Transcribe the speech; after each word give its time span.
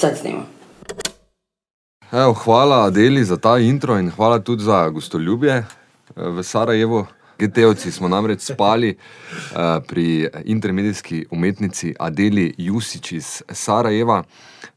Sad 0.00 0.18
snima. 0.18 0.42
Evo, 2.12 2.32
hvala 2.32 2.84
Adeli 2.84 3.24
za 3.24 3.36
ta 3.36 3.58
intro 3.58 3.98
in 3.98 4.10
hvala 4.10 4.38
tudi 4.38 4.62
za 4.62 4.88
gostoljubje 4.88 5.52
eh, 5.52 5.64
v 6.16 6.42
Sarajevu. 6.42 7.06
GT-ovci 7.38 7.90
smo 7.90 8.08
namreč 8.08 8.40
spali 8.40 8.96
uh, 8.96 9.58
pri 9.88 10.28
intermedijski 10.44 11.26
umetnici 11.30 11.94
Adeli 11.98 12.54
Jusič 12.58 13.12
iz 13.12 13.42
Sarajeva, 13.48 14.22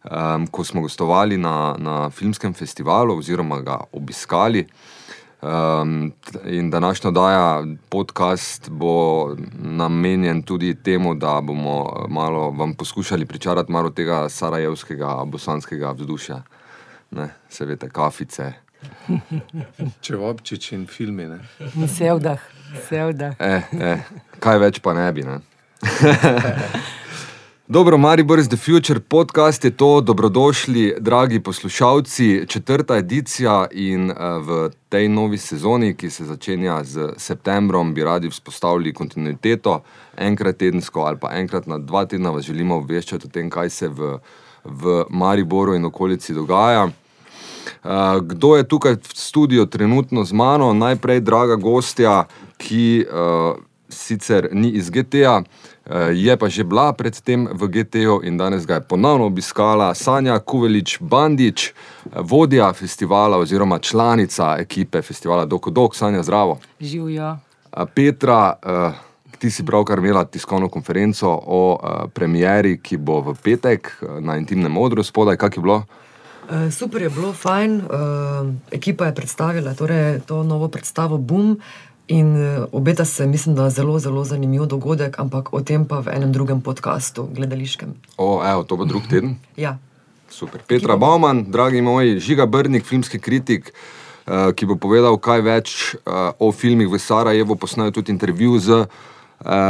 um, 0.04 0.48
ko 0.48 0.64
smo 0.64 0.82
gostovali 0.82 1.38
na, 1.38 1.76
na 1.78 2.10
filmskem 2.10 2.54
festivalu 2.54 3.18
oziroma 3.18 3.62
ga 3.62 3.78
obiskali. 3.92 4.68
Um, 5.44 6.14
in 6.46 6.70
današnja 6.70 7.08
oddaja, 7.08 7.64
podcast, 7.90 8.70
bo 8.70 9.28
namenjen 9.60 10.42
tudi 10.42 10.76
temu, 10.76 11.14
da 11.14 11.42
bomo 11.42 12.06
malo 12.10 12.52
vam 12.52 12.74
poskušali 12.74 13.26
pričarati 13.26 13.72
malo 13.72 13.90
tega 13.90 14.30
sarajevskega, 14.30 15.24
bosanskega 15.26 15.92
vzdušja. 15.92 16.42
Ne, 17.12 17.30
se 17.50 17.66
veste, 17.66 17.90
kafice. 17.90 18.54
Če 20.04 20.16
v 20.16 20.24
občiči 20.24 20.76
in 20.76 20.88
filmi. 20.88 21.28
Ne? 21.28 21.40
Vse 21.76 22.14
vdah, 22.16 22.40
vse 22.78 23.06
vdah. 23.12 23.36
Eh, 23.40 23.64
eh, 23.82 24.10
kaj 24.40 24.60
več 24.64 24.80
pa 24.80 24.94
ne 24.94 25.12
bi. 25.12 25.28
Ne? 25.28 25.40
Dobro, 27.68 27.98
Maribor 27.98 28.40
is 28.40 28.48
the 28.50 28.58
future 28.58 29.00
podcast 29.00 29.66
je 29.66 29.72
to, 29.72 30.02
dobrodošli, 30.02 30.96
dragi 31.00 31.40
poslušalci. 31.40 32.46
Četrta 32.48 32.98
edicija 32.98 33.68
in 33.72 34.12
uh, 34.12 34.18
v 34.18 34.70
tej 34.90 35.08
novi 35.10 35.38
sezoni, 35.38 35.96
ki 35.96 36.10
se 36.10 36.26
začenja 36.26 36.84
z 36.84 37.14
septembrom, 37.18 37.94
bi 37.94 38.04
radi 38.04 38.30
vzpostavili 38.30 38.94
kontinuiteto, 38.94 39.80
enkrat 40.18 40.58
tedensko 40.58 41.02
ali 41.02 41.18
pa 41.18 41.32
enkrat 41.32 41.68
na 41.68 41.78
dva 41.78 42.06
tedna, 42.06 42.30
vas 42.30 42.44
želimo 42.44 42.76
obveščati 42.76 43.28
o 43.28 43.32
tem, 43.32 43.50
kaj 43.50 43.70
se 43.70 43.88
v, 43.88 44.18
v 44.66 45.06
Mariboru 45.10 45.76
in 45.76 45.86
okolici 45.86 46.34
dogaja. 46.34 46.84
Uh, 46.84 48.20
kdo 48.20 48.58
je 48.58 48.68
tukaj 48.68 49.00
v 49.00 49.16
studiu 49.16 49.66
trenutno 49.66 50.24
z 50.24 50.34
mano? 50.34 50.74
Najprej, 50.74 51.24
draga 51.24 51.56
gostja, 51.56 52.26
ki 52.58 53.06
uh, 53.08 53.56
sicer 53.90 54.50
ni 54.52 54.76
iz 54.76 54.90
GTA, 54.92 55.38
uh, 55.40 55.73
je 56.12 56.38
pa 56.38 56.48
že 56.50 56.64
bila 56.64 56.94
predtem 56.94 57.48
v 57.52 57.68
GTA 57.68 58.24
in 58.24 58.38
danes 58.38 58.66
ga 58.66 58.80
je 58.80 58.88
ponovno 58.88 59.26
obiskala 59.28 59.94
Sanja 59.94 60.40
Kuvelič 60.40 60.98
Bandič, 61.02 61.74
vodja 62.16 62.74
festivala 62.74 63.38
oziroma 63.38 63.80
članica 63.80 64.56
ekipe 64.60 65.02
festivala 65.02 65.46
Dokodok. 65.46 65.96
Sanja, 65.96 66.24
zdravo. 66.24 66.60
Živijo. 66.80 67.32
Uh, 67.32 67.84
Petra, 67.96 68.56
ti 69.40 69.52
si 69.52 69.66
pravkar 69.66 70.00
imela 70.00 70.24
tiskovno 70.26 70.70
konferenco 70.70 71.28
o 71.28 71.80
premieri, 72.14 72.78
ki 72.80 72.98
bo 72.98 73.20
v 73.22 73.36
petek 73.44 73.90
na 74.24 74.38
intimnem 74.38 74.78
odru 74.78 75.04
spodaj. 75.04 75.38
Kaj 75.38 75.58
je 75.58 75.62
bilo? 75.62 75.84
Super 76.72 77.02
je 77.02 77.10
bilo, 77.10 77.34
fajn. 77.34 77.82
Ekipa 78.72 79.06
je 79.06 79.16
predstavila 79.16 79.74
torej, 79.74 80.22
to 80.28 80.44
novo 80.44 80.68
predstavo 80.68 81.18
Boom. 81.18 81.58
In 82.08 82.36
uh, 82.36 82.66
obeta 82.72 83.06
se, 83.06 83.28
mislim, 83.28 83.56
da 83.56 83.64
je 83.64 83.70
zelo, 83.80 84.00
zelo 84.00 84.24
zanimiv 84.24 84.66
dogodek, 84.66 85.20
ampak 85.20 85.54
o 85.54 85.62
tem 85.62 85.86
pa 85.88 86.02
v 86.04 86.12
enem 86.16 86.32
drugem 86.32 86.62
podkastu, 86.62 87.30
gledališkem. 87.32 87.94
O, 88.18 88.44
evo, 88.44 88.64
to 88.64 88.76
bo 88.76 88.86
drug 88.86 89.08
teden. 89.08 89.38
Ja. 89.56 89.78
Super. 90.30 90.62
Petra 90.68 90.98
Bauman, 90.98 91.46
dragi 91.48 91.82
moj, 91.82 92.20
žiga 92.20 92.46
Brnik, 92.46 92.84
filmski 92.86 93.20
kritik, 93.20 93.72
uh, 94.28 94.52
ki 94.52 94.68
bo 94.68 94.76
povedal 94.76 95.16
kaj 95.16 95.42
več 95.42 95.70
uh, 96.04 96.36
o 96.40 96.52
filmih 96.52 96.92
v 96.92 97.00
Sarajevu, 97.00 97.56
posnel 97.56 97.94
tudi 97.96 98.12
intervju 98.12 98.60
z 98.60 98.84
uh, 98.84 99.12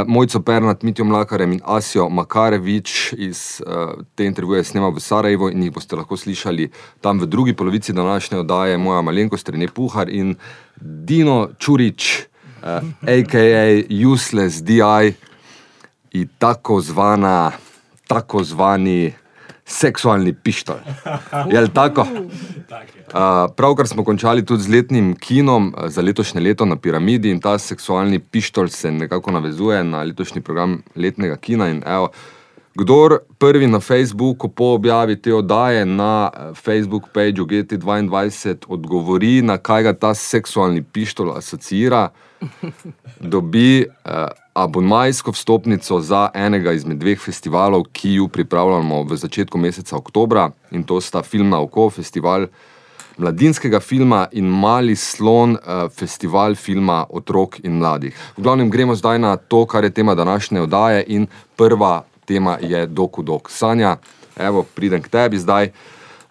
Mojco 0.08 0.40
Pernat, 0.40 0.84
Mitjo 0.84 1.06
Mlakarem 1.06 1.54
in 1.54 1.62
Asijo 1.66 2.10
Makarevič 2.10 3.14
iz 3.18 3.62
uh, 3.66 3.94
te 4.16 4.26
intervjuje 4.26 4.64
snema 4.64 4.90
v 4.90 5.00
Sarajevu 5.00 5.50
in 5.50 5.64
jih 5.64 5.74
boste 5.74 5.96
lahko 5.96 6.18
slišali 6.18 6.70
tam 7.02 7.20
v 7.20 7.26
drugi 7.26 7.54
polovici 7.54 7.94
današnje 7.94 8.40
oddaje, 8.40 8.78
moja 8.78 9.02
malenkost 9.02 9.50
Rene 9.50 9.68
Puhar 9.68 10.10
in 10.10 10.36
Dino 10.82 11.50
Čurič, 11.58 12.28
uh, 12.62 12.68
a.k.a. 13.08 13.84
Useless 14.14 14.62
DI 14.62 15.14
in 16.12 16.30
tako 16.38 16.82
zvana, 16.82 17.52
tako 18.08 18.44
zvani 18.44 19.23
seksualni 19.66 20.34
pištol. 20.34 20.76
Je 21.52 21.62
li 21.62 21.70
tako? 21.70 22.08
Uh, 23.14 23.20
pravkar 23.56 23.88
smo 23.88 24.04
končali 24.04 24.46
tudi 24.46 24.64
z 24.64 24.70
letnim 24.70 25.16
kinom 25.16 25.76
za 25.88 26.02
letošnje 26.02 26.42
leto 26.42 26.66
na 26.66 26.76
Piramidi 26.76 27.30
in 27.30 27.40
ta 27.40 27.58
seksualni 27.58 28.20
pištol 28.20 28.68
se 28.68 28.92
nekako 28.92 29.32
navezuje 29.32 29.84
na 29.84 30.04
letošnji 30.04 30.42
program 30.42 30.82
letnega 30.96 31.36
kina. 31.36 31.70
In, 31.70 31.84
evo, 31.86 32.10
kdor 32.76 33.20
prvi 33.38 33.68
na 33.68 33.80
Facebooku 33.80 34.50
po 34.50 34.64
objavi 34.64 35.22
te 35.22 35.34
oddaje 35.34 35.86
na 35.86 36.32
Facebook 36.56 37.04
pageu 37.14 37.46
GT22 37.46 38.56
odgovori, 38.68 39.42
na 39.42 39.58
kaj 39.58 39.84
ga 39.84 39.94
ta 39.94 40.14
seksualni 40.14 40.84
pištol 40.84 41.38
asocira, 41.38 42.10
dobi 43.20 43.86
uh, 43.86 44.12
abonmajsko 44.54 45.32
vstopnico 45.32 46.00
za 46.02 46.30
enega 46.34 46.72
izmed 46.72 46.98
dveh 46.98 47.20
festivalov, 47.20 47.84
ki 47.92 48.14
ju 48.14 48.28
pripravljamo 48.28 49.04
v 49.04 49.18
začetku 49.18 49.58
meseca 49.58 49.98
oktobra 49.98 50.52
in 50.72 50.84
to 50.84 51.02
sta 51.02 51.24
Film 51.24 51.50
na 51.50 51.62
oko, 51.62 51.90
festival 51.90 52.48
mladinskega 53.18 53.80
filma 53.80 54.28
in 54.32 54.46
Mali 54.46 54.96
slon, 54.96 55.52
uh, 55.52 55.90
festival 55.92 56.56
filma 56.56 57.06
otrok 57.10 57.60
in 57.64 57.78
mladih. 57.78 58.16
V 58.38 58.42
glavnem 58.42 58.70
gremo 58.70 58.96
zdaj 58.96 59.20
na 59.20 59.38
to, 59.38 59.66
kar 59.66 59.84
je 59.84 59.94
tema 59.94 60.16
današnje 60.16 60.62
oddaje 60.62 61.04
in 61.08 61.28
prva 61.56 62.04
tema 62.26 62.58
je 62.62 62.88
Dokudok. 62.88 63.52
Sanja, 63.52 63.98
evo, 64.38 64.66
pridem 64.76 65.02
k 65.02 65.10
tebi 65.10 65.40
zdaj. 65.40 65.72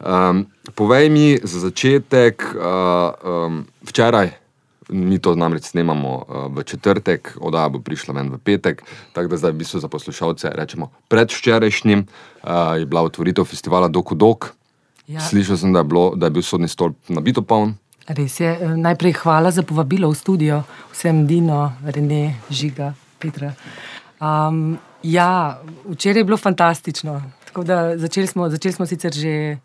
Um, 0.02 0.46
povej 0.74 1.10
mi 1.10 1.38
za 1.42 1.60
začetek, 1.60 2.42
uh, 2.42 3.14
um, 3.22 3.66
včeraj 3.82 4.41
mi 4.88 5.18
to 5.18 5.34
namreč 5.34 5.70
snemamo 5.70 6.14
uh, 6.16 6.46
v 6.56 6.64
četrtek, 6.64 7.36
oddaja 7.40 7.68
bo 7.68 7.80
prišla 7.80 8.14
ven 8.14 8.32
v 8.34 8.38
petek, 8.38 8.82
tako 9.12 9.28
da 9.28 9.36
zdaj 9.36 9.52
v 9.52 9.60
bistvu 9.62 9.80
za 9.80 9.88
poslušalce 9.88 10.50
rečemo 10.54 10.90
predvčerajšnjim 11.08 12.06
uh, 12.06 12.78
je 12.78 12.86
bila 12.86 13.02
otvoritev 13.02 13.44
festivala 13.44 13.88
Dokudok. 13.88 14.52
Ja. 15.06 15.20
Slišal 15.20 15.56
sem, 15.56 15.72
da 15.72 15.82
je, 15.82 15.84
bilo, 15.84 16.12
da 16.16 16.26
je 16.26 16.30
bil 16.30 16.42
sodni 16.42 16.68
stolp 16.68 16.96
nabito 17.08 17.42
poln. 17.42 17.74
Res 18.06 18.40
je. 18.40 18.50
Eh, 18.50 18.76
Najprej 18.76 19.12
hvala 19.22 19.50
za 19.50 19.62
povabilo 19.62 20.10
v 20.10 20.16
studio, 20.18 20.62
vsem 20.90 21.26
Dino, 21.26 21.72
Rene, 21.86 22.42
Žiga, 22.50 22.94
Petra. 23.18 23.52
Um, 24.18 24.78
ja, 25.02 25.58
včeraj 25.86 26.20
je 26.20 26.24
bilo 26.24 26.36
fantastično. 26.36 27.22
Tako 27.46 27.64
da 27.64 27.98
Začeli 27.98 28.26
smo, 28.26 28.48
začeli 28.48 28.72
smo 28.72 28.86
sicer 28.86 29.12
že 29.12 29.58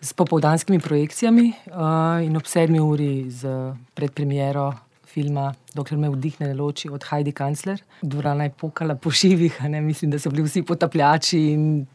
s 0.00 0.12
popoldanskimi 0.12 0.80
projekcijami 0.80 1.52
uh, 1.66 2.24
in 2.24 2.36
ob 2.36 2.46
sedmi 2.46 2.80
uri 2.80 3.30
z 3.30 3.72
predpremiero 3.94 4.72
filma 5.16 5.54
Dokler 5.74 5.98
me 6.00 6.10
vdihne 6.12 6.50
ne 6.50 6.54
loči 6.56 6.90
od 6.92 7.04
Heidi 7.10 7.32
Kancler. 7.32 7.80
Dvorana 8.02 8.48
je 8.48 8.54
pokala 8.60 8.96
po 9.00 9.10
šivih, 9.10 9.58
a 9.64 9.68
ne? 9.72 9.80
mislim, 9.80 10.10
da 10.12 10.20
so 10.20 10.30
bili 10.30 10.44
vsi 10.44 10.62
potapljači 10.66 11.40
in 11.52 11.86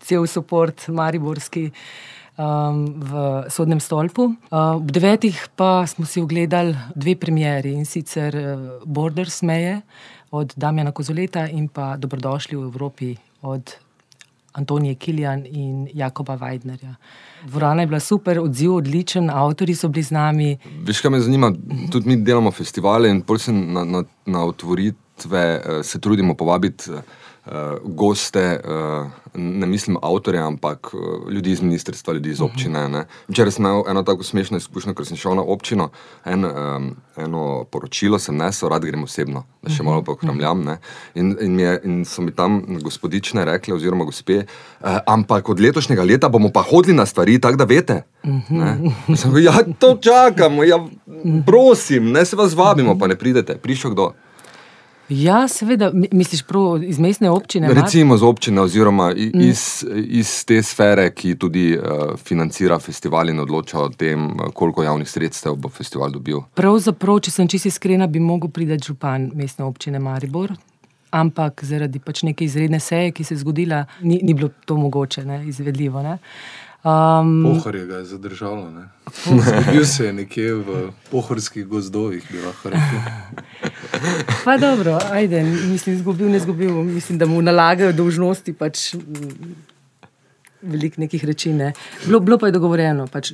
cel 0.00 0.26
support 0.26 0.88
mariborski. 0.88 1.70
Um, 2.34 2.80
v 2.98 3.44
sodnem 3.46 3.78
stolpu. 3.78 4.24
Uh, 4.26 4.80
ob 4.80 4.88
devetih 4.90 5.36
pa 5.54 5.86
smo 5.86 6.02
si 6.02 6.18
ogledali 6.18 6.74
dve 6.98 7.14
premjeri 7.14 7.76
in 7.78 7.86
sicer 7.86 8.34
uh, 8.34 8.64
Borders 8.82 9.36
meje 9.46 9.76
od 10.34 10.56
Damjana 10.56 10.90
Kozoleta 10.90 11.46
in 11.46 11.68
pa 11.70 11.92
Dobrodošli 11.96 12.58
v 12.58 12.66
Evropi 12.66 13.12
od 13.42 13.76
Antonije 14.54 14.94
Kiljan 14.94 15.46
in 15.46 15.88
Jakoba 15.94 16.36
Weidnerja. 16.38 16.94
Dvorana 17.46 17.82
je 17.82 17.86
bila 17.86 18.00
super, 18.00 18.38
odziv 18.38 18.74
odličen, 18.74 19.30
avtori 19.30 19.74
so 19.74 19.88
bili 19.88 20.02
z 20.02 20.14
nami. 20.14 20.56
Veš, 20.86 21.00
kaj 21.00 21.10
me 21.10 21.20
zanima, 21.20 21.52
tudi 21.92 22.08
mi 22.08 22.16
delamo 22.16 22.50
festivale 22.50 23.10
in 23.10 23.22
pol 23.22 23.38
se 23.38 23.52
na, 23.52 23.84
na, 23.84 24.04
na 24.26 24.44
otvoritve 24.44 25.44
uh, 25.58 25.82
se 25.82 26.00
trudimo 26.00 26.34
povabiti 26.34 26.90
uh, 26.90 27.02
goste, 27.84 28.60
uh, 28.64 29.06
ne 29.34 29.66
mislim 29.66 29.96
avtorje, 30.02 30.40
ampak 30.40 30.94
uh, 30.94 31.32
ljudi 31.32 31.50
iz 31.50 31.62
ministrstva, 31.62 32.14
ljudi 32.14 32.30
iz 32.30 32.40
občine. 32.40 32.88
Ne. 32.88 33.04
Včeraj 33.28 33.52
sem 33.52 33.64
imel 33.64 33.82
eno 33.88 34.02
tako 34.02 34.22
smešno 34.22 34.56
izkušnjo, 34.56 34.94
ker 34.94 35.06
sem 35.06 35.16
šel 35.16 35.36
na 35.36 35.42
občino, 35.42 35.90
en, 36.24 36.44
um, 36.44 36.96
eno 37.16 37.64
poročilo 37.70 38.18
sem 38.18 38.36
nesel, 38.36 38.68
rad 38.68 38.84
grem 38.84 39.04
osebno, 39.04 39.44
da 39.62 39.70
še 39.70 39.84
malo 39.84 40.02
pohramljam. 40.02 40.64
ne. 40.64 40.78
In, 41.14 41.36
in, 41.40 41.60
je, 41.60 41.80
in 41.84 42.04
so 42.08 42.22
mi 42.22 42.32
tam 42.32 42.62
gospodične 42.80 43.44
rekle, 43.44 43.74
oziroma 43.74 44.08
gospe, 44.08 44.44
uh, 44.46 44.98
ampak 45.06 45.48
od 45.48 45.60
letošnjega 45.60 46.02
leta 46.02 46.28
bomo 46.28 46.48
pa 46.48 46.62
hodili 46.62 46.96
na 46.96 47.06
stvari, 47.06 47.38
tako 47.40 47.60
da 47.60 47.64
veste. 47.64 48.02
Rekel, 48.24 49.42
ja, 49.44 49.58
to 49.78 49.98
čakamo, 50.00 50.64
ja, 50.64 50.80
prosim, 51.46 52.12
ne 52.12 52.24
se 52.24 52.36
vas 52.36 52.54
vabimo, 52.54 52.98
pa 52.98 53.06
ne 53.06 53.18
pridete. 53.20 53.58
Prišel 53.60 53.92
kdo? 53.92 54.14
Ja, 55.08 55.48
seveda, 55.48 55.90
mi- 55.90 56.08
misliš 56.12 56.42
prav 56.42 56.82
iz 56.82 56.98
mestne 56.98 57.30
občine? 57.30 57.68
Mar? 57.68 57.76
Recimo 57.76 58.16
z 58.16 58.22
občine, 58.24 58.60
oziroma 58.60 59.12
i- 59.12 59.30
iz, 59.34 59.84
iz 59.96 60.44
te 60.44 60.62
sfere, 60.62 61.10
ki 61.10 61.34
tudi 61.36 61.72
uh, 61.72 61.82
financira 62.18 62.78
festival 62.78 63.28
in 63.28 63.40
odloča 63.40 63.78
o 63.78 63.88
tem, 63.90 64.26
uh, 64.26 64.48
koliko 64.54 64.82
javnih 64.82 65.10
sredstev 65.10 65.54
bo 65.54 65.68
festival 65.68 66.10
dobil. 66.10 66.40
Pravzaprav, 66.54 67.20
če 67.20 67.30
sem 67.30 67.48
čisto 67.48 67.68
iskrena, 67.68 68.06
bi 68.06 68.18
mogel 68.20 68.48
priti 68.50 68.78
župan 68.82 69.30
mestne 69.34 69.64
občine 69.64 69.98
Maribor. 69.98 70.52
ampak 71.12 71.62
zaradi 71.62 71.98
pač 71.98 72.22
neke 72.22 72.44
izredne 72.44 72.80
seje, 72.80 73.12
ki 73.12 73.24
se 73.24 73.34
je 73.34 73.38
zgodila, 73.38 73.84
ni, 74.02 74.18
ni 74.22 74.34
bilo 74.34 74.48
to 74.64 74.76
mogoče, 74.76 75.24
ne, 75.24 75.44
izvedljivo. 75.46 76.02
Ne. 76.02 76.18
Um, 76.84 77.44
Pohorje 77.44 77.86
ga 77.86 77.96
je 77.96 78.04
zadržalo. 78.04 78.70
ne. 78.70 78.88
Zgubil 79.24 79.84
se 79.86 80.06
je 80.06 80.12
nekje 80.12 80.54
v 80.54 80.90
pohorskih 81.10 81.66
gozdovih, 81.66 82.26
bi 82.32 82.42
lahko 82.44 82.70
rekel. 82.70 82.98
pa 84.44 84.56
dobro, 84.56 84.98
ajde, 85.12 85.44
mislim, 85.44 85.96
izgubil, 85.96 86.28
ne 86.30 86.36
izgubil, 86.36 86.82
mislim, 86.82 87.18
da 87.18 87.26
mu 87.26 87.42
nalagajo 87.42 87.92
dolžnosti. 87.92 88.52
Pač, 88.52 88.94
mm, 88.94 89.54
Veliko 90.62 91.00
nekih 91.00 91.24
reči. 91.24 91.52
Ne. 91.52 91.72
Bilo, 92.06 92.20
bilo 92.20 92.38
pa 92.38 92.48
je 92.48 92.52
dogovorjeno, 92.52 93.06
pač, 93.06 93.32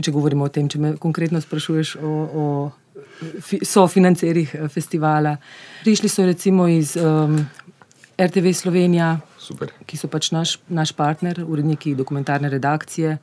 če 0.00 0.12
govorimo 0.12 0.44
o 0.44 0.48
tem, 0.48 0.68
če 0.68 0.78
me 0.78 0.96
konkretno 0.96 1.40
sprašuješ 1.40 1.96
o, 1.96 2.10
o 2.12 2.44
fi, 3.40 3.60
sofinancerjih 3.64 4.54
eh, 4.54 4.68
festivala. 4.68 5.36
Prišli 5.84 6.08
so 6.08 6.26
recimo 6.26 6.68
iz 6.68 6.96
um, 6.96 7.38
RTV 8.20 8.52
Slovenija, 8.52 9.18
Super. 9.48 9.72
ki 9.88 9.96
so 9.96 10.10
pač 10.12 10.28
naš, 10.34 10.58
naš 10.68 10.92
partner, 10.92 11.40
uredniki 11.40 11.94
dokumentarne 11.96 12.50
redakcije, 12.52 13.16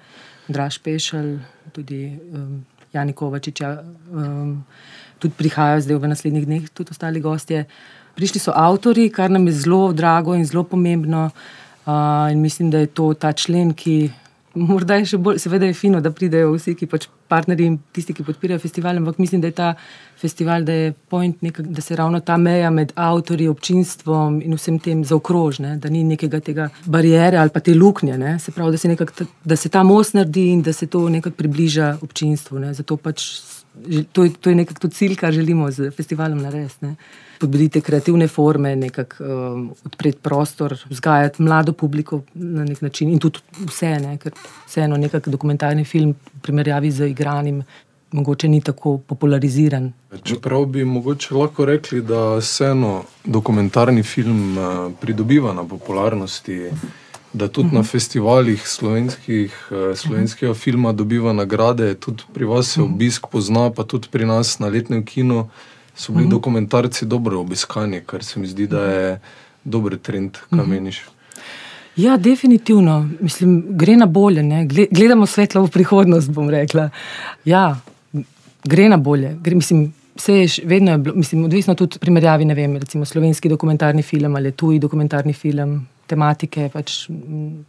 Draž 0.49 0.79
Pešelj, 0.81 1.35
tudi 1.73 2.17
um, 2.33 2.63
Jani 2.93 3.13
Kovačiča, 3.13 3.69
um, 4.09 4.55
tudi 5.21 5.37
prihajajo 5.37 5.85
zdaj 5.85 6.01
v 6.01 6.09
naslednjih 6.09 6.47
dneh, 6.49 6.67
tudi 6.73 6.93
ostali 6.95 7.21
gostje. 7.21 7.65
Prišli 8.17 8.41
so 8.41 8.53
avtori, 8.55 9.09
kar 9.13 9.29
nam 9.29 9.45
je 9.49 9.57
zelo 9.65 9.93
drago 9.93 10.33
in 10.37 10.45
zelo 10.45 10.63
pomembno. 10.63 11.29
Uh, 11.85 12.31
in 12.33 12.41
mislim, 12.41 12.71
da 12.73 12.81
je 12.81 12.89
to 12.97 13.13
ta 13.13 13.33
člen, 13.33 13.73
ki 13.77 14.09
morda 14.55 14.97
je 14.97 15.11
še 15.13 15.19
bolj, 15.21 15.37
seveda 15.43 15.69
je 15.69 15.77
fino, 15.77 16.01
da 16.01 16.13
pridejo 16.15 16.55
vsi, 16.55 16.73
ki 16.79 16.87
pač 16.89 17.09
partnerji 17.29 17.67
in 17.69 17.77
tisti, 17.93 18.15
ki 18.15 18.25
podpirajo 18.25 18.63
festival, 18.63 18.97
ampak 18.97 19.19
mislim, 19.21 19.43
da 19.43 19.51
je 19.51 19.57
ta 19.57 19.73
festival, 20.21 20.63
da 20.63 20.73
je 20.73 20.93
point, 21.09 21.41
nekak, 21.41 21.65
da 21.67 21.81
se 21.81 21.95
ravno 21.95 22.19
ta 22.19 22.37
meja 22.37 22.69
med 22.69 22.91
avtorji, 22.95 23.47
občinstvom 23.47 24.41
in 24.41 24.55
vsem 24.55 24.79
tem 24.79 25.03
zaokrožne, 25.05 25.75
da 25.77 25.89
ni 25.89 26.03
nekega 26.03 26.39
tega 26.39 26.69
barijere 26.85 27.37
ali 27.37 27.49
pa 27.53 27.59
te 27.59 27.75
luknje. 27.75 28.17
Ne? 28.17 28.37
Se 28.39 28.51
pravi, 28.51 28.71
da 28.71 28.77
se, 28.77 28.87
nekak, 28.87 29.11
da 29.43 29.55
se 29.55 29.69
ta 29.69 29.83
most 29.83 30.13
naredi 30.13 30.47
in 30.53 30.61
da 30.61 30.73
se 30.73 30.87
to 30.87 31.09
nekako 31.09 31.35
približa 31.35 31.97
občinstvu. 32.01 32.59
Ne? 32.59 32.73
Zato 32.73 32.97
pač 32.97 33.27
to 34.11 34.23
je, 34.23 34.33
to 34.33 34.49
je 34.49 34.55
nekako 34.55 34.79
tudi 34.79 34.95
cilj, 34.95 35.15
kar 35.15 35.33
želimo 35.33 35.71
z 35.71 35.91
festivalom 35.91 36.41
narediti. 36.41 36.95
Podbuditi 37.39 37.81
kreativne 37.81 38.27
forme, 38.27 38.75
nekako 38.75 39.23
um, 39.23 39.63
odpreti 39.85 40.17
prostor, 40.23 40.77
vzgajati 40.89 41.43
mlado 41.43 41.73
publiko 41.73 42.21
na 42.33 42.63
nek 42.63 42.81
način 42.81 43.09
in 43.09 43.19
tudi 43.19 43.39
vse, 43.67 43.89
ne, 43.99 44.15
ker 44.17 44.31
vseeno 44.67 44.97
nekako 44.97 45.29
dokumentarni 45.29 45.83
film 45.85 46.13
v 46.13 46.41
primerjavi 46.41 46.91
z 46.91 47.09
igranim 47.11 47.63
mogoče 48.15 48.47
ni 48.47 48.61
tako 48.61 48.97
populariziran. 48.99 49.91
Čeprav 50.23 50.65
bi 50.65 50.85
mogoče 50.85 51.35
lahko 51.35 51.65
rekli, 51.65 52.01
da 52.03 52.35
vseeno 52.35 52.91
dokumentarni 53.25 54.03
film 54.03 54.57
eh, 54.57 54.61
pridobiva 54.95 55.53
na 55.53 55.63
popularnosti, 55.65 56.61
da 57.33 57.47
tudi 57.49 57.69
na 57.71 57.83
festivalih 57.83 58.63
slovenskih, 58.65 59.51
eh, 59.71 59.95
slovenskega 59.95 60.53
filma 60.55 60.91
dobiva 60.93 61.33
nagrade, 61.33 61.93
tudi 61.95 62.23
pri 62.33 62.45
vas 62.45 62.67
se 62.67 62.81
obisk 62.81 63.27
pozna, 63.27 63.69
pa 63.71 63.83
tudi 63.85 64.07
pri 64.09 64.25
nas 64.25 64.59
na 64.59 64.67
letnem 64.69 65.03
kinu 65.05 65.49
so 65.95 66.13
bili 66.13 66.27
dokumentarci 66.27 67.05
dobro 67.05 67.39
obiskani, 67.39 68.01
kar 68.01 68.23
se 68.23 68.39
mi 68.39 68.47
zdi, 68.47 68.67
da 68.67 68.81
je 68.83 69.19
dober 69.65 69.97
trend, 69.97 70.37
kaj 70.49 70.65
meniš. 70.65 71.03
Ja, 71.95 72.17
definitivno. 72.17 72.95
Mislim, 73.21 73.63
gre 73.69 73.95
na 73.95 74.05
bolje. 74.05 74.43
ne. 74.43 74.65
Gle- 74.65 74.87
Gledamo 74.91 75.25
svetlo 75.25 75.63
v 75.63 75.69
prihodnost, 75.69 76.29
bom 76.29 76.49
rekla. 76.49 76.89
Ja, 77.45 77.79
gre 78.65 78.89
na 78.89 78.97
bolje. 78.97 79.35
Gre, 79.41 79.55
mislim, 79.55 79.93
vse 80.15 80.33
je 80.33 80.47
vedno 80.63 80.91
je 80.91 80.97
bilo, 80.97 81.15
mislim, 81.15 81.43
odvisno 81.43 81.75
tudi 81.75 81.95
od 81.95 81.99
primerjavi, 81.99 82.45
ne 82.45 82.53
vem, 82.53 82.77
recimo 82.77 83.05
slovenski 83.05 83.49
dokumentarni 83.49 84.01
film 84.01 84.35
ali 84.35 84.51
tuji 84.51 84.79
dokumentarni 84.79 85.33
film, 85.33 85.87
tematike. 86.07 86.69
Pač, 86.73 87.09
mm, 87.09 87.65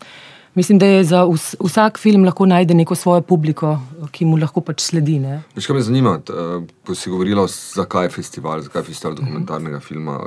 mislim, 0.55 0.79
da 0.79 0.87
je 0.87 1.05
za 1.05 1.25
vs, 1.25 1.55
vsak 1.61 1.99
film 1.99 2.25
lahko 2.25 2.47
najde 2.47 2.75
neko 2.75 2.95
svojo 2.95 3.21
publiko, 3.21 3.79
ki 4.13 4.25
mu 4.25 4.37
lahko 4.37 4.61
pač 4.61 4.81
sledi. 4.81 5.19
Kaj 5.67 5.77
me 5.77 5.83
zanima, 5.83 6.19
eh, 6.29 6.67
ko 6.87 6.95
si 6.95 7.11
govorila, 7.11 7.47
zakaj 7.49 8.05
je 8.05 8.11
festival, 8.11 8.63
zakaj 8.63 8.81
je 8.81 8.87
festival 8.93 9.17
dokumentarnega 9.17 9.81
filma. 9.81 10.21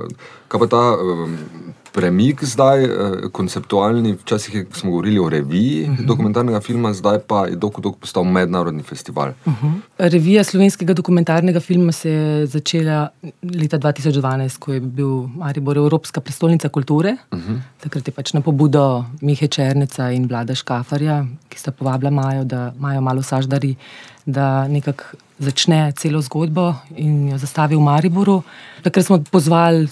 Kaj 0.48 0.60
pa 0.60 0.68
ta 0.68 0.84
um, 0.98 1.38
premik 1.92 2.44
zdaj, 2.44 2.84
eh, 2.84 2.90
konceptualni, 3.32 4.14
včasih 4.14 4.66
smo 4.74 4.92
govorili 4.92 5.20
o 5.20 5.30
reviji 5.30 5.84
uh 5.84 5.90
-huh. 5.90 6.06
dokumentarnega 6.06 6.62
filma, 6.62 6.94
zdaj 6.94 7.20
pa 7.28 7.46
je 7.46 7.56
dolgo 7.56 7.92
postal 7.92 8.24
mednarodni 8.24 8.84
festival. 8.84 9.32
Uh 9.46 9.54
-huh. 9.54 9.74
Revija 9.98 10.44
slovenskega 10.44 10.94
dokumentarnega 10.94 11.60
filma 11.60 11.92
se 11.92 12.10
je 12.10 12.46
začela 12.46 13.10
leta 13.56 13.78
2012, 13.78 14.58
ko 14.60 14.74
je 14.74 14.80
bil 14.80 15.28
Maribor 15.36 15.78
Evropska 15.78 16.22
prestolnica 16.22 16.70
kulture. 16.70 17.18
Uh 17.32 17.40
-huh. 17.40 17.60
Takrat 17.80 18.08
je 18.08 18.12
pač 18.12 18.34
na 18.34 18.42
pobudo 18.42 19.06
Mihe 19.22 19.48
Černeca 19.48 20.12
in 20.12 20.28
Vlada 20.28 20.56
Škafarja, 20.56 21.26
ki 21.50 21.60
sta 21.60 21.72
povabila 21.72 22.12
Majo, 22.12 22.44
da 22.44 22.74
Majo 22.80 23.02
malo 23.02 23.22
saždari, 23.22 23.76
da 24.26 24.68
nekako 24.68 25.04
začne 25.40 25.92
celo 25.96 26.22
zgodbo 26.22 26.74
in 27.00 27.30
jo 27.32 27.38
zastavi 27.40 27.76
v 27.76 27.82
Mariboru. 27.82 28.42
Takrat 28.84 29.06
smo 29.06 29.18
pozvali, 29.32 29.88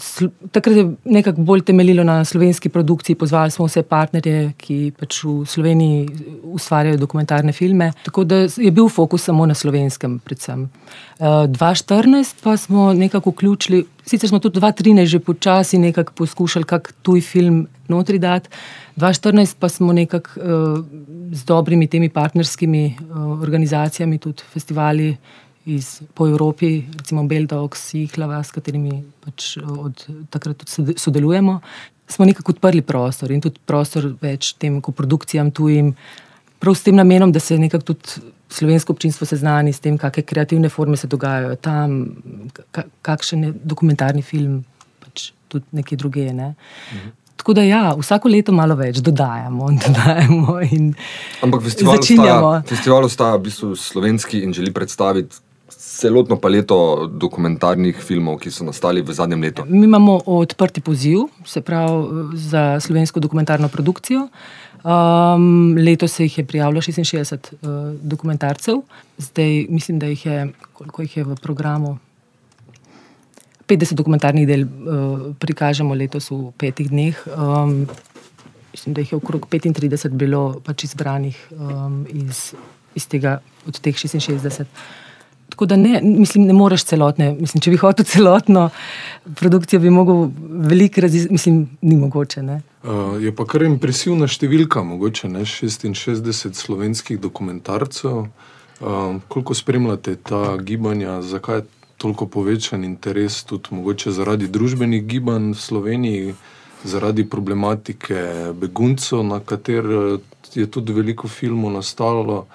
takrat 0.52 0.76
je 0.76 0.86
nekako 1.06 1.42
bolj 1.42 1.62
temeljilo 1.68 2.04
na 2.04 2.26
slovenski 2.26 2.70
produkciji, 2.70 3.16
pozvali 3.16 3.52
smo 3.52 3.66
vse 3.68 3.84
partnerje, 3.84 4.54
ki 4.58 4.92
pač 5.00 5.24
v 5.24 5.46
Sloveniji 5.48 6.08
ustvarjajo 6.44 7.00
dokumentarne 7.00 7.52
filme. 7.52 7.92
Tako 8.04 8.24
da 8.24 8.44
je 8.46 8.72
bil 8.72 8.90
fokus 8.90 9.24
samo 9.24 9.46
na 9.46 9.56
slovenskem, 9.56 10.20
predvsem. 10.20 10.68
Uh, 11.20 11.26
2014 11.26 12.36
pa 12.44 12.58
smo 12.58 12.94
nekako 12.94 13.30
vključili, 13.30 13.86
sicer 14.06 14.30
smo 14.30 14.40
tudi 14.40 14.60
2013 14.60 15.06
že 15.06 15.20
počasi 15.20 15.78
nekako 15.78 16.14
poskušali 16.14 16.66
kak 16.66 16.94
tuj 17.02 17.22
film 17.22 17.68
notri 17.88 18.20
dati. 18.20 18.50
2014 18.98 19.56
pa 19.60 19.70
smo 19.70 19.94
nekako 19.94 20.30
uh, 20.40 20.86
z 21.32 21.46
dobrimi 21.46 21.88
temi 21.88 22.10
partnerskimi 22.10 22.96
uh, 23.10 23.42
organizacijami, 23.42 24.18
tudi 24.18 24.44
festivali 24.54 25.18
iz, 25.66 26.02
po 26.14 26.28
Evropi, 26.28 26.84
recimo 26.98 27.24
Beldox, 27.24 27.94
Ihlava, 27.94 28.44
s 28.44 28.52
katerimi 28.52 29.04
pač 29.26 29.58
od 29.58 30.06
takrat 30.30 30.58
tudi 30.58 30.72
sode- 30.72 30.98
sodelujemo, 30.98 31.60
smo 32.08 32.26
nekako 32.26 32.52
odprli 32.52 32.82
prostor 32.82 33.32
in 33.32 33.42
tudi 33.42 33.60
prostor 33.66 34.14
več 34.22 34.54
tem 34.54 34.82
koprodukcijam 34.82 35.52
tujim, 35.52 35.96
prav 36.60 36.76
s 36.76 36.86
tem 36.86 36.96
namenom, 36.96 37.32
da 37.32 37.40
se 37.40 37.58
nekako 37.58 37.84
tudi 37.94 38.22
slovensko 38.50 38.94
občinstvo 38.94 39.28
seznani 39.28 39.74
s 39.74 39.80
tem, 39.80 39.98
kakšne 39.98 40.24
kreativne 40.24 40.70
forme 40.70 40.98
se 40.98 41.08
dogajajo 41.08 41.56
tam, 41.56 42.18
ka, 42.72 42.88
kakšen 43.02 43.44
je 43.44 43.54
dokumentarni 43.64 44.22
film, 44.22 44.64
pač 45.04 45.32
tudi 45.48 45.66
nekje 45.72 45.98
druge. 45.98 46.34
Ne. 46.34 46.54
Mhm. 46.94 47.16
Tako 47.38 47.54
da 47.54 47.64
ja, 47.64 47.82
vsako 47.96 48.30
leto 48.34 48.52
malo 48.52 48.76
več 48.76 48.98
dodajamo 49.00 49.70
dodajamo. 49.88 50.60
In 50.72 50.94
Ampak 51.46 51.62
festival 51.64 51.96
Začinjamo. 51.96 52.48
ostaja, 52.48 52.64
festival 52.76 53.06
ostaja 53.06 53.36
v 53.38 53.44
bistvu 53.46 53.76
slovenski 53.76 54.42
in 54.44 54.54
želi 54.54 54.74
predstaviti 54.74 55.44
celotno 55.78 56.36
paleto 56.42 57.08
dokumentarnih 57.08 57.98
filmov, 58.02 58.40
ki 58.42 58.52
so 58.52 58.66
nastali 58.66 59.02
v 59.06 59.14
zadnjem 59.14 59.42
letu. 59.42 59.66
Mi 59.68 59.86
imamo 59.86 60.20
odprti 60.26 60.82
poziv, 60.82 61.28
se 61.46 61.62
pravi 61.62 62.38
za 62.38 62.80
slovensko 62.80 63.20
dokumentarno 63.20 63.70
produkcijo. 63.70 64.28
Um, 64.88 65.76
letos 65.76 66.12
se 66.12 66.24
jih 66.24 66.38
je 66.38 66.46
prijavilo 66.46 66.82
66 66.82 67.36
uh, 67.36 68.00
dokumentarcev, 68.02 68.78
zdaj 69.18 69.66
mislim, 69.70 70.00
da 70.00 70.06
jih 70.06 70.26
je, 70.26 70.48
koliko 70.74 71.02
jih 71.02 71.18
je 71.18 71.24
v 71.24 71.36
programu. 71.36 71.98
50 73.68 73.94
dokumentarnih 73.94 74.48
del 74.48 74.64
uh, 74.64 75.26
prikažemo 75.40 75.96
letos 75.96 76.32
v 76.32 76.54
petih 76.58 76.88
dneh. 76.90 77.20
Um, 77.36 77.88
mislim, 78.72 78.94
da 78.94 79.02
jih 79.02 79.12
je 79.12 79.18
okrog 79.18 79.48
35 79.52 80.10
bilo 80.10 80.62
pač 80.64 80.84
izbranih 80.88 81.36
um, 81.52 82.06
iz, 82.08 82.54
iz 82.96 83.08
tega, 83.08 83.42
od 83.68 83.80
teh 83.80 83.96
66. 83.96 84.64
Tako 85.50 85.66
da 85.66 85.76
ne, 85.76 86.00
mislim, 86.02 86.46
ne 86.48 86.54
moreš 86.54 86.84
celotne. 86.88 87.34
Mislim, 87.36 87.62
če 87.62 87.76
bi 87.76 87.78
hotel 87.84 88.08
celotno 88.14 88.70
produkcijo, 89.36 89.84
bi 89.84 89.92
lahko 89.92 90.32
veliko 90.72 91.04
raziskal, 91.04 91.36
mislim, 91.36 91.66
ni 91.82 92.00
mogoče. 92.00 92.44
Ne? 92.44 92.62
Uh, 92.88 93.24
je 93.24 93.34
pa 93.36 93.44
kar 93.44 93.66
impresivna 93.68 94.30
številka, 94.32 94.80
mogoče 94.80 95.28
ne 95.28 95.42
66 95.44 96.56
slovenskih 96.56 97.20
dokumentarcev. 97.20 98.30
Uh, 98.80 99.18
koliko 99.28 99.56
spremljate 99.58 100.14
ta 100.16 100.56
gibanja, 100.64 101.18
zakaj 101.20 101.60
je 101.60 101.66
toliko 102.00 102.30
povečan 102.32 102.86
interes, 102.88 103.42
tudi 103.44 103.76
mogoče 103.76 104.14
zaradi 104.16 104.48
družbenih 104.48 105.04
gibanj 105.04 105.52
v 105.52 105.60
Sloveniji, 105.60 106.34
zaradi 106.88 107.28
problematike 107.28 108.54
beguncev, 108.56 109.26
na 109.26 109.44
katero 109.44 110.22
je 110.56 110.72
tudi 110.72 110.96
veliko 110.96 111.28
filmov 111.28 111.76
nastalo. 111.76 112.46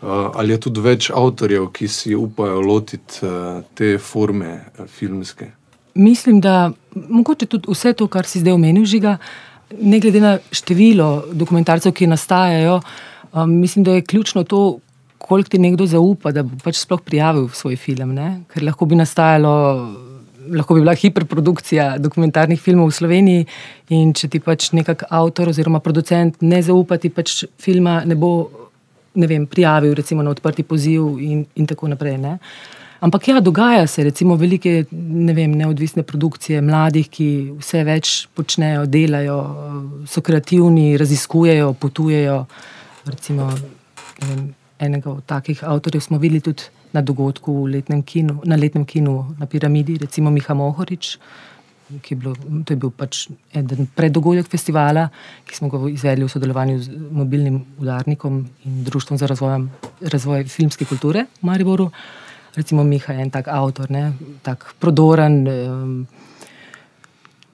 Uh, 0.00 0.32
ali 0.32 0.56
je 0.56 0.62
tudi 0.64 0.80
več 0.80 1.12
avtorjev, 1.12 1.68
ki 1.76 1.92
si 1.92 2.16
upajo 2.16 2.64
lotiti 2.64 3.20
uh, 3.20 3.60
te 3.76 3.98
forme 4.00 4.54
uh, 4.56 4.88
filmske? 4.88 5.52
Mislim, 5.94 6.40
da 6.40 6.72
mogoče 6.94 7.46
tudi 7.46 7.68
vse 7.68 7.92
to, 7.92 8.08
kar 8.08 8.24
si 8.24 8.40
zdaj 8.40 8.56
omenil, 8.56 8.88
žiga, 8.88 9.18
ne 9.80 10.00
glede 10.00 10.20
na 10.20 10.38
število 10.52 11.24
dokumentarcev, 11.32 11.92
ki 11.92 12.06
nastajajo, 12.10 12.80
um, 13.32 13.60
mislim, 13.60 13.84
da 13.84 13.98
je 13.98 14.06
ključno 14.06 14.44
to, 14.44 14.78
koliko 15.18 15.48
ti 15.48 15.58
nekdo 15.58 15.86
zaupa, 15.86 16.32
da 16.32 16.42
bo 16.42 16.56
pač 16.64 16.82
sploh 16.82 17.00
prijavil 17.00 17.48
svoj 17.48 17.76
film. 17.76 18.12
Ne? 18.14 18.44
Ker 18.52 18.64
lahko 18.64 18.86
bi 18.86 18.98
nastajalo 19.00 19.54
lahko 20.52 20.74
bi 20.74 20.82
bila 20.82 20.94
hiperprodukcija 20.94 21.94
dokumentarnih 21.98 22.60
filmov 22.60 22.90
v 22.90 22.96
Sloveniji. 22.98 23.46
In 23.96 24.12
če 24.16 24.28
ti 24.28 24.40
pač 24.44 24.70
nekak 24.76 25.06
avtor 25.10 25.50
oziroma 25.52 25.80
producent 25.84 26.42
ne 26.44 26.60
zaupa, 26.62 26.98
ti 27.00 27.08
pač 27.08 27.44
filma 27.60 28.02
ne 28.04 28.18
bo 28.18 28.34
ne 29.14 29.28
vem, 29.30 29.46
prijavil 29.46 29.94
recimo, 29.94 30.24
na 30.26 30.32
odprti 30.34 30.64
poziv 30.66 31.20
in, 31.22 31.44
in 31.54 31.66
tako 31.70 31.88
naprej. 31.92 32.16
Ne? 32.18 32.38
Ampak 33.00 33.28
ja, 33.28 33.40
dogaja 33.40 33.86
se, 33.86 34.04
recimo, 34.04 34.36
velike 34.36 34.84
ne 34.92 35.34
vem, 35.34 35.54
neodvisne 35.58 36.02
produkcije 36.06 36.62
mladih, 36.62 37.08
ki 37.10 37.28
vse 37.58 37.82
več 37.84 38.12
počnejo, 38.34 38.86
delajo, 38.86 39.38
so 40.08 40.22
kreativni, 40.24 40.94
raziskujejo, 41.00 41.72
potujejo. 41.80 42.44
Recimo, 43.10 43.50
vem, 44.22 44.46
enega 44.78 45.10
od 45.10 45.26
takih 45.26 45.64
avtorjev 45.64 46.06
smo 46.06 46.18
videli 46.22 46.40
tudi 46.40 46.70
na 46.94 47.02
dogodku 47.02 47.66
letnem 47.66 48.02
kinu, 48.02 48.38
na 48.44 48.56
letnem 48.56 48.84
kinu 48.86 49.34
na 49.38 49.46
Piramidi, 49.46 49.98
recimo 49.98 50.30
Miha 50.30 50.54
Mohorič. 50.54 51.18
Je 52.08 52.16
bilo, 52.16 52.32
to 52.64 52.72
je 52.72 52.80
bil 52.80 52.90
pač 52.90 53.26
eden 53.52 53.86
preddogodek 53.94 54.48
festivala, 54.48 55.10
ki 55.44 55.58
smo 55.58 55.68
ga 55.68 55.82
izvedli 55.90 56.24
v 56.24 56.32
sodelovanju 56.32 56.78
z 56.80 56.94
mobilnim 57.12 57.58
udarnikom 57.82 58.38
in 58.64 58.78
Društvom 58.86 59.18
za 59.20 59.28
razvoj, 59.28 59.66
razvoj 60.00 60.46
filmske 60.48 60.88
kulture 60.88 61.26
v 61.42 61.50
Mariboru. 61.50 61.90
Recimo 62.56 62.84
Miha 62.84 63.12
je 63.12 63.20
en 63.20 63.30
tak 63.30 63.48
avtor, 63.48 63.90
ne, 63.90 64.12
tak 64.42 64.74
prodoren, 64.78 65.46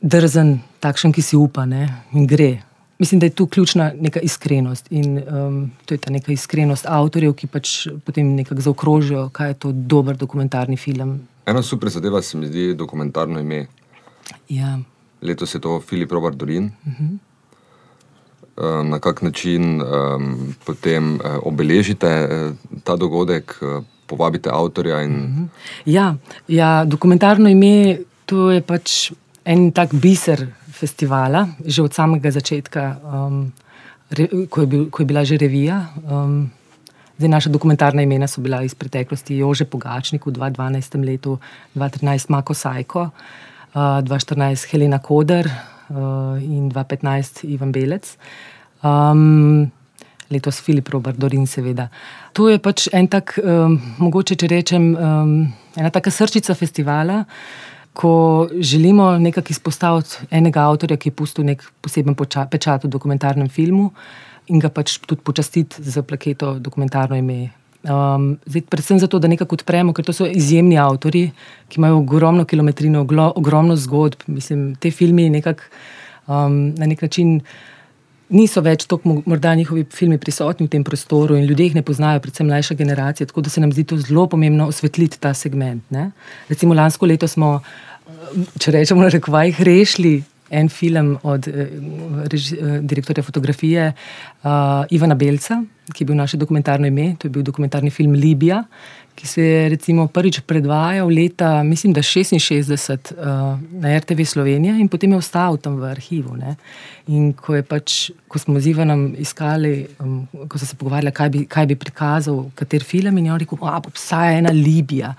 drzen, 0.01 0.61
takšen, 0.81 1.13
ki 1.13 1.23
si 1.23 1.37
upa 1.37 1.65
ne, 1.65 1.87
in 2.13 2.27
gre. 2.27 2.63
Mislim, 3.01 3.21
da 3.21 3.27
je 3.27 3.31
tu 3.31 3.47
ključna 3.47 3.93
neka 4.01 4.21
iskrenost 4.21 4.87
in 4.91 5.19
um, 5.19 5.71
to 5.85 5.95
je 5.95 5.99
ta 5.99 6.11
neka 6.13 6.33
iskrenost 6.33 6.85
avtorjev, 6.89 7.33
ki 7.33 7.47
pač 7.47 7.87
potem 8.05 8.35
nekako 8.37 8.61
zaokrožijo, 8.61 9.29
kaj 9.33 9.49
je 9.49 9.55
to 9.55 9.73
dober 9.73 10.17
dokumentarni 10.17 10.77
film. 10.77 11.21
Ena 11.47 11.63
super 11.63 11.89
zadeva 11.89 12.23
se 12.23 12.37
mi 12.37 12.47
zdi 12.47 12.75
dokumentarno 12.75 13.41
ime. 13.41 13.67
Ja. 14.49 14.79
Letos 15.23 15.55
je 15.55 15.61
to 15.61 15.81
Filip 15.81 16.13
Robert 16.13 16.37
Dorin. 16.37 16.71
Uh 16.87 16.93
-huh. 16.93 17.19
Na 18.85 18.99
kak 18.99 19.23
način 19.23 19.83
um, 19.83 20.55
potem 20.67 21.15
uh, 21.15 21.21
obeležite 21.43 22.29
uh, 22.29 22.57
ta 22.85 22.97
dogodek, 22.97 23.57
uh, 23.63 23.85
povabite 24.11 24.51
avtorja? 24.51 25.01
In... 25.07 25.15
Uh 25.15 25.31
-huh. 25.31 25.49
ja, 25.87 26.15
ja, 26.49 26.85
dokumentarno 26.85 27.49
ime 27.49 27.99
to 28.27 28.51
je 28.51 28.61
pač 28.61 29.13
en 29.45 29.71
tak 29.73 29.95
biser 29.95 30.47
festivala, 30.71 31.49
že 31.67 31.83
od 31.83 31.95
samega 31.95 32.31
začetka, 32.31 32.97
um, 33.03 33.53
re, 34.11 34.29
ko, 34.51 34.61
je 34.61 34.67
bil, 34.67 34.91
ko 34.91 35.03
je 35.03 35.07
bila 35.07 35.25
že 35.25 35.37
revija. 35.37 35.87
Um, 36.11 36.51
Zdaj, 37.21 37.29
naša 37.29 37.51
dokumentarna 37.53 38.03
imena 38.03 38.27
so 38.27 38.41
bila 38.41 38.63
iz 38.65 38.75
preteklosti 38.75 39.37
Jože 39.37 39.65
Pogačnik 39.65 40.27
v 40.27 40.33
2012 40.33 41.05
letu, 41.05 41.39
2013 41.77 42.31
Mako 42.33 42.55
Sajko. 42.55 43.11
2014 43.75 44.71
Helena 44.71 44.99
Koder 44.99 45.47
uh, 45.47 46.43
in 46.43 46.71
2015 46.71 47.45
Ivan 47.45 47.73
Belec. 47.73 48.17
Um, 48.83 49.71
letos 50.31 50.61
Filip 50.61 50.89
Robert 50.89 51.19
Dorin, 51.19 51.47
seveda. 51.47 51.89
To 52.39 52.49
je 52.49 52.59
pač 52.63 52.89
en 52.93 53.09
tak, 53.11 53.37
um, 53.43 53.77
mogoče 53.99 54.39
če 54.41 54.51
rečem, 54.51 54.91
um, 54.95 55.37
ena 55.77 55.91
taka 55.91 56.11
srčica 56.11 56.55
festivala, 56.55 57.25
ko 57.93 58.49
želimo 58.55 59.19
nekako 59.19 59.51
izpostaviti 59.51 60.27
enega 60.31 60.69
avtorja, 60.71 60.97
ki 60.97 61.11
je 61.11 61.17
pustil 61.19 61.45
nek 61.45 61.65
poseben 61.83 62.15
pečat 62.15 62.85
v 62.85 62.91
dokumentarnem 62.91 63.49
filmu 63.51 63.91
in 64.47 64.63
ga 64.63 64.71
pač 64.71 64.99
tudi 65.03 65.23
počastiti 65.23 65.83
z 65.83 66.03
plaketo 66.03 66.59
dokumentarno 66.59 67.19
ime 67.19 67.51
Um, 67.81 68.37
zdaj, 68.45 68.67
predvsem 68.69 68.99
zato, 69.01 69.19
da 69.19 69.29
nekako 69.29 69.57
odpremo, 69.57 69.95
ker 69.97 70.05
to 70.05 70.13
so 70.13 70.27
izjemni 70.29 70.77
avtori, 70.77 71.31
ki 71.73 71.79
imajo 71.81 72.03
ogromno 72.03 72.45
kilometrino, 72.45 73.07
ogromno 73.41 73.77
zgodb. 73.77 74.27
Mislim, 74.29 74.75
te 74.77 74.91
filme 74.93 75.31
nekako 75.33 75.65
um, 76.27 76.75
na 76.77 76.87
nek 76.87 77.03
način 77.03 77.39
niso 78.31 78.63
več 78.65 78.87
tako, 78.91 79.21
morda 79.27 79.55
njihovi 79.59 79.85
filmi 79.95 80.19
prisotni 80.19 80.67
v 80.67 80.75
tem 80.75 80.85
prostoru 80.87 81.37
in 81.37 81.47
ljudje 81.49 81.71
jih 81.71 81.79
ne 81.81 81.85
poznajo, 81.87 82.23
predvsem 82.25 82.47
mlajša 82.47 82.75
generacija. 82.79 83.27
Tako 83.27 83.45
da 83.47 83.51
se 83.51 83.61
nam 83.61 83.73
zdi 83.73 83.85
to 83.85 83.99
zelo 83.99 84.27
pomembno 84.31 84.69
osvetliti 84.71 85.21
ta 85.21 85.35
segment. 85.35 85.83
Ne? 85.91 86.11
Recimo 86.49 86.75
lansko 86.75 87.07
leto 87.11 87.29
smo, 87.29 87.59
če 88.59 88.77
rečemo, 88.79 89.03
na 89.03 89.11
rekovajih 89.13 89.63
rešili 89.67 90.21
en 90.51 90.69
film 90.69 91.17
od 91.23 91.49
eh, 91.49 91.69
reži, 92.31 92.57
eh, 92.57 92.79
direktorja 92.83 93.23
fotografije 93.23 93.93
uh, 94.43 94.51
Ivana 94.91 95.15
Belca, 95.15 95.61
ki 95.95 96.03
je 96.03 96.07
bil 96.07 96.17
naše 96.19 96.37
dokumentarno 96.37 96.87
ime. 96.87 97.15
To 97.19 97.29
je 97.29 97.31
bil 97.31 97.43
dokumentarni 97.47 97.91
film 97.91 98.13
Libija, 98.13 98.65
ki 99.15 99.27
se 99.27 99.43
je 99.43 99.69
recimo 99.69 100.07
prvič 100.07 100.41
predvajal 100.47 101.09
leta, 101.09 101.63
mislim, 101.63 101.93
da 101.93 102.03
66 102.03 103.13
uh, 103.13 103.59
na 103.83 103.99
RTV 103.99 104.25
Slovenija 104.25 104.77
in 104.77 104.89
potem 104.89 105.13
je 105.13 105.19
ostal 105.19 105.57
tam 105.57 105.77
v 105.77 105.91
arhivu. 105.91 106.37
Ne. 106.37 106.57
In 107.09 107.33
ko, 107.33 107.59
pač, 107.69 108.11
ko 108.29 108.39
smo 108.39 108.61
z 108.61 108.73
Ivanom 108.73 109.11
iskali, 109.19 109.87
um, 110.01 110.25
ko 110.49 110.59
so 110.59 110.67
se 110.67 110.77
pogovarjali, 110.77 111.13
kaj 111.13 111.31
bi, 111.31 111.45
kaj 111.45 111.67
bi 111.67 111.77
prikazal, 111.77 112.47
kater 112.55 112.85
film, 112.85 113.19
in 113.19 113.27
je 113.27 113.33
on 113.33 113.43
rekel, 113.45 113.61
da 113.61 113.77
obstaja 113.83 114.39
ena 114.39 114.55
Libija, 114.55 115.15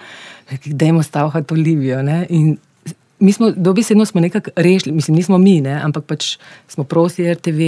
da 0.66 0.86
je 0.86 0.94
mu 0.94 1.04
stavka 1.04 1.44
to 1.44 1.56
Libijo. 1.56 2.02
Mi 3.22 3.32
smo 3.34 3.52
dobesedno 3.52 4.06
nekako 4.14 4.50
rešili, 4.56 4.96
mislim, 4.96 5.16
nismo 5.16 5.38
mi, 5.38 5.62
ne, 5.62 5.74
ampak 5.84 6.06
pač 6.06 6.38
smo 6.68 6.84
prosili 6.84 7.34
RTV, 7.34 7.60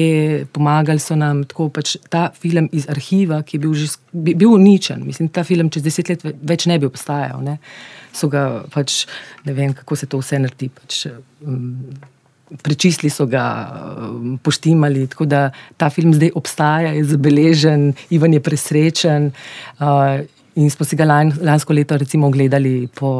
pomagali 0.51 0.99
so 0.99 1.15
nam 1.15 1.43
tako 1.43 1.69
pač 1.69 1.95
ta 2.09 2.31
film 2.41 2.69
iz 2.71 2.87
arhiva, 2.89 3.43
ki 3.45 3.57
je 3.57 3.61
bil, 3.61 3.73
že, 3.77 3.87
bil 4.11 4.49
uničen. 4.49 5.03
Mislim, 5.05 5.29
ta 5.29 5.43
film 5.43 5.69
čez 5.69 5.85
deset 5.85 6.09
let 6.09 6.25
več 6.41 6.65
ne 6.65 6.79
bi 6.79 6.89
obstajal. 6.89 7.43
Ne. 7.45 7.59
So 8.13 8.31
ga 8.33 8.63
pač, 8.73 9.03
ne 9.45 9.53
vem, 9.53 9.75
kako 9.77 9.95
se 9.95 10.09
to 10.09 10.21
vse 10.23 10.41
naredi. 10.41 10.71
Pač, 10.73 11.05
um, 11.45 11.77
Prečistili 12.61 13.09
so 13.09 13.25
ga, 13.25 13.43
um, 13.97 14.35
poštimali, 14.37 15.07
tako 15.09 15.25
da 15.25 15.47
ta 15.77 15.87
film 15.89 16.13
zdaj 16.13 16.33
obstaja, 16.37 16.91
je 16.93 17.05
zabeležen, 17.09 17.93
Ivan 18.13 18.33
je 18.33 18.41
presrečen. 18.45 19.31
Uh, 19.79 20.25
in 20.55 20.69
smo 20.69 20.85
si 20.85 20.97
ga 20.97 21.07
lan, 21.09 21.33
lansko 21.41 21.73
leto, 21.73 21.97
recimo, 21.97 22.27
ogledali 22.29 22.89
po, 22.93 23.13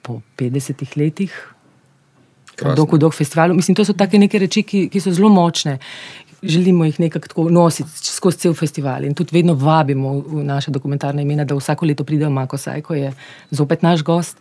po 0.00 0.20
50 0.40 0.96
letih, 0.96 1.34
dolgo, 2.62 2.98
dolgo 2.98 3.16
festivalu. 3.16 3.54
Mislim, 3.54 3.74
to 3.74 3.84
so 3.84 3.92
take 3.92 4.18
neke 4.18 4.38
reči, 4.38 4.62
ki, 4.62 4.86
ki 4.92 5.00
so 5.00 5.12
zelo 5.14 5.28
močne. 5.32 5.78
Želimo 6.42 6.84
jih 6.84 7.00
nekako 7.00 7.46
nositi 7.50 7.90
skozi 8.10 8.38
cel 8.38 8.54
festival 8.54 9.04
in 9.04 9.14
tudi 9.14 9.36
vedno 9.36 9.54
vabimo 9.54 10.16
v 10.26 10.42
naše 10.44 10.70
dokumentarne 10.74 11.22
imena, 11.22 11.44
da 11.44 11.54
vsako 11.54 11.86
leto 11.86 12.04
pridejo 12.04 12.30
Mako 12.30 12.58
Sajko, 12.58 12.94
je 12.94 13.12
zopet 13.50 13.82
naš 13.82 14.02
gost, 14.02 14.40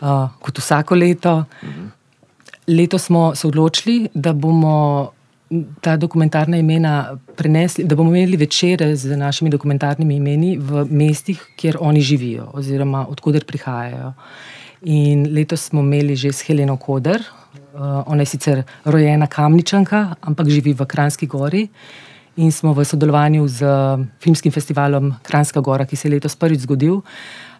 uh, 0.00 0.26
kot 0.40 0.58
vsako 0.58 0.94
leto. 0.94 1.44
Mhm. 1.62 1.86
Leto 2.68 2.98
smo 2.98 3.34
se 3.34 3.46
odločili, 3.46 4.08
da 4.14 4.32
bomo 4.32 5.10
ta 5.80 5.96
dokumentarna 5.96 6.56
imena 6.56 7.16
prenesli, 7.36 7.84
da 7.84 7.94
bomo 7.94 8.10
imeli 8.10 8.36
večere 8.36 8.96
z 8.96 9.16
našimi 9.16 9.50
dokumentarnimi 9.50 10.16
imeni 10.16 10.58
v 10.58 10.84
mestih, 10.90 11.42
kjer 11.56 11.76
oni 11.80 12.00
živijo 12.00 12.50
oziroma 12.52 13.06
odkuder 13.08 13.44
prihajajo. 13.44 14.12
In 14.82 15.28
letos 15.34 15.68
smo 15.68 15.80
imeli 15.80 16.16
že 16.16 16.32
s 16.32 16.40
Heleno 16.48 16.76
Koder, 16.76 17.20
uh, 17.20 18.02
ona 18.06 18.22
je 18.22 18.32
sicer 18.32 18.62
rojena 18.84 19.26
kamničanka, 19.26 20.16
ampak 20.24 20.48
živi 20.48 20.72
v 20.72 20.86
Kranski 20.88 21.26
gori. 21.26 21.68
In 22.40 22.52
smo 22.52 22.72
v 22.72 22.84
sodelovanju 22.84 23.44
z 23.48 23.60
filmskim 24.20 24.52
festivalom 24.52 25.12
Kranska 25.22 25.60
gora, 25.60 25.84
ki 25.84 25.96
se 25.96 26.08
je 26.08 26.14
letos 26.14 26.36
prvič 26.36 26.64
zgodil, 26.64 27.02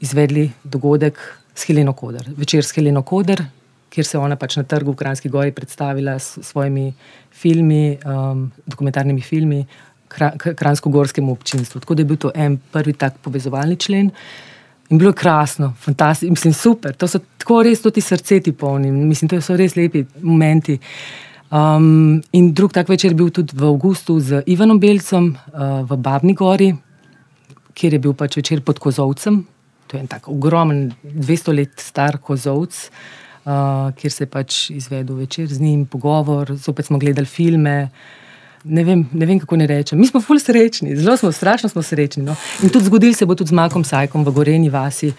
izvedli 0.01 0.49
dogodek 0.65 1.21
s 1.55 1.69
Heleno 1.69 1.93
Koder. 1.93 2.25
Večer 2.37 2.65
s 2.65 2.73
Heleno 2.73 3.03
Koder, 3.03 3.45
kjer 3.93 4.07
se 4.07 4.17
je 4.17 4.23
ona 4.23 4.37
pač 4.41 4.57
na 4.57 4.65
trgu 4.65 4.97
v 4.97 4.97
Kranski 4.97 5.29
gori 5.29 5.53
predstavila 5.53 6.17
s 6.17 6.41
svojimi 6.41 6.95
filmi, 7.31 7.99
um, 8.01 8.49
dokumentarnimi 8.65 9.21
filmi, 9.21 9.67
kransko-gorskemu 10.09 11.33
občinstvu. 11.37 11.85
Tako 11.85 11.95
da 11.95 12.01
je 12.01 12.09
bil 12.09 12.17
to 12.17 12.33
en 12.35 12.57
prvi 12.73 12.97
tak 12.97 13.21
povezovalni 13.21 13.77
člen. 13.77 14.09
Uh, 14.09 14.50
In 14.91 14.99
bilo 14.99 15.11
je 15.11 15.15
krasno, 15.15 15.73
fantastično, 15.79 16.31
mislim, 16.31 16.55
super. 16.55 16.95
To 16.99 17.09
so 17.09 17.21
tako 17.39 17.63
res 17.63 17.83
ti 17.83 18.01
srce 18.01 18.41
ti 18.41 18.53
polni, 18.53 18.91
mislim, 18.91 19.29
to 19.29 19.41
so 19.41 19.57
res 19.57 19.77
lepi 19.77 20.05
momenti. 20.23 20.79
Um, 21.51 22.23
in 22.33 22.53
drug 22.55 22.73
tak 22.73 22.89
večer 22.89 23.11
je 23.11 23.19
bil 23.19 23.31
tudi 23.31 23.57
v 23.57 23.67
Augustu 23.67 24.21
z 24.21 24.43
Ivanom 24.47 24.81
Belcem 24.81 25.33
uh, 25.35 25.83
v 25.87 25.97
Babni 25.97 26.35
Gori, 26.35 26.73
kjer 27.75 27.95
je 27.95 28.03
bil 28.03 28.15
pač 28.15 28.37
večer 28.39 28.63
pod 28.67 28.79
Kozovcem. 28.79 29.45
To 29.87 29.97
je 29.97 30.01
en 30.03 30.11
tako 30.11 30.35
ogromen, 30.35 30.93
200 31.03 31.55
let 31.55 31.83
star 31.83 32.19
Kozovc, 32.19 32.91
uh, 33.45 33.91
kjer 33.95 34.13
se 34.13 34.27
je 34.27 34.31
pač 34.31 34.71
izvedel 34.71 35.23
večer 35.23 35.47
z 35.51 35.61
njim, 35.61 35.87
pogovor, 35.87 36.55
zopet 36.55 36.87
smo 36.87 36.99
gledali 36.99 37.27
filme. 37.27 37.83
Uh, 37.83 38.21
ne 38.65 38.85
vem, 38.85 39.07
ne 39.13 39.27
vem, 39.27 39.39
kako 39.41 39.57
ne 39.57 39.67
rečem. 39.67 39.99
Mi 39.99 40.07
smo 40.07 40.21
ful 40.21 40.39
srečni, 40.39 40.97
zelo 40.97 41.17
smo, 41.17 41.33
strašno 41.33 41.69
smo 41.69 41.83
srečni. 41.83 42.23
No? 42.23 42.37
In 42.63 42.69
tudi 42.69 42.85
zgodil 42.85 43.15
se 43.15 43.27
bo 43.27 43.35
tudi 43.35 43.49
z 43.49 43.57
Makom 43.57 43.85
Sajkom 43.85 44.25
v 44.25 44.33
Goreni 44.33 44.71
vasi, 44.71 45.13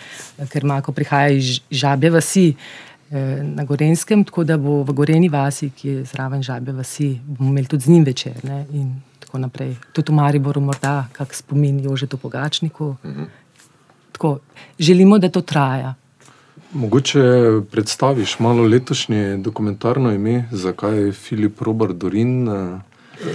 ker 0.49 0.65
Mako 0.65 0.91
prihaja 0.91 1.29
iz 1.33 1.59
Žabe 1.71 2.09
vasi 2.09 2.51
eh, 2.51 3.41
na 3.43 3.65
Gorenskem, 3.65 4.23
tako 4.23 4.43
da 4.43 4.57
bo 4.57 4.81
v 4.83 4.93
Goreni 4.93 5.29
vasi, 5.29 5.71
ki 5.75 5.87
je 5.87 6.03
zraven 6.05 6.43
Žabe 6.43 6.75
vasi, 6.77 7.15
bomo 7.25 7.49
imeli 7.49 7.67
tudi 7.67 7.83
z 7.83 7.95
njim 7.95 8.03
večer. 8.03 8.37
Ne? 8.43 8.65
In 8.73 8.93
tako 9.19 9.41
naprej. 9.41 9.75
Tudi 9.93 10.11
v 10.11 10.15
Mariboru 10.15 10.61
morda 10.61 11.07
kak 11.11 11.33
spomin 11.33 11.79
Jožetu 11.79 12.17
Pogačniku. 12.17 12.95
Mhm. 13.05 13.23
Tako, 14.11 14.39
želimo, 14.79 15.17
da 15.17 15.29
to 15.29 15.41
traja. 15.41 15.95
Mogoče 16.73 17.21
predstaviš 17.71 18.39
malo 18.39 18.63
letošnje 18.63 19.37
dokumentarno 19.37 20.11
ime, 20.11 20.45
zakaj 20.51 20.97
je 20.97 21.11
Filip 21.11 21.61
Robert 21.61 21.95
Dorin, 21.95 22.47
eh, 22.47 22.79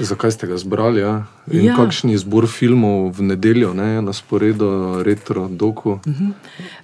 zakaj 0.00 0.32
ste 0.32 0.46
ga 0.46 0.56
zbrali 0.56 1.00
ja? 1.00 1.26
in 1.50 1.64
Ja. 1.64 1.76
kakšen 1.76 2.10
izbor 2.10 2.46
filmov 2.46 3.16
v 3.18 3.22
nedeljo 3.22 3.74
ne? 3.74 4.02
na 4.02 4.12
sporedu, 4.12 5.02
retro, 5.02 5.48
doku. 5.48 6.00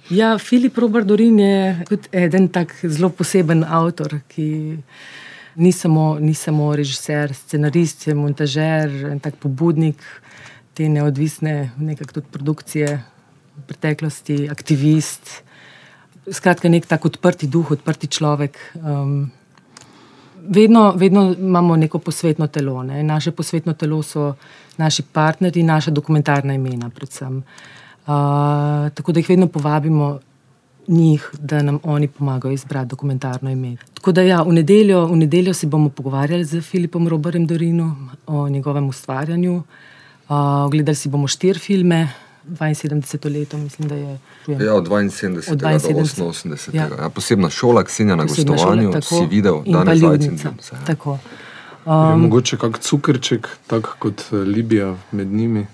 Ja, 0.09 0.37
Filip 0.37 0.77
Robert 0.77 1.07
Dorin 1.07 1.39
je 1.39 1.85
tudi 1.89 2.07
eden 2.11 2.47
tak 2.47 2.75
zelo 2.83 3.09
poseben 3.09 3.63
avtor, 3.63 4.21
ki 4.27 4.77
ni 5.55 5.71
samo, 5.71 6.17
ni 6.19 6.33
samo 6.33 6.75
režiser, 6.75 7.33
scenarist, 7.33 8.07
je 8.07 8.15
montažer, 8.15 8.89
en 9.11 9.19
tak 9.19 9.35
pobudnik 9.35 10.01
te 10.73 10.89
neodvisne 10.89 11.71
nekak 11.77 12.13
tudi 12.13 12.27
produkcije 12.33 12.87
v 13.53 13.65
preteklosti, 13.69 14.49
aktivist. 14.49 15.43
Skratka, 16.25 16.71
nek 16.71 16.87
tak 16.89 17.05
odprti 17.05 17.47
duh, 17.51 17.75
odprti 17.75 18.09
človek. 18.09 18.57
Um, 18.79 19.29
vedno, 20.49 20.93
vedno 20.95 21.35
imamo 21.39 21.75
neko 21.75 21.99
posvetno 21.99 22.47
telo. 22.47 22.83
Ne? 22.83 23.03
Naše 23.03 23.31
posvetno 23.31 23.73
telo 23.73 24.03
so 24.03 24.33
naši 24.77 25.03
partnerji, 25.03 25.63
naša 25.63 25.91
dokumentarna 25.91 26.53
imena, 26.53 26.89
predvsem. 26.89 27.37
Uh, 27.37 28.13
tako 28.93 29.11
da 29.11 29.19
jih 29.19 29.29
vedno 29.29 29.47
povabimo 29.47 30.19
njih, 30.87 31.29
da 31.39 31.61
nam 31.61 31.79
oni 31.83 32.07
pomagajo 32.07 32.51
izbrati 32.51 32.89
dokumentarno 32.89 33.51
ime. 33.51 33.75
Tako 33.93 34.11
da 34.11 34.21
ja, 34.21 34.41
v 34.41 34.53
nedeljo, 34.53 35.05
v 35.05 35.15
nedeljo 35.15 35.53
se 35.53 35.67
bomo 35.67 35.89
pogovarjali 35.89 36.45
z 36.45 36.61
Filipom 36.61 37.07
Robertom 37.07 37.47
Dorinom 37.47 38.09
o 38.27 38.49
njegovem 38.49 38.89
ustvarjanju. 38.89 39.55
Uh, 39.55 40.71
gledali 40.71 40.95
si 40.95 41.09
bomo 41.09 41.27
štiri 41.27 41.59
filme, 41.59 42.07
72 42.49 43.39
leto, 43.39 43.57
mislim, 43.57 43.87
da 43.87 43.95
je. 43.95 44.19
Ja, 44.47 44.75
od 44.75 44.87
72. 44.87 45.51
Od 45.51 45.57
do 45.57 45.67
72. 45.67 46.27
88. 46.27 46.75
Ja. 46.75 46.87
Ja. 47.01 47.09
posebna 47.09 47.49
šola, 47.49 47.83
Ksenja 47.83 48.15
na 48.15 48.25
Posebna 48.27 48.51
gostovanju, 48.53 48.91
šola, 48.91 49.01
si 49.01 49.27
videl, 49.29 49.63
danes 49.65 50.01
Ljubnica. 50.01 50.49
Dimce. 50.49 50.75
Tako. 50.87 51.17
Um, 51.85 52.21
mogoče 52.21 52.57
kak 52.57 52.79
cukrček, 52.79 53.47
tak 53.67 53.87
kot 53.99 54.21
eh, 54.31 54.35
Libija 54.35 54.95
med 55.11 55.27
njimi. 55.27 55.67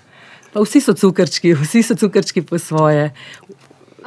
Pa 0.53 0.61
vsi 0.61 0.81
so 0.81 0.93
cukrčki, 0.93 1.53
vsi 1.53 1.83
so 1.83 1.95
cukrčki 1.95 2.41
po 2.41 2.57
svoje. 2.59 3.11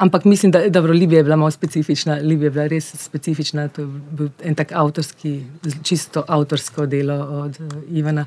Ampak 0.03 0.25
mislim, 0.25 0.51
da, 0.51 0.69
da 0.69 0.79
Libija 0.79 1.19
je 1.19 1.23
bila 1.23 1.35
malo 1.35 1.51
specifična. 1.51 2.15
Libija 2.15 2.47
je 2.47 2.51
bila 2.51 2.67
res 2.67 2.95
specifična. 2.99 3.67
To 3.67 3.81
je 3.81 3.87
bil 4.11 4.27
en 4.43 4.55
tak 4.55 4.71
avtorski, 4.71 5.43
čisto 5.83 6.23
avtorsko 6.27 6.85
delo 6.85 7.13
od 7.15 7.59
uh, 7.59 7.97
Ivana. 7.97 8.25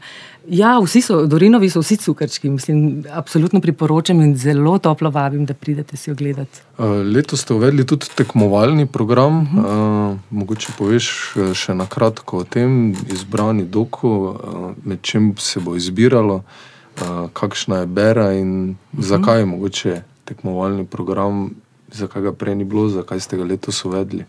Ja, 0.49 0.78
vsi 0.80 1.02
so, 1.04 1.18
Dorinovi 1.26 1.68
so 1.71 1.83
vsi 1.85 1.97
cukrčki. 1.97 2.50
Mislim, 2.50 3.04
absolutno 3.12 3.61
priporočam 3.61 4.23
in 4.25 4.33
zelo 4.37 4.78
toplo 4.78 5.11
vabim, 5.11 5.45
da 5.45 5.54
pridete 5.54 5.97
si 5.97 6.11
ogledati. 6.11 6.64
Uh, 6.78 6.87
letos 7.14 7.45
ste 7.45 7.54
uvedli 7.54 7.87
tudi 7.87 8.09
tekmovalni 8.16 8.87
program. 8.87 9.42
Uh 9.42 9.49
-huh. 9.52 10.12
uh, 10.12 10.18
mogoče 10.30 10.73
poveš 10.78 11.11
eh, 11.37 11.54
še 11.54 11.75
na 11.75 11.87
kratko 11.87 12.38
o 12.38 12.45
tem, 12.45 12.97
izbrani 13.12 13.64
doku, 13.64 14.09
uh, 14.09 14.71
med 14.85 15.02
čim 15.02 15.35
se 15.38 15.61
bo 15.61 15.76
izbiralo, 15.76 16.35
uh, 16.37 17.31
kakšna 17.33 17.85
je 17.85 17.87
bera 17.87 18.33
in 18.33 18.70
uh 18.70 18.77
-huh. 18.98 19.03
zakaj 19.03 19.38
je 19.38 19.46
mogoče 19.46 20.03
tekmovalni 20.24 20.87
program, 20.87 21.51
zakaj 21.96 22.22
ga 22.22 22.32
prej 22.32 22.54
ni 22.54 22.64
bilo, 22.64 22.88
zakaj 22.92 23.20
ste 23.20 23.38
ga 23.40 23.44
letos 23.44 23.85
uvedli. 23.85 24.24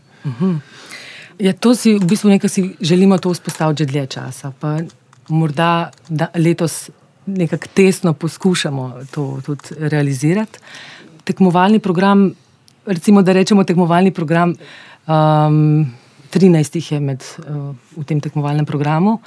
Ja, 1.37 1.53
to 1.53 1.75
si 1.77 1.93
v 1.93 2.05
bistvu 2.07 2.33
nekaj 2.33 2.49
si 2.49 2.63
želimo 2.81 3.17
vzpostaviti 3.21 3.83
že 3.83 3.91
dlje 3.91 4.05
časa. 4.07 4.51
Pa 4.59 4.79
morda 5.29 5.91
da, 6.09 6.31
letos 6.35 6.89
nekako 7.25 7.67
tesno 7.73 8.13
poskušamo 8.13 8.93
to 9.11 9.41
tudi 9.45 9.63
realizirati. 9.77 10.59
Tekmovalni 11.23 11.79
program, 11.79 12.31
recimo, 12.85 13.21
da 13.21 13.33
rečemo 13.33 13.63
tekmovalni 13.63 14.11
program, 14.11 14.55
um, 15.07 15.85
13 16.33 16.75
jih 16.75 16.91
je 16.91 16.99
med, 16.99 17.23
uh, 17.39 17.75
v 17.97 18.03
tem 18.03 18.21
tekmovalnem 18.21 18.65
programu, 18.65 19.19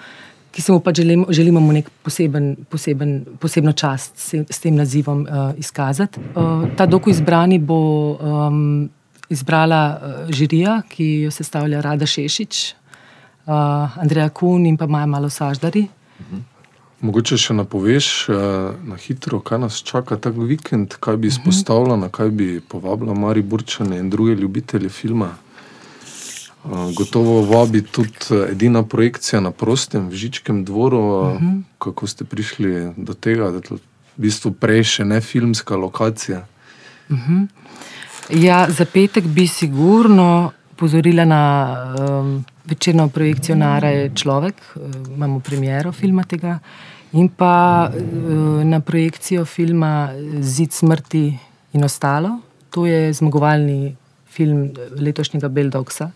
ki 0.50 0.62
se 0.62 0.72
mu 0.72 0.80
pa 0.80 0.92
želimo, 0.92 1.26
želimo 1.30 1.60
mu 1.60 1.72
nek 1.72 1.90
poseben, 2.02 2.56
poseben, 2.68 3.24
posebno 3.40 3.72
čast 3.72 4.18
s, 4.18 4.34
s 4.50 4.60
tem 4.60 4.76
nazivom 4.76 5.22
uh, 5.22 5.58
izkazati. 5.58 6.20
Uh, 6.20 6.68
ta 6.76 6.86
doku 6.86 7.10
izbrani 7.10 7.58
bo. 7.58 8.16
Um, 8.20 8.90
izbrala 9.30 10.00
uh, 10.02 10.34
žirija, 10.34 10.82
ki 10.88 11.06
jo 11.24 11.30
sestavlja 11.30 11.80
Rada 11.80 12.06
Šešič, 12.06 12.74
uh, 13.46 13.98
Andreja 14.02 14.28
Kun 14.28 14.66
in 14.66 14.76
pa 14.76 14.86
Maja 14.86 15.06
Malo 15.06 15.30
Saždari. 15.30 15.86
Mogoče 17.00 17.38
še 17.40 17.54
napoveš 17.56 18.08
uh, 18.28 18.40
na 18.84 18.98
hitro, 19.00 19.40
kaj 19.40 19.62
nas 19.62 19.78
čaka 19.86 20.18
ta 20.20 20.34
vikend, 20.34 20.98
kaj 21.00 21.16
bi 21.16 21.30
izpostavila, 21.30 21.96
na 21.96 22.10
kaj 22.12 22.34
bi 22.34 22.48
povabila 22.60 23.14
Mari 23.14 23.42
Burčane 23.42 24.02
in 24.02 24.10
druge 24.10 24.34
ljubitelje 24.34 24.90
filma. 24.92 25.30
Gotovo 26.64 27.42
vabi 27.42 27.82
tudi 27.82 28.12
eh, 28.30 28.52
edina 28.52 28.82
projekcija 28.82 29.40
na 29.40 29.50
prostem 29.50 30.08
v 30.08 30.14
Žičkem 30.14 30.64
dvoru. 30.64 30.98
Uh 30.98 31.40
-huh. 31.40 31.62
Kako 31.78 32.06
ste 32.06 32.24
prišli 32.24 32.92
do 32.96 33.14
tega, 33.14 33.50
da 33.50 33.56
je 33.56 33.62
to 33.62 33.74
v 33.74 33.80
bistvu 34.16 34.52
prej 34.52 34.84
še 34.84 35.04
ne 35.04 35.20
filmska 35.20 35.76
lokacija? 35.76 36.46
Ja, 38.30 38.70
za 38.70 38.84
petek 38.84 39.24
bi 39.24 39.46
sigurno 39.46 40.52
pozorila 40.76 41.24
na 41.24 41.76
um, 41.98 42.44
večerno 42.64 43.08
projekcijo 43.08 43.56
Nara 43.56 43.88
je 43.88 44.10
človek, 44.14 44.54
uh, 44.76 44.82
imamo 45.16 45.40
premiero 45.40 45.92
filma 45.92 46.22
tega, 46.24 46.58
in 47.12 47.28
pa 47.28 47.90
uh, 47.90 48.64
na 48.64 48.80
projekcijo 48.80 49.44
filma 49.44 50.12
Zid 50.40 50.72
smrti 50.72 51.38
in 51.72 51.84
ostalo. 51.84 52.38
To 52.70 52.86
je 52.86 53.12
zmagovalni 53.12 53.96
film 54.28 54.70
letošnjega 54.96 55.48
Beldogsa. 55.48 56.10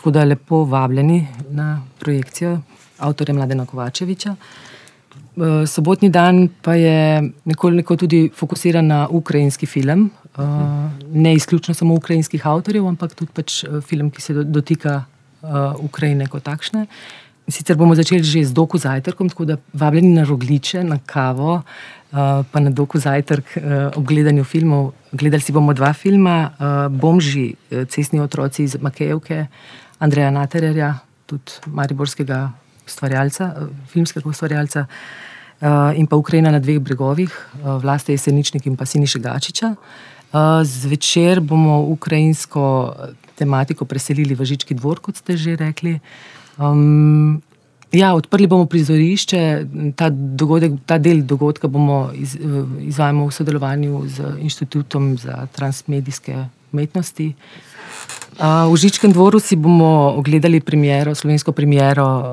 Tako 0.00 0.10
da 0.10 0.22
lepo 0.24 0.64
vabljeni 0.64 1.26
na 1.50 1.82
projekcijo 1.98 2.58
avtorja 2.98 3.34
Mladena 3.34 3.66
Kovačeviča. 3.66 4.30
Eh, 4.32 5.66
Sobotni 5.66 6.08
dan 6.08 6.48
pa 6.62 6.74
je 6.74 7.30
nekoliko 7.44 7.96
tudi 7.96 8.30
fokusiran 8.36 8.86
na 8.86 9.08
ukrajinski 9.10 9.66
film, 9.66 10.10
eh, 10.38 10.40
ne 11.12 11.34
izključno 11.34 11.74
samo 11.74 11.94
ukrajinskih 11.94 12.46
avtorjev, 12.46 12.86
ampak 12.86 13.14
tudi 13.14 13.32
pač 13.34 13.64
eh, 13.64 13.80
film, 13.80 14.10
ki 14.10 14.22
se 14.22 14.34
do- 14.34 14.44
dotika 14.44 15.04
Ukrajine 15.80 16.26
kot 16.26 16.42
takšne. 16.42 16.86
Sicer 17.48 17.76
bomo 17.76 17.94
začeli 17.94 18.22
že 18.22 18.44
z 18.44 18.52
doku 18.52 18.78
zajtrkom, 18.78 19.28
tako 19.28 19.44
da 19.44 19.56
vabljeni 19.72 20.08
na 20.14 20.24
rogliče, 20.24 20.84
na 20.84 20.98
kavo, 21.06 21.62
pa 22.52 22.60
na 22.60 22.70
doku 22.70 22.98
zajtrk 22.98 23.56
ob 23.96 24.04
gledanju 24.04 24.44
filmov. 24.44 24.92
Gledali 25.12 25.40
si 25.40 25.52
bomo 25.52 25.72
dva 25.72 25.92
filma, 25.92 26.50
Bomži, 26.90 27.54
cestni 27.88 28.20
otroci 28.20 28.64
iz 28.64 28.76
Makejevke, 28.80 29.46
Andreja 30.00 30.30
Natererja, 30.32 30.94
tudi 31.28 31.60
mariborskega 31.66 32.48
ustvarjalca, 32.86 33.44
eh, 33.44 33.68
filmskega 33.92 34.28
ustvarjalca, 34.28 34.86
eh, 35.60 35.98
in 35.98 36.06
pa 36.06 36.16
Ukrajina 36.16 36.50
na 36.50 36.58
dveh 36.58 36.80
bregovih, 36.80 37.30
eh, 37.30 37.58
Vlaste 37.82 38.12
Jeseničnik 38.12 38.66
in 38.66 38.76
pa 38.76 38.84
Siniše 38.84 39.18
Gačiča. 39.18 39.76
Zvečer 40.62 41.40
bomo 41.40 41.90
ukrajinsko 41.90 42.94
tematiko 43.34 43.84
preselili 43.84 44.34
v 44.34 44.44
Žički 44.44 44.74
dvor, 44.74 45.00
kot 45.00 45.16
ste 45.16 45.36
že 45.36 45.56
rekli. 45.56 46.00
Um, 46.56 47.42
ja, 47.90 48.14
odprli 48.14 48.46
bomo 48.46 48.66
prizorišče, 48.66 49.66
ta, 49.96 50.06
dogodek, 50.10 50.72
ta 50.86 50.98
del 50.98 51.26
dogodka 51.26 51.66
bomo 51.66 52.12
iz, 52.14 52.38
izvajamo 52.78 53.26
v 53.26 53.32
sodelovanju 53.32 54.06
z 54.06 54.38
Inštitutom 54.38 55.18
za 55.18 55.46
transmedijske 55.50 56.46
umetnosti. 56.72 57.34
V 58.40 58.72
Žičkem 58.76 59.12
dvoru 59.12 59.36
si 59.36 59.52
bomo 59.56 60.16
ogledali 60.16 60.64
premiero, 60.64 61.14
slovensko 61.14 61.52
premiero 61.52 62.06
uh, 62.08 62.24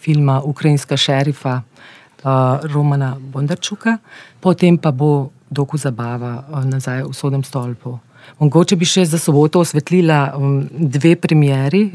filma 0.00 0.42
Ukrajinska 0.44 0.96
šerifa 0.96 1.62
uh, 1.64 2.60
Romana 2.68 3.16
Bondarčuka, 3.16 3.96
potem 4.40 4.76
pa 4.76 4.92
bo 4.92 5.32
doku 5.48 5.80
zabava 5.80 6.44
uh, 6.44 6.60
nazaj 6.60 7.08
v 7.08 7.14
sodem 7.16 7.40
stolpu. 7.40 7.96
Mogoče 8.36 8.76
bi 8.76 8.84
še 8.84 9.06
za 9.08 9.16
soboto 9.16 9.62
osvetlila 9.64 10.36
dve 10.76 11.16
premieri, 11.16 11.94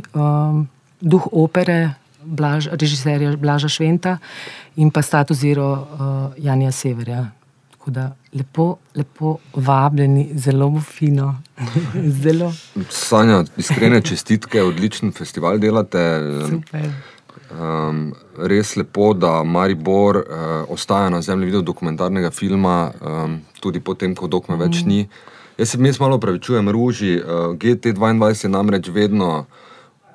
Duh 1.01 1.25
opere 1.29 1.93
Blaž, 2.23 2.69
režiserja 2.71 3.35
Blaža 3.37 3.69
Šventa 3.69 4.17
in 4.77 4.89
pa 4.89 5.01
Status 5.05 5.37
Zero 5.37 5.69
uh, 5.69 6.33
Janja 6.37 6.71
Severja. 6.71 7.40
Tako 7.81 7.91
da 7.91 8.15
lepo, 8.33 8.75
lepo 8.95 9.37
vabljeni, 9.53 10.29
zelo 10.33 10.67
bo 10.69 10.81
fino. 10.81 11.41
zelo 12.23 12.53
Sanja, 12.89 13.43
iskrene 13.57 14.01
čestitke, 14.01 14.61
odličen 14.63 15.11
festival 15.11 15.57
delate. 15.57 16.19
super. 16.49 16.85
Um, 17.49 18.13
res 18.37 18.75
lepo, 18.75 19.13
da 19.13 19.43
Maribor 19.43 20.17
uh, 20.17 20.25
ostaja 20.69 21.09
na 21.09 21.21
zemlji 21.21 21.45
video 21.45 21.61
dokumentarnega 21.61 22.29
filma, 22.31 22.91
um, 23.01 23.39
tudi 23.59 23.79
potem, 23.79 24.13
ko 24.15 24.27
dokme 24.27 24.61
več 24.61 24.83
ni. 24.85 25.07
Jaz 25.57 25.73
se 25.73 25.77
mi 25.77 25.89
malo 25.99 26.19
pravičujem, 26.19 26.69
Ruži, 26.69 27.17
uh, 27.17 27.57
GT2 27.57 28.43
je 28.43 28.49
namreč 28.49 28.93
vedno 28.93 29.45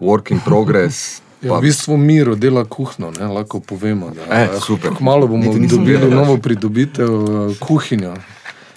work 0.00 0.30
in 0.30 0.40
progress. 0.44 1.25
Ja, 1.46 1.58
v 1.58 1.62
bistvu 1.62 1.96
Miro 1.96 2.34
dela 2.34 2.64
kuhno, 2.64 3.10
ne, 3.14 3.26
lahko 3.26 3.60
povemo. 3.60 4.10
Da, 4.10 4.26
Eh, 4.34 4.48
super. 4.60 4.90
Kmalo 4.98 5.26
bomo 5.26 5.52
dobili 5.68 6.10
novo 6.10 6.36
pridobitev, 6.38 7.08
eh, 7.08 7.54
kuhinjo. 7.60 8.14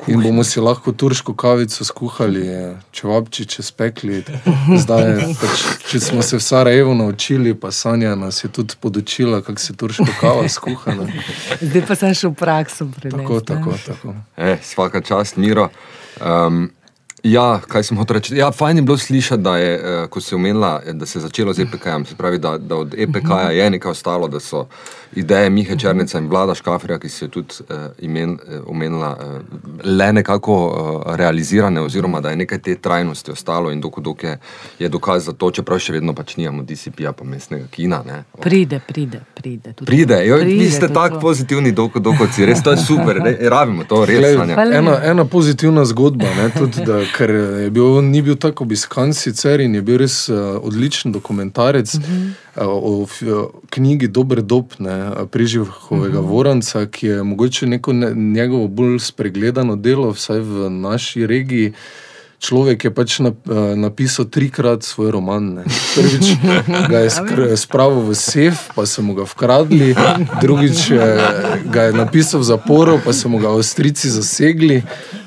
In 0.07 0.21
bomo 0.23 0.43
si 0.43 0.59
lahko 0.59 0.91
turško 0.91 1.33
kavico 1.35 1.85
skuhali, 1.85 2.45
čevapčiče 2.91 3.63
spekli. 3.63 4.23
Zdaj, 4.77 5.35
pač, 5.41 5.63
če 5.91 5.99
smo 5.99 6.21
se 6.21 6.37
v 6.37 6.41
Sarajevu 6.41 6.95
naučili, 6.95 7.53
pa 7.53 7.71
Sanja 7.71 8.15
nas 8.15 8.43
je 8.43 8.47
tudi 8.47 8.73
podočila, 8.79 9.41
kako 9.41 9.59
se 9.59 9.73
turško 9.75 10.07
kava 10.21 10.47
skuha. 10.49 10.95
Ne. 10.95 11.23
Zdaj 11.61 11.83
pa 11.87 11.95
sem 11.95 12.13
šel 12.15 12.31
v 12.31 12.35
prakso. 12.35 12.87
Prenest, 12.95 13.17
Tako, 13.17 13.39
tako, 13.41 13.73
tako. 13.85 14.15
E, 14.37 14.57
svaka 14.63 15.01
čast, 15.01 15.35
Miro. 15.37 15.67
Um, 16.21 16.71
ja, 17.23 17.59
kaj 17.67 17.83
sem 17.83 17.97
hotel 17.97 18.19
reči? 18.19 18.35
Ja, 18.37 18.51
fajn 18.51 18.77
je 18.77 18.83
bilo 18.83 18.97
slišati, 18.97 19.43
da, 19.43 19.57
je, 19.57 19.73
eh, 19.75 20.07
ko 20.07 20.19
omenila, 20.35 20.81
eh, 20.85 20.93
da 20.93 21.05
se 21.05 21.19
je 21.19 21.21
začelo 21.21 21.53
z 21.53 21.59
EPK-jem. 21.59 22.05
Se 22.05 22.15
pravi, 22.15 22.37
da, 22.37 22.57
da 22.57 22.75
od 22.75 22.95
EPK-ja 22.97 23.51
je 23.51 23.69
nekaj 23.69 23.91
ostalo, 23.91 24.27
da 24.27 24.39
so 24.39 24.67
ideje 25.15 25.49
Mihe 25.49 25.77
Črnica 25.77 26.17
in 26.19 26.27
Vlada 26.27 26.55
Škafrija, 26.55 26.99
ki 26.99 27.09
si 27.09 27.25
jo 27.25 27.29
tudi 27.29 27.53
uh, 27.69 27.75
imen, 27.99 28.31
uh, 28.31 28.63
omenila, 28.67 29.17
uh, 29.17 29.41
le 29.83 30.13
nekako 30.13 30.55
uh, 30.67 31.15
realizirane, 31.15 31.81
oziroma 31.81 32.21
da 32.21 32.29
je 32.29 32.35
nekaj 32.35 32.59
te 32.61 32.75
trajnosti 32.75 33.31
ostalo 33.31 33.71
in 33.71 33.81
dok, 33.81 33.99
dok 33.99 34.23
je, 34.23 34.37
je 34.79 34.89
dokaz 34.89 35.25
za 35.25 35.33
to, 35.33 35.51
čeprav 35.51 35.79
še 35.79 35.93
vedno 35.93 36.13
pač 36.13 36.35
nimamo 36.37 36.63
DCP-ja, 36.63 37.11
pa 37.13 37.23
mestnega 37.23 37.67
kina. 37.71 38.01
Ne. 38.05 38.23
Pride, 38.41 38.79
pride, 38.87 39.21
pride. 39.33 39.73
tudi 39.73 39.89
Pride, 39.91 40.21
jo, 40.27 40.37
pride, 40.37 40.59
vi 40.63 40.71
ste 40.71 40.85
je 40.85 40.93
tako 40.93 41.15
to. 41.15 41.21
pozitivni, 41.21 41.71
dok, 41.71 41.97
dok 41.97 42.25
si 42.35 42.45
res, 42.45 42.63
to 42.63 42.71
je 42.71 42.83
super, 42.83 43.21
re, 43.23 43.37
rabimo 43.49 43.83
to, 43.83 44.05
res. 44.05 44.19
Glej. 44.19 44.37
Hvala. 44.53 44.75
ena, 44.75 44.99
ena 45.03 45.25
pozitivna 45.25 45.85
zgodba, 45.85 46.29
ne, 46.37 46.49
tudi, 46.57 46.85
da, 46.85 47.01
ker 47.15 47.33
je 47.65 47.69
bil, 47.73 47.97
on 47.99 48.11
ni 48.13 48.21
bil 48.21 48.37
tako 48.37 48.67
obiskan 48.67 49.13
sicer 49.13 49.63
in 49.63 49.75
je 49.75 49.81
bil 49.81 49.99
res 50.03 50.21
uh, 50.29 50.59
odličen 50.61 51.11
dokumentarec 51.11 51.95
uh 51.95 52.01
-huh. 52.01 52.48
Uh, 52.61 52.67
o 52.67 53.01
uh, 53.01 53.07
knjigi 53.69 54.07
Dober 54.07 54.41
dob, 54.41 54.73
ne, 54.79 55.11
Prižihovega 55.31 56.19
uh 56.19 56.25
-huh. 56.25 56.29
Voranca, 56.29 56.85
ki 56.85 57.07
je 57.07 57.23
mogoče 57.23 57.67
neko 57.67 57.93
ne, 57.93 58.13
njegovo 58.15 58.67
bolj 58.67 58.99
spregledano 58.99 59.75
delo, 59.75 60.11
vsaj 60.11 60.39
v 60.39 60.69
naši 60.69 61.27
regiji. 61.27 61.73
Človek 62.39 62.87
je 62.87 62.91
pač 62.95 63.19
nap, 63.19 63.35
uh, 63.51 63.75
napisal 63.75 64.23
trikrat 64.23 64.87
svoj 64.87 65.11
roman. 65.11 65.59
Ne. 65.59 65.63
Prvič 65.67 66.39
ga 66.91 67.03
je 67.03 67.11
skr- 67.11 67.51
spravil 67.59 68.07
v 68.07 68.15
sef, 68.15 68.71
pa 68.71 68.87
so 68.87 69.03
mu 69.03 69.11
ga 69.11 69.27
ukradli, 69.27 69.91
drugič 70.39 70.79
eh, 70.95 71.19
ga 71.67 71.91
je 71.91 71.93
napisal 71.99 72.39
v 72.39 72.47
zaporu, 72.47 72.95
pa 73.03 73.11
so 73.11 73.27
mu 73.27 73.43
ga 73.43 73.51
Avstrijci 73.51 74.07
zasegli, 74.07 74.79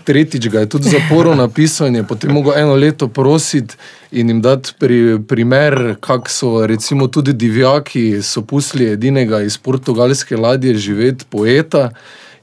tretjič 0.09 0.49
ga 0.49 0.65
je 0.65 0.73
tudi 0.73 0.89
v 0.89 0.97
zaporu 0.97 1.37
napisal 1.37 1.93
in 1.93 2.01
je 2.01 2.09
potem 2.09 2.33
mogel 2.33 2.57
eno 2.57 2.81
leto 2.81 3.13
prositi 3.13 3.77
in 4.13 4.33
jim 4.33 4.41
dati 4.41 4.73
pri, 4.81 5.21
primer, 5.21 6.01
kako 6.01 6.29
so 6.33 6.49
recimo 6.67 7.13
tudi 7.13 7.37
divjaki 7.37 8.23
so 8.25 8.41
pustili 8.41 8.89
edinega 8.89 9.45
iz 9.45 9.61
portugalske 9.61 10.37
ladje 10.37 10.75
živeti 10.75 11.29
poeta. 11.29 11.91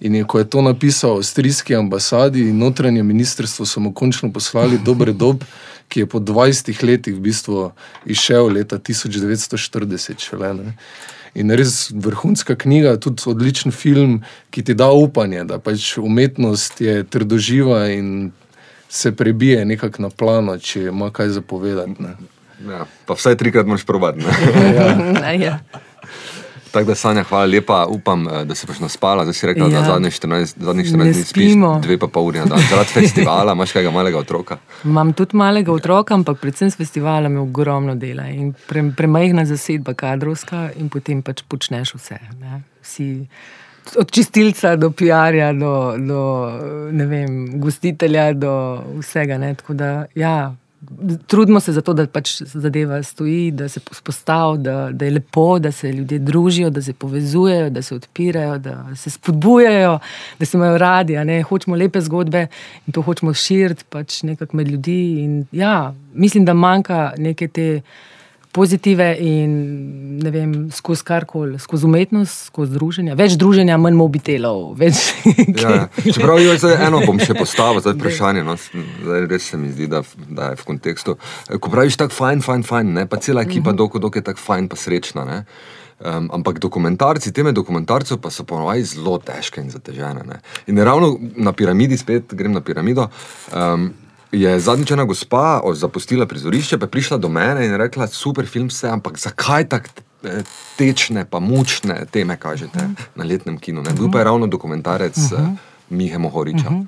In 0.02 0.16
je, 0.16 0.24
ko 0.24 0.40
je 0.40 0.50
to 0.50 0.62
napisal 0.62 1.18
avstrijski 1.18 1.76
ambasadi 1.76 2.50
in 2.50 2.58
notranje 2.58 3.04
ministrstvo, 3.04 3.66
so 3.66 3.80
mu 3.80 3.94
končno 3.94 4.32
poslali 4.32 4.80
dober 4.86 5.12
dob, 5.14 5.44
ki 5.88 6.00
je 6.00 6.06
po 6.06 6.20
20 6.20 6.84
letih 6.84 7.16
v 7.16 7.20
bistvu 7.20 7.72
izšel 8.06 8.54
leta 8.54 8.80
1940. 8.80 10.20
Šele, 10.20 10.54
ne. 10.54 10.74
in 11.34 11.52
res 11.52 11.92
vrhunska 11.94 12.56
knjiga, 12.56 12.98
tudi 12.98 13.24
odličen 13.30 13.72
film, 13.72 14.22
ki 14.50 14.64
ti 14.64 14.74
da 14.74 14.92
upanje, 14.92 15.44
da 15.44 15.60
pač 15.60 15.98
umetnost 15.98 16.82
je 16.82 17.04
trdoživa 17.04 17.88
in 17.94 18.32
se 18.90 19.12
prebije 19.16 19.66
nekako 19.66 20.02
na 20.02 20.10
plano, 20.10 20.58
če 20.58 20.90
ima 20.90 21.12
kaj 21.14 21.30
zapovedati. 21.38 22.02
Ne. 22.02 22.16
Ja, 22.68 22.86
pa 23.06 23.16
vsaj 23.16 23.38
trikrat 23.38 23.66
moraš 23.66 23.86
probati. 23.86 24.20
ne. 24.20 24.34
Ja, 24.76 25.32
ja. 25.46 25.60
Tako 26.71 26.88
da, 26.91 26.95
Sanja, 26.95 27.23
hvala 27.23 27.45
lepa. 27.45 27.86
Upam, 27.89 28.27
eh, 28.27 28.45
da 28.45 28.55
si 28.55 28.67
pač 28.67 28.79
naspala. 28.79 29.23
Zdaj 29.23 29.34
si 29.34 29.47
rekla, 29.47 29.67
ja. 29.67 29.82
Da 29.82 29.86
zadnjih 29.93 30.13
14, 30.13 30.60
zadnjih 30.60 30.88
14 30.88 30.97
Ne 30.97 31.12
dni 31.12 31.23
spiš 31.23 31.53
dve 31.82 31.97
pa 31.97 32.08
pol 32.08 32.29
ure 32.29 32.43
na 32.43 32.45
dan. 32.45 32.65
Zaradi 32.69 32.93
festivala 32.99 33.53
imaš 33.58 33.73
kakega 33.73 33.93
malega 33.93 34.19
otroka. 34.19 34.60
Imam 34.86 35.13
tudi 35.13 35.38
malega 35.38 35.73
otroka, 35.73 36.13
ampak 36.13 36.39
predvsem 36.41 36.71
s 36.71 36.77
festivalom 36.77 37.34
je 37.34 37.39
ogromno 37.39 37.95
dela 37.95 38.27
in 38.27 38.53
pre, 38.67 38.84
premajhna 38.97 39.45
zasedba 39.45 39.93
kadrovska, 39.93 40.69
in 40.77 40.89
potem 40.89 41.23
pač 41.25 41.43
počneš 41.47 41.95
vse. 41.97 42.19
Ne? 42.39 42.62
Vsi, 42.84 43.10
od 43.97 44.12
čistilca 44.12 44.75
do 44.75 44.91
PR-ja, 44.91 45.53
do, 45.53 45.73
do 45.97 46.21
vem, 46.91 47.60
gostitelja, 47.60 48.34
do 48.34 48.53
vsega. 48.99 49.38
Ne? 49.38 49.55
Tako 49.55 49.73
da, 49.73 50.05
ja, 50.15 50.53
trudimo 51.28 51.60
se 51.60 51.74
za 51.74 51.82
to, 51.82 51.94
da 51.94 52.08
pač 52.08 52.42
zadeva 52.42 53.04
stoji, 53.04 53.52
da 53.52 53.70
se 53.70 53.80
vzpostavi, 53.92 54.58
da, 54.63 54.89
da 54.92 55.06
je 55.06 55.12
lepo, 55.12 55.60
da 55.60 55.72
se 55.72 55.92
ljudje 55.92 56.20
družijo, 56.20 56.70
da 56.70 56.82
se 56.82 56.94
povezujejo, 56.94 57.70
da 57.70 57.82
se 57.82 57.96
odpirajo, 57.96 58.58
da 58.58 58.96
se 58.96 59.10
spodbujajo, 59.10 60.00
da 60.39 60.46
se 60.46 60.58
imajo 60.58 60.78
radi. 60.78 61.15
Hočemo 61.50 61.76
lepe 61.76 62.02
zgodbe 62.02 62.48
in 62.88 62.94
to 62.94 63.02
hočemo 63.02 63.34
širiti 63.34 63.84
pač 63.89 64.24
nekako 64.24 64.58
med 64.58 64.68
ljudi. 64.68 65.20
In, 65.24 65.46
ja, 65.52 65.94
mislim, 66.13 66.46
da 66.46 66.54
manjka 66.54 67.13
neke 67.18 67.48
te 67.48 67.82
pozitive 68.52 69.18
in 69.22 69.52
ne 70.24 70.32
vem, 70.34 70.54
skozi 70.74 71.04
karkoli, 71.06 71.60
skozi 71.60 71.86
umetnost, 71.86 72.48
skozi 72.50 72.74
druženje. 72.74 73.16
Več 73.20 73.36
druženja, 73.40 73.78
manj 73.82 73.98
mobitelov. 74.00 74.74
Več... 74.80 75.12
Ja, 75.60 75.70
ja. 75.76 75.84
Čeprav 76.16 76.42
jo 76.42 76.56
zdaj 76.58 76.80
eno 76.88 77.04
bom 77.06 77.22
še 77.22 77.36
postavil, 77.38 77.84
zdaj 77.86 77.98
vprašanje. 78.00 78.46
No, 78.48 78.58
zdaj 78.58 79.28
res 79.30 79.52
se 79.52 79.60
mi 79.62 79.70
zdi, 79.74 79.90
da, 79.92 80.02
da 80.28 80.52
je 80.54 80.62
v 80.64 80.68
kontekstu. 80.72 81.20
Eh, 81.46 81.60
Ko 81.62 81.72
praviš 81.74 82.00
tako 82.02 82.18
fajn, 82.18 82.42
fajn, 82.46 82.66
fajn, 82.66 82.96
ne? 82.98 83.06
pa 83.10 83.22
cela 83.22 83.46
ekipa, 83.46 83.76
dok, 83.76 84.00
dok 84.02 84.18
je 84.18 84.26
tako 84.32 84.44
fajn, 84.48 84.72
pa 84.72 84.80
srečna. 84.80 85.28
Ne? 85.30 85.40
Um, 86.00 86.30
ampak 86.40 86.62
dokumentarci, 86.64 87.34
teme 87.36 87.52
dokumentarcev 87.52 88.22
pa 88.24 88.32
so 88.32 88.46
ponovadi 88.48 88.86
zelo 88.88 89.18
težke 89.22 89.62
in 89.62 89.70
zatežene. 89.70 90.26
Ne? 90.26 90.42
In 90.72 90.80
ravno 90.80 91.18
na 91.38 91.54
piramidi, 91.54 92.00
spet 92.00 92.34
grem 92.34 92.56
na 92.56 92.64
piramido. 92.66 93.10
Um, 93.52 93.92
Je 94.32 94.60
zadnjič 94.60 94.92
ena 94.92 95.06
gospa 95.10 95.62
zapustila 95.74 96.26
prizorišče, 96.26 96.78
pa 96.78 96.86
je 96.86 96.92
prišla 96.92 97.18
do 97.18 97.30
mene 97.30 97.65
in 97.65 97.74
rekla: 97.78 98.08
super 98.08 98.46
film 98.46 98.70
se, 98.70 98.89
ampak 98.89 99.18
zakaj 99.18 99.70
tako 99.70 99.89
eh, 100.24 100.44
tečne, 100.78 101.26
pa 101.26 101.39
mučne 101.39 102.06
teme 102.12 102.38
kažete 102.38 102.89
na 103.15 103.24
letnem 103.24 103.58
kinu? 103.58 103.82
Ne? 103.82 103.94
Bil 103.94 104.12
pa 104.12 104.20
je 104.20 104.24
ravno 104.24 104.48
dokumentarec 104.48 105.18
uh 105.18 105.39
-huh. 105.39 105.56
Mihe 105.89 106.18
Mohoriča. 106.18 106.70
Uh 106.70 106.76
-huh. 106.76 106.86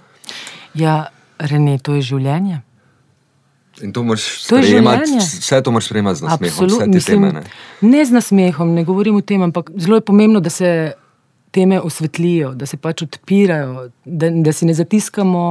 Ja, 0.74 1.08
Rene, 1.40 1.78
to 1.78 1.94
je 1.94 2.02
življenje. 2.02 2.62
In 3.82 3.94
to 3.94 4.04
moraš 4.04 4.44
sprejemati, 4.44 5.18
vse 5.18 5.62
to 5.62 5.72
moraš 5.72 5.86
sprejemati 5.86 6.20
z 6.20 6.22
nasmehom, 6.22 6.54
vse 6.54 6.64
Absolutno, 6.64 6.86
te 6.86 6.92
mislim, 6.92 7.24
teme. 7.24 7.34
Ne? 7.34 7.44
ne 7.82 8.06
z 8.06 8.12
nasmehom, 8.12 8.74
ne 8.74 8.84
govorim 8.84 9.16
o 9.16 9.22
tem, 9.22 9.42
ampak 9.42 9.72
zelo 9.78 9.98
je 9.98 10.02
pomembno, 10.02 10.40
da 10.40 10.50
se 10.50 10.92
teme 11.52 11.80
osvetlijo, 11.82 12.54
da 12.54 12.66
se 12.66 12.78
pač 12.78 13.02
odpirajo, 13.02 13.90
da, 14.06 14.30
da 14.30 14.54
si 14.54 14.66
ne 14.66 14.74
zatiskamo 14.74 15.42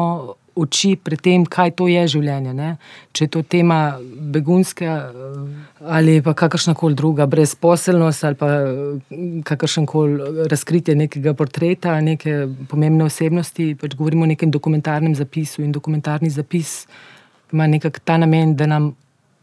oči 0.56 0.94
pred 0.96 1.20
tem, 1.20 1.44
kaj 1.46 1.74
to 1.78 1.88
je 1.90 2.06
življenje. 2.14 2.54
Ne? 2.56 2.70
Če 3.12 3.26
je 3.26 3.32
to 3.36 3.42
tema 3.42 3.98
begunska 4.34 4.96
eh, 5.10 5.36
ali 5.80 6.18
pa 6.22 6.34
kakršna 6.34 6.74
koli 6.78 6.98
druga, 6.98 7.26
brezposelnost 7.30 8.24
ali 8.24 8.38
pa 8.40 8.50
kakršen 9.46 9.86
koli 9.90 10.46
razkritje 10.50 10.96
nekega 10.98 11.34
portreta, 11.34 11.98
neke 12.04 12.44
pomembne 12.70 13.06
osebnosti, 13.06 13.74
pač 13.80 13.96
govorimo 13.98 14.26
o 14.26 14.32
nekem 14.32 14.50
dokumentarnem 14.50 15.14
zapisu 15.18 15.64
in 15.64 15.72
dokumentarni 15.72 16.30
zapis 16.30 16.84
ima 17.52 17.66
nekako 17.66 17.98
ta 18.04 18.16
namen, 18.16 18.54
da 18.56 18.66
nam 18.66 18.92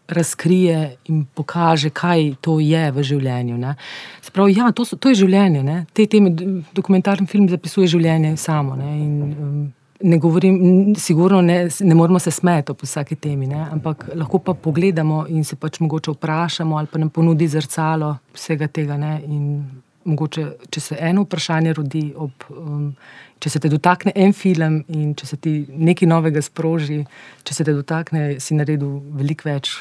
razkrije 0.08 0.96
in 1.06 1.26
pokaže, 1.34 1.90
kaj 1.90 2.36
to 2.42 2.60
je 2.60 2.92
v 2.92 3.04
življenju. 3.04 3.58
Ne. 3.58 3.76
Se 4.22 4.32
pravi, 4.32 4.56
ja, 4.58 4.72
to, 4.72 4.86
so, 4.86 4.96
to 4.96 5.12
je 5.12 5.24
življenje. 5.24 5.64
Ne. 5.64 5.82
Te 5.94 6.06
teme, 6.08 6.32
dokumentarni 6.76 7.28
film 7.28 7.50
zapisuje 7.52 7.90
življenje 7.92 8.38
samo. 8.40 8.78
Ne. 8.80 8.94
In, 9.04 9.18
um, 9.24 9.58
ne 10.04 10.18
govorim, 10.18 10.96
sigurno 10.96 11.42
ne, 11.42 11.70
ne 11.80 11.96
moramo 11.96 12.20
se 12.20 12.32
smeti 12.32 12.72
ob 12.72 12.82
vsaki 12.82 13.16
temi, 13.16 13.48
ne. 13.48 13.68
ampak 13.72 14.10
lahko 14.16 14.40
pa 14.40 14.54
pogledamo 14.54 15.26
in 15.30 15.44
se 15.44 15.56
pač 15.56 15.80
mogoče 15.80 16.12
vprašamo, 16.12 16.78
ali 16.78 16.88
pa 16.92 17.00
nam 17.00 17.10
ponudi 17.10 17.48
zrcalo 17.48 18.18
vsega 18.34 18.68
tega. 18.68 18.98
Ne. 18.98 19.22
In 19.26 19.66
mogoče, 20.08 20.46
če 20.70 20.82
se 20.82 20.98
eno 21.00 21.26
vprašanje 21.28 21.74
rodi 21.74 22.12
ob. 22.16 22.50
Um, 22.50 22.92
Če 23.38 23.52
se 23.54 23.60
te 23.62 23.70
dotakne 23.70 24.10
en 24.18 24.32
film 24.34 24.80
in 24.90 25.12
če 25.14 25.28
se 25.30 25.38
ti 25.38 25.52
nekaj 25.70 26.08
novega 26.10 26.42
sproži, 26.42 27.04
če 27.46 27.54
se 27.54 27.66
te 27.68 27.76
dotakne, 27.78 28.40
si 28.42 28.58
naredil 28.58 28.96
veliko 29.14 29.46
več. 29.46 29.76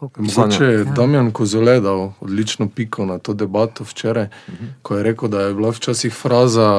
Mogoče 0.00 0.64
je 0.64 0.86
Damjan 0.96 1.28
Kozole 1.36 1.74
dal 1.84 2.14
odlično 2.24 2.70
piko 2.72 3.04
na 3.04 3.18
to 3.18 3.34
debato 3.36 3.84
včeraj, 3.84 4.30
ko 4.80 4.96
je 4.96 5.04
rekel, 5.04 5.28
da 5.28 5.42
je 5.42 5.54
bila 5.58 5.74
včasih 5.76 6.14
fraza 6.14 6.70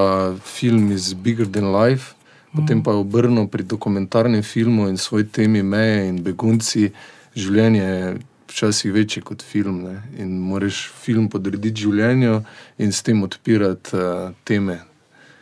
film 0.41 0.89
is 0.91 1.13
bigger 1.13 1.45
than 1.45 1.69
life, 1.75 2.15
potem 2.55 2.83
pa 2.83 2.91
je 2.91 2.97
obrnil 2.97 3.47
pri 3.47 3.63
dokumentarnem 3.63 4.43
filmu 4.43 4.87
in 4.89 4.97
svoj 4.97 5.27
temi 5.31 5.63
meje 5.63 6.07
in 6.09 6.23
begunci. 6.23 6.91
Življenje 7.35 7.83
je 7.83 8.17
včasih 8.49 8.93
večje 8.93 9.21
kot 9.23 9.43
film 9.43 9.83
ne? 9.83 10.01
in 10.17 10.39
moraš 10.41 10.89
film 11.03 11.29
podrediti 11.29 11.85
življenju 11.85 12.41
in 12.77 12.91
s 12.91 13.03
tem 13.05 13.23
odpirati 13.23 13.95
uh, 13.95 14.31
teme. 14.43 14.79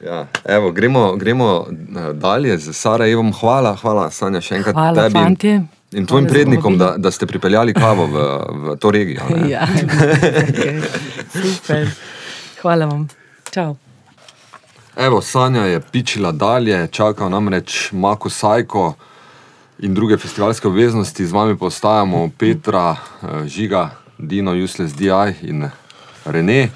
Ja, 0.06 0.28
evo, 0.46 0.72
gremo, 0.72 1.16
gremo 1.16 1.66
eh, 1.70 2.14
dalje 2.14 2.58
z 2.58 2.74
Sarajevom. 2.74 3.32
Hvala, 3.34 3.74
hvala, 3.82 4.12
Sanja, 4.14 4.44
še 4.46 4.60
enkrat 4.60 4.78
Hvala, 4.78 5.08
tebi 5.08 5.18
fantje. 5.18 5.56
in 5.98 6.06
tvojim 6.06 6.28
Hvala 6.28 6.36
prednikom, 6.36 6.78
da, 6.78 6.92
da 7.02 7.12
ste 7.12 7.26
pripeljali 7.26 7.74
kavo 7.74 8.06
v, 8.06 8.28
v 8.68 8.78
to 8.78 8.94
regijo. 8.94 9.26
ne. 9.34 9.50
Ja, 9.56 9.66
okay. 9.66 10.78
super. 11.42 11.90
Hvala 12.62 12.86
vam. 12.94 13.10
Čau. 13.50 13.87
Evo, 15.00 15.22
Sanja 15.22 15.62
je 15.62 15.82
pičila 15.82 16.32
dalje, 16.32 16.88
čaka 16.88 17.30
namreč 17.30 17.92
Mako 17.92 18.30
Sajko 18.30 18.94
in 19.80 19.94
druge 19.94 20.18
festivalske 20.18 20.68
obveznosti. 20.68 21.26
Z 21.26 21.32
vami 21.32 21.58
postajamo 21.58 22.30
Petra, 22.38 22.96
eh, 23.24 23.48
Žiga, 23.48 23.90
Dino, 24.18 24.64
Useless 24.64 24.94
DI 24.94 25.34
in 25.42 25.70
Rene. 26.26 26.70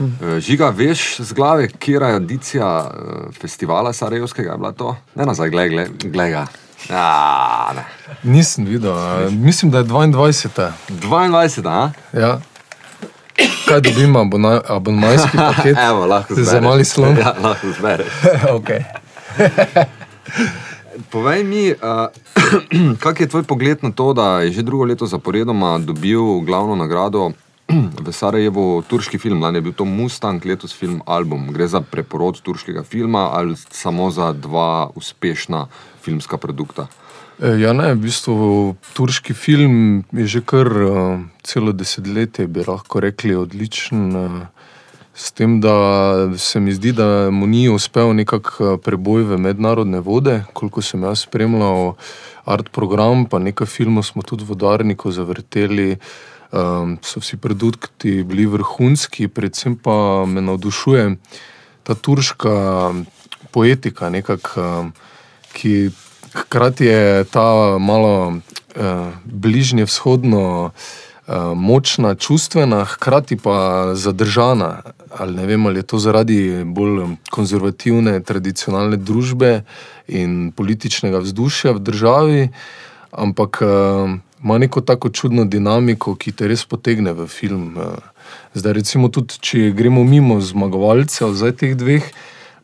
Eh, 0.00 0.40
Žiga, 0.40 0.68
veš 0.68 1.16
z 1.20 1.32
glave, 1.32 1.68
kje 1.68 1.92
je 1.94 2.16
edicija 2.16 2.90
eh, 2.90 3.32
festivala 3.40 3.92
Sarajevskega? 3.92 4.50
Je 4.52 4.58
bila 4.58 4.72
to? 4.72 4.96
Ne 5.14 5.24
nazaj, 5.24 5.50
gledaj, 5.50 5.88
gledaj. 6.02 6.44
Ja, 6.90 7.74
Nisem 8.22 8.64
videl, 8.64 8.92
a, 8.92 9.30
mislim, 9.30 9.70
da 9.70 9.78
je 9.78 9.84
22. 9.84 10.70
22, 10.88 11.68
a? 11.68 11.90
Ja. 12.12 12.40
Kaj 13.64 13.80
abona, 14.20 14.60
abonmajski 14.68 15.36
paket? 15.50 15.76
Evo, 15.78 16.06
lahko 16.06 16.34
Za 16.34 16.44
zbereš. 16.44 16.64
mali 16.64 16.84
slon? 16.84 17.16
Ja, 17.18 17.34
lahko 17.42 17.72
zbereš. 17.72 18.12
okay. 18.58 18.84
Povej 21.12 21.44
mi, 21.44 21.72
uh, 21.74 22.10
kak 23.02 23.20
je 23.20 23.26
tvoj 23.26 23.42
pogled 23.42 23.82
na 23.82 23.90
to, 23.90 24.12
da 24.14 24.46
je 24.46 24.52
že 24.52 24.62
drugo 24.62 24.84
leto 24.84 25.06
zaporedoma 25.06 25.78
dobil 25.78 26.40
glavno 26.46 26.78
nagrado 26.78 27.32
v 28.04 28.12
Sarajevu 28.12 28.82
turški 28.86 29.18
film, 29.18 29.42
lani 29.42 29.58
je 29.58 29.66
bil 29.66 29.74
to 29.74 29.84
Mustang, 29.84 30.38
letos 30.44 30.70
film 30.76 31.02
album. 31.06 31.50
Gre 31.50 31.66
za 31.66 31.80
preporod 31.80 32.38
turškega 32.42 32.82
filma 32.86 33.30
ali 33.32 33.56
samo 33.70 34.10
za 34.10 34.32
dva 34.32 34.90
uspešna 34.94 35.66
filmska 36.02 36.36
produkta? 36.36 36.86
E, 37.42 37.48
Ja, 37.58 37.72
ne, 37.72 37.94
v 37.94 38.06
bistvu 38.06 38.76
turški 38.94 39.34
film 39.34 40.04
je 40.14 40.26
že 40.26 40.40
kar 40.40 40.70
uh, 40.70 41.18
celo 41.42 41.72
desetletje, 41.74 42.46
bi 42.46 42.62
lahko 42.62 43.00
rekli, 43.02 43.34
odličen. 43.34 44.02
Uh, 44.14 44.42
s 45.14 45.32
tem, 45.32 45.60
da 45.60 45.74
se 46.38 46.60
mi 46.60 46.72
zdi, 46.74 46.92
da 46.92 47.30
mu 47.30 47.46
ni 47.46 47.68
uspel 47.70 48.14
nekako 48.14 48.78
preboj 48.82 49.22
v 49.22 49.38
mednarodne 49.38 50.00
vode, 50.02 50.42
koliko 50.52 50.82
sem 50.82 51.02
jaz 51.02 51.22
spremljal 51.22 51.94
art 52.44 52.70
program, 52.74 53.26
pa 53.26 53.38
nekaj 53.38 53.66
filmov 53.66 54.02
smo 54.02 54.22
tudi 54.22 54.44
v 54.44 54.58
Udarniku 54.58 55.14
zavrteli. 55.14 55.98
Um, 56.54 56.98
so 57.02 57.18
vsi 57.18 57.36
produkti 57.38 58.22
bili 58.22 58.46
vrhunski, 58.46 59.26
predvsem 59.26 59.74
pa 59.74 60.22
me 60.26 60.42
navdušuje 60.42 61.16
ta 61.82 61.94
turška 61.94 62.54
poetika, 63.50 64.10
nekak, 64.10 64.54
um, 64.58 64.92
ki 65.54 65.90
hkrati 66.34 66.84
je 66.84 67.24
ta 67.24 67.78
malo 67.78 68.28
uh, 68.28 68.82
bližnje 69.24 69.84
vzhodno 69.84 70.64
uh, 70.64 71.34
močna, 71.54 72.14
čustvena, 72.14 72.84
hkrati 72.84 73.36
pa 73.36 73.90
zadržana. 73.94 74.82
Ali 75.18 75.34
ne 75.34 75.46
vem, 75.46 75.66
ali 75.66 75.78
je 75.78 75.82
to 75.82 75.98
zaradi 75.98 76.64
bolj 76.64 77.16
konzervativne, 77.30 78.20
tradicionalne 78.20 78.96
družbe 78.96 79.62
in 80.08 80.52
političnega 80.52 81.18
vzdušja 81.18 81.72
v 81.72 81.78
državi, 81.78 82.48
ampak 83.10 83.62
uh, 83.62 84.10
ima 84.42 84.58
neko 84.58 84.80
tako 84.80 85.08
čudno 85.08 85.44
dinamiko, 85.44 86.14
ki 86.14 86.32
te 86.32 86.48
res 86.50 86.66
potegne 86.66 87.12
v 87.12 87.26
film. 87.30 87.78
Uh, 87.78 87.94
zdaj, 88.54 88.72
recimo, 88.72 89.08
tudi 89.08 89.38
če 89.40 89.70
gremo 89.70 90.04
mimo 90.04 90.40
zmagovalcev, 90.40 91.32
zdaj 91.32 91.52
teh 91.62 91.78
dveh. 91.78 92.10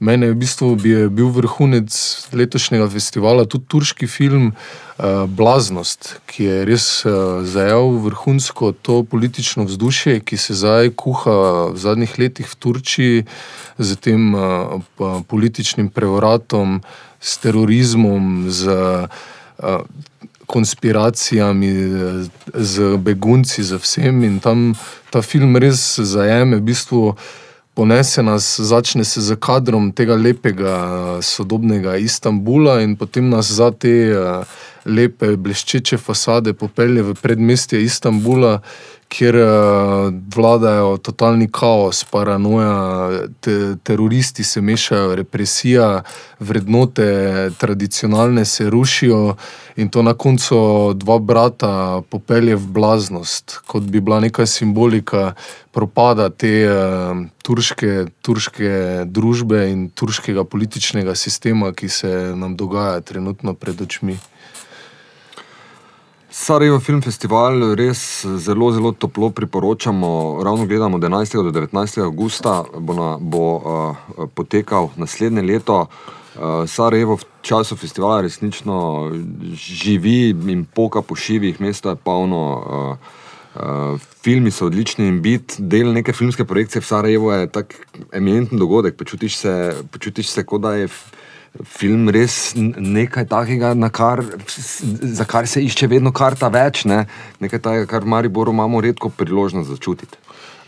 Mene 0.00 0.26
je 0.26 0.32
v 0.32 0.36
bistvu 0.40 0.76
bi 0.80 0.90
je 0.90 1.08
bil 1.12 1.28
vrhunec 1.28 1.92
letošnjega 2.32 2.86
festivala 2.88 3.44
tudi 3.44 3.66
turški 3.68 4.06
film 4.08 4.46
uh, 4.48 5.28
Blaznost, 5.28 6.14
ki 6.24 6.44
je 6.44 6.54
res 6.64 6.86
uh, 7.04 7.44
zajel 7.44 8.00
vrhunsko 8.06 8.72
to 8.72 9.02
politično 9.04 9.66
vzdušje, 9.68 10.22
ki 10.24 10.40
se 10.40 10.56
zdaj 10.56 10.94
kuha 10.96 11.36
v 11.74 11.76
zadnjih 11.76 12.16
letih 12.16 12.48
v 12.48 12.56
Turčiji 12.56 13.26
z 13.76 13.96
tem 14.00 14.32
uh, 14.32 14.80
političnim 15.28 15.92
prevratom, 15.92 16.80
s 17.20 17.36
terorizmom, 17.44 18.48
z 18.48 18.72
uh, 18.72 19.84
konspiracijami, 20.48 21.72
z 22.54 22.96
begunci, 22.96 23.62
z 23.62 23.76
vsem. 23.76 24.24
In 24.24 24.40
tam 24.40 24.72
ta 25.12 25.20
film 25.20 25.60
res 25.60 26.00
zajame 26.00 26.56
v 26.56 26.72
bistvu 26.72 27.14
ponese 27.74 28.22
nas, 28.22 28.60
začne 28.60 29.04
se 29.04 29.20
z 29.20 29.36
kadrom 29.36 29.92
tega 29.92 30.14
lepega, 30.14 31.18
sodobnega 31.22 31.96
Istanbula, 31.96 32.80
in 32.82 32.96
potem 32.96 33.30
nas 33.30 33.50
za 33.50 33.70
te 33.70 34.12
uh, 34.12 34.44
lepe, 34.84 35.36
bleščeče 35.36 35.98
fasade 35.98 36.52
popelje 36.52 37.02
v 37.02 37.14
predmestje 37.14 37.82
Istanbula, 37.82 38.60
kjer 39.10 39.36
uh, 39.36 40.12
vladajo 40.34 40.96
totalni 41.02 41.48
kaos, 41.50 42.04
paranoja, 42.10 43.26
te, 43.42 43.74
teroristi 43.82 44.44
se 44.46 44.60
mešajo, 44.62 45.14
represija, 45.18 46.02
vrednote 46.38 47.50
tradicionalne 47.58 48.44
se 48.44 48.70
rušijo, 48.70 49.34
in 49.76 49.88
to 49.88 50.02
na 50.02 50.14
koncu 50.14 50.92
dva 50.94 51.18
brata 51.18 52.02
popelje 52.10 52.56
v 52.56 52.66
blaznost, 52.66 53.58
kot 53.66 53.82
bi 53.82 54.00
bila 54.00 54.20
neka 54.20 54.46
simbolika 54.46 55.32
propada 55.74 56.30
te 56.30 56.54
uh, 56.70 57.24
turške, 57.42 58.06
turške 58.22 58.72
družbe 59.06 59.66
in 59.72 59.88
turškega 59.90 60.44
političnega 60.44 61.14
sistema, 61.14 61.72
ki 61.72 61.88
se 61.88 62.12
nam 62.36 62.56
dogaja 62.56 63.00
trenutno 63.00 63.54
pred 63.54 63.80
očmi. 63.80 64.18
Sarajevo 66.40 66.80
Film 66.80 67.02
Festival 67.04 67.74
res 67.76 68.24
zelo, 68.24 68.72
zelo 68.72 68.92
toplo 68.96 69.28
priporočamo. 69.30 70.40
Ravno 70.44 70.66
gledamo 70.66 70.98
11. 70.98 71.42
do 71.42 71.50
19. 71.52 72.00
augusta, 72.00 72.64
bo, 72.78 72.94
na, 72.94 73.18
bo 73.20 73.44
uh, 73.56 73.96
potekal 74.34 74.88
naslednje 74.96 75.42
leto. 75.42 75.84
Uh, 75.84 76.64
Sarajevo 76.64 77.18
v 77.20 77.28
času 77.42 77.76
festivala 77.76 78.22
resnično 78.24 79.10
živi 79.52 80.30
in 80.32 80.64
poka 80.64 81.02
po 81.02 81.14
šivih, 81.14 81.60
mesto 81.60 81.90
je 81.90 81.96
polno. 81.96 82.44
Uh, 82.56 83.20
Uh, 83.50 83.98
filmi 84.22 84.50
so 84.54 84.68
odlični 84.70 85.08
in 85.10 85.16
biti 85.22 85.58
del 85.58 85.88
neke 85.92 86.12
filmske 86.14 86.44
projekcije 86.46 86.80
v 86.80 86.86
Sarajevu 86.86 87.32
je 87.32 87.48
tak 87.50 87.74
eminenten 88.14 88.58
dogodek. 88.58 88.94
Počutiš 88.96 89.36
se, 89.36 89.74
počutiš 89.90 90.28
se 90.30 90.44
kot 90.46 90.62
da 90.62 90.74
je 90.78 90.84
f- 90.84 91.10
film 91.66 92.08
res 92.14 92.52
nekaj 92.56 93.26
takega, 93.30 93.72
kar, 93.92 94.22
za 94.46 95.24
kar 95.28 95.48
se 95.50 95.62
išče 95.64 95.88
vedno 95.90 96.12
karta 96.12 96.48
več, 96.52 96.84
ne? 96.88 97.04
nekaj 97.42 97.62
takega, 97.64 97.88
kar 97.90 98.06
v 98.06 98.12
Mariboru 98.14 98.54
imamo 98.54 98.80
redko 98.80 99.10
priložnost 99.10 99.70
začutiti. 99.70 100.18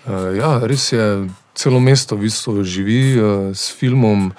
Uh, 0.02 0.32
ja, 0.34 0.56
res 0.66 0.88
je, 0.92 1.06
celo 1.54 1.80
mesto 1.80 2.18
v 2.18 2.26
bistvu 2.26 2.64
živi 2.66 3.02
uh, 3.14 3.50
s 3.54 3.70
filmom. 3.78 4.32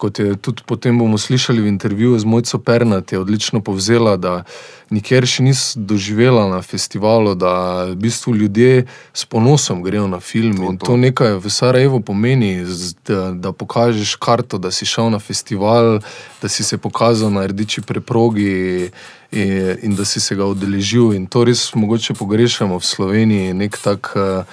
Kot 0.00 0.18
je 0.18 0.32
tudi 0.40 0.64
potem 0.64 0.96
bomo 0.96 1.18
slišali 1.20 1.60
v 1.60 1.68
intervjuju 1.68 2.18
z 2.18 2.24
Mojco 2.24 2.58
Pernat, 2.58 3.12
je 3.12 3.18
odlično 3.20 3.60
povzela, 3.60 4.16
da 4.16 4.44
nikjer 4.88 5.26
še 5.28 5.44
nisem 5.44 5.84
doživela 5.84 6.46
na 6.48 6.62
festivalu, 6.64 7.34
da 7.36 7.84
v 7.92 7.98
bistvu 8.00 8.32
ljudje 8.34 8.86
s 9.12 9.28
ponosom 9.28 9.82
grejo 9.84 10.06
na 10.08 10.20
film. 10.24 10.56
To, 10.56 10.70
In 10.72 10.78
to. 10.80 10.86
to 10.88 10.96
nekaj 10.96 11.36
v 11.44 11.52
Sarajevu 11.52 12.00
pomeni, 12.00 12.64
da, 13.04 13.30
da 13.36 13.52
pokažeš 13.52 14.16
karto, 14.16 14.56
da 14.56 14.72
si 14.72 14.88
šel 14.88 15.12
na 15.12 15.20
festival, 15.20 16.00
da 16.40 16.48
si 16.48 16.64
se 16.64 16.80
pokazal 16.80 17.28
na 17.28 17.44
rdeči 17.46 17.84
preprogi 17.84 18.88
in, 19.30 19.76
in 19.84 20.00
da 20.00 20.08
si 20.08 20.20
se 20.20 20.32
ga 20.34 20.48
udeležil. 20.48 21.12
In 21.12 21.28
to 21.28 21.44
res 21.44 21.68
mogoče 21.76 22.16
pogrešamo 22.16 22.80
v 22.80 22.88
Sloveniji, 22.88 23.52
nek 23.52 23.76
tak. 23.84 24.16
Uh, 24.16 24.48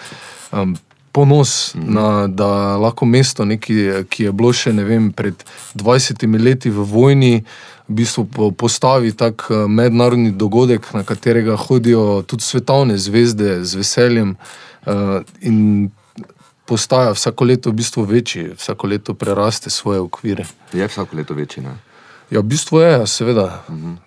um, 0.52 0.76
Ponos, 1.18 1.74
mm 1.76 1.82
-hmm. 1.82 1.94
na, 1.94 2.28
da 2.28 2.78
lahko 2.78 3.06
mesto, 3.06 3.46
neki, 3.46 4.06
ki 4.10 4.24
je 4.24 4.32
bilo 4.32 4.54
še 4.54 4.72
vem, 4.72 5.12
pred 5.12 5.34
20 5.74 6.44
leti 6.44 6.70
v 6.70 6.84
vojni, 6.86 7.44
v 7.88 7.94
bistvu 7.94 8.26
po- 8.26 8.52
postavi 8.52 9.12
tak 9.12 9.48
eh, 9.50 9.68
mednarodni 9.68 10.32
dogodek, 10.32 10.94
na 10.94 11.04
katerega 11.04 11.56
hodijo 11.56 12.22
tudi 12.22 12.44
svetovne 12.44 12.98
zvezde 12.98 13.66
z 13.66 13.76
veseljem 13.76 14.36
uh, 14.86 14.94
in 15.42 15.90
postaja 16.66 17.12
vsako 17.12 17.46
leto 17.46 17.72
v 17.72 17.74
bistvu 17.74 18.04
večji, 18.04 18.54
vsako 18.58 18.88
leto 18.88 19.14
preraste 19.14 19.70
svoje 19.70 20.00
okvire. 20.00 20.46
Je 20.74 20.88
vsako 20.88 21.18
leto 21.18 21.34
večji. 21.34 21.64
Ne? 21.64 21.78
Ja, 22.30 22.40
v 22.40 22.44
bistvu 22.44 22.80
je, 22.80 23.08
seveda. 23.08 23.64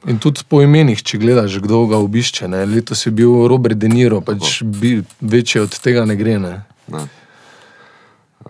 In 0.07 0.18
tudi 0.18 0.40
po 0.49 0.62
imenih, 0.62 1.03
če 1.03 1.18
gledaš, 1.18 1.59
kdo 1.59 1.87
ga 1.87 1.96
obišče. 1.96 2.49
Ne. 2.49 2.66
Letos 2.66 3.07
je 3.07 3.12
bil 3.12 3.49
Robert 3.49 3.79
De 3.81 3.88
Niro, 3.88 4.20
pač 4.20 4.62
bi, 4.62 5.03
večje 5.20 5.62
od 5.62 5.79
tega 5.81 6.05
ne 6.05 6.16
gre. 6.16 6.38
Ne. 6.38 6.69
Ne. 6.90 7.07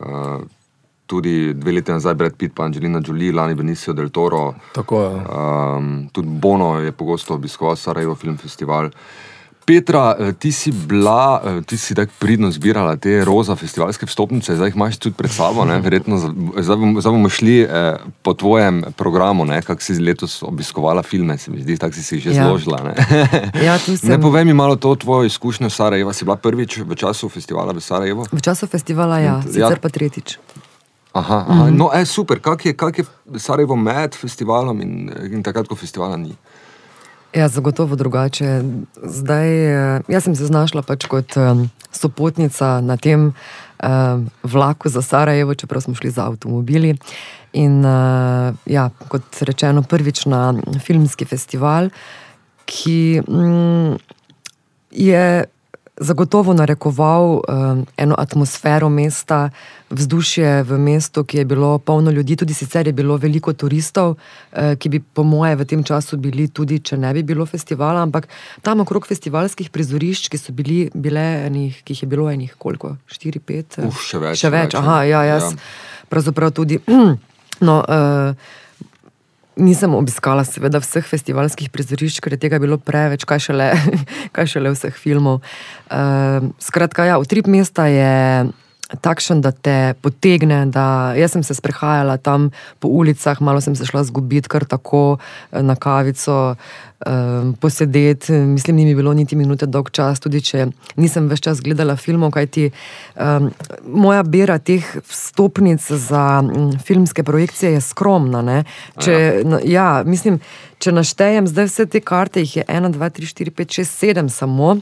Uh, 0.00 0.42
tudi 1.07 1.53
dve 1.55 1.72
leti 1.72 1.90
nazaj, 1.90 2.14
Brad 2.14 2.37
Pitt, 2.38 2.55
pa 2.55 2.64
Angelina 2.64 3.00
Jolie, 3.07 3.33
lani 3.33 3.55
Benicio 3.55 3.92
del 3.92 4.11
Toro. 4.11 4.55
Tako 4.72 5.03
je. 5.03 5.14
Um, 5.26 6.09
tudi 6.12 6.29
Bono 6.29 6.79
je 6.79 6.92
pogosto 6.92 7.35
obiskoval 7.35 7.76
Sarajevo 7.76 8.14
Film 8.14 8.37
Festival. 8.38 8.90
Petra, 9.64 10.16
eh, 10.18 10.33
ti 10.33 10.53
si 10.53 10.73
bila, 10.73 11.42
eh, 11.44 11.62
ti 11.62 11.77
si 11.79 11.94
tako 11.94 12.12
pridno 12.18 12.51
zbirala 12.51 12.96
te 12.96 13.25
roza 13.25 13.57
festivalske 13.57 14.07
vstopnice, 14.07 14.57
zdaj 14.57 14.68
jih 14.68 14.77
imaš 14.77 14.99
tudi 14.99 15.14
pred 15.16 15.31
sabo, 15.31 15.64
ne? 15.64 15.81
verjetno 15.81 16.18
zdaj 16.59 16.77
bomo, 16.77 17.01
zdaj 17.01 17.12
bomo 17.12 17.29
šli 17.29 17.61
eh, 17.61 17.96
po 18.23 18.35
tvojem 18.35 18.85
programu, 18.96 19.46
kako 19.66 19.83
si 19.83 19.99
letos 19.99 20.42
obiskovala 20.42 21.03
filme, 21.03 21.38
se 21.38 21.51
mi 21.51 21.62
zdi, 21.62 21.77
tako 21.79 21.94
si 21.94 22.03
si 22.03 22.16
jih 22.16 22.23
že 22.23 22.31
Ja. 22.31 22.44
zložila. 22.49 22.79
Ne? 22.83 22.94
Ja, 23.66 23.79
sem. 23.79 23.99
ne 24.03 24.20
povej 24.20 24.44
mi 24.44 24.55
malo 24.55 24.77
to 24.77 24.94
tvojo 24.94 25.25
izkušnjo 25.25 25.70
Sarajeva, 25.70 26.12
si 26.12 26.25
bila 26.25 26.37
prvič 26.37 26.79
v 26.79 26.94
času 26.94 27.29
festivala 27.29 27.73
v 27.73 27.81
Sarajevu? 27.81 28.25
V 28.33 28.40
času 28.40 28.66
festivala, 28.66 29.18
ja, 29.18 29.40
t- 29.42 29.49
sicer 29.49 29.77
ja. 29.77 29.83
pa 29.83 29.88
tretjič. 29.88 30.38
Aha, 31.12 31.44
aha. 31.49 31.55
Mm 31.55 31.68
-hmm. 31.68 31.77
No, 31.77 31.90
e, 31.94 32.05
super. 32.05 32.40
Kak 32.40 32.64
je, 32.66 32.73
kak 32.73 32.99
je 32.99 33.05
Sarajevo 33.38 33.77
med 33.77 34.14
festivalom 34.14 34.81
in, 34.81 35.11
in 35.33 35.42
takrat, 35.42 35.68
ko 35.68 35.75
festivala 35.77 36.16
ni? 36.16 36.35
Ja, 37.33 37.49
zagotovo 37.49 37.97
drugače. 37.97 38.62
Zdaj, 39.03 39.49
eh, 39.49 40.01
jaz 40.09 40.25
sem 40.25 40.35
se 40.35 40.47
znašla 40.47 40.83
pač 40.83 41.07
kot 41.07 41.37
um, 41.38 41.69
sopotnica 41.93 42.81
na 42.81 42.97
tem 42.97 43.31
um, 43.31 44.31
vlaku 44.43 44.88
za 44.88 45.03
Sarajevo, 45.03 45.55
čeprav 45.55 45.81
smo 45.81 45.95
šli 45.95 46.11
z 46.11 46.19
avtomobili. 46.19 46.97
In 47.53 47.85
uh, 47.85 48.55
ja, 48.66 48.90
kot 49.09 49.43
rečeno, 49.47 49.83
prvič 49.83 50.27
na 50.27 50.55
filmski 50.83 51.25
festival, 51.25 51.90
ki 52.66 53.23
mm, 53.23 53.95
je 54.90 55.45
zagotovo 56.00 56.54
narekoval 56.56 57.24
um, 57.24 57.86
eno 57.96 58.14
atmosfero 58.18 58.88
mesta, 58.88 59.50
vzdušje 59.90 60.62
v 60.62 60.78
mestu, 60.78 61.24
ki 61.24 61.38
je 61.38 61.44
bilo 61.44 61.78
polno 61.78 62.10
ljudi, 62.10 62.36
tudi 62.36 62.54
sicer 62.54 62.86
je 62.86 62.92
bilo 62.92 63.16
veliko 63.20 63.52
turistov, 63.52 64.16
uh, 64.16 64.72
ki 64.78 64.88
bi, 64.88 65.00
po 65.00 65.22
moje, 65.22 65.56
v 65.60 65.66
tem 65.68 65.84
času 65.84 66.16
bili 66.16 66.48
tudi, 66.48 66.80
če 66.80 66.96
ne 66.96 67.12
bi 67.14 67.22
bilo 67.22 67.46
festivala, 67.46 68.00
ampak 68.02 68.28
tam 68.64 68.80
okrog 68.80 69.06
festivalskih 69.06 69.68
prizorišč, 69.70 70.30
ki 70.32 70.40
so 70.40 70.56
bili, 70.56 70.88
bile 70.94 71.44
enih, 71.50 71.82
ki 71.84 71.92
jih 71.92 72.02
je 72.06 72.08
bilo 72.08 72.30
enih, 72.32 72.56
koliko, 72.58 72.96
štiri, 73.04 73.42
pet, 73.44 73.76
Uf, 73.84 74.00
še 74.00 74.22
več. 74.24 74.40
še 74.40 74.48
več. 74.48 74.72
več, 74.72 74.80
Aha, 74.80 75.02
ja, 75.04 75.22
jaz 75.36 75.52
ja. 75.52 75.56
pravzaprav 76.08 76.56
tudi. 76.56 76.80
No, 77.60 77.82
uh, 77.84 78.32
Nisem 79.61 79.92
obiskala, 79.92 80.44
seveda, 80.49 80.81
vseh 80.81 81.05
festivalskih 81.05 81.68
prizorišč, 81.73 82.23
ker 82.25 82.37
je 82.37 82.40
tega 82.40 82.61
bilo 82.62 82.81
preveč, 82.81 83.27
kaj 83.29 83.51
šele, 83.51 83.68
kaj 84.37 84.49
šele 84.55 84.73
vseh 84.73 84.96
filmov. 84.96 85.42
Uh, 85.92 86.49
skratka, 86.62 87.05
ja, 87.11 87.20
utrip 87.20 87.51
mesta 87.51 87.87
je 87.92 88.49
takšen, 89.00 89.40
da 89.40 89.53
te 89.53 89.94
potegne. 90.03 90.64
Da, 90.66 91.14
jaz 91.18 91.37
sem 91.37 91.42
se 91.46 91.55
sprehajala 91.55 92.16
tam 92.16 92.50
po 92.79 92.88
ulicah, 92.88 93.40
malo 93.40 93.61
sem 93.61 93.76
se 93.76 93.87
šla 93.87 94.05
zgubiti, 94.05 94.48
kar 94.48 94.64
tako 94.64 95.18
eh, 95.18 95.62
na 95.62 95.76
kavico, 95.76 96.57
um, 97.07 97.55
posedeti. 97.61 98.33
Mislim, 98.33 98.76
ni 98.76 98.85
mi 98.85 98.94
bilo 98.94 99.12
niti 99.14 99.37
minute 99.37 99.66
dolg 99.66 99.90
čas, 99.90 100.20
tudi 100.20 100.40
če 100.44 100.66
nisem 100.96 101.29
več 101.29 101.44
čas 101.46 101.62
gledala 101.64 101.96
filmov, 101.96 102.33
kajti 102.35 102.70
um, 102.70 103.50
moja 103.87 104.22
bera 104.22 104.59
teh 104.59 104.85
stopnic 105.09 105.87
za 105.88 106.24
um, 106.44 106.72
filmske 106.79 107.24
projekcije 107.24 107.72
je 107.76 107.81
skromna. 107.85 108.62
Če, 109.00 109.16
ja. 109.44 109.61
ja, 109.64 109.88
mislim, 110.07 110.40
če 110.81 110.94
naštejem 110.96 111.48
zdaj 111.50 111.70
vse 111.70 111.87
te 111.90 112.00
karte, 112.00 112.44
jih 112.44 112.61
je 112.61 112.64
1, 112.68 112.96
2, 112.96 113.12
3, 113.20 113.35
4, 113.35 113.57
5, 113.62 113.79
6, 113.81 114.00
7 114.14 114.33
samo. 114.33 114.81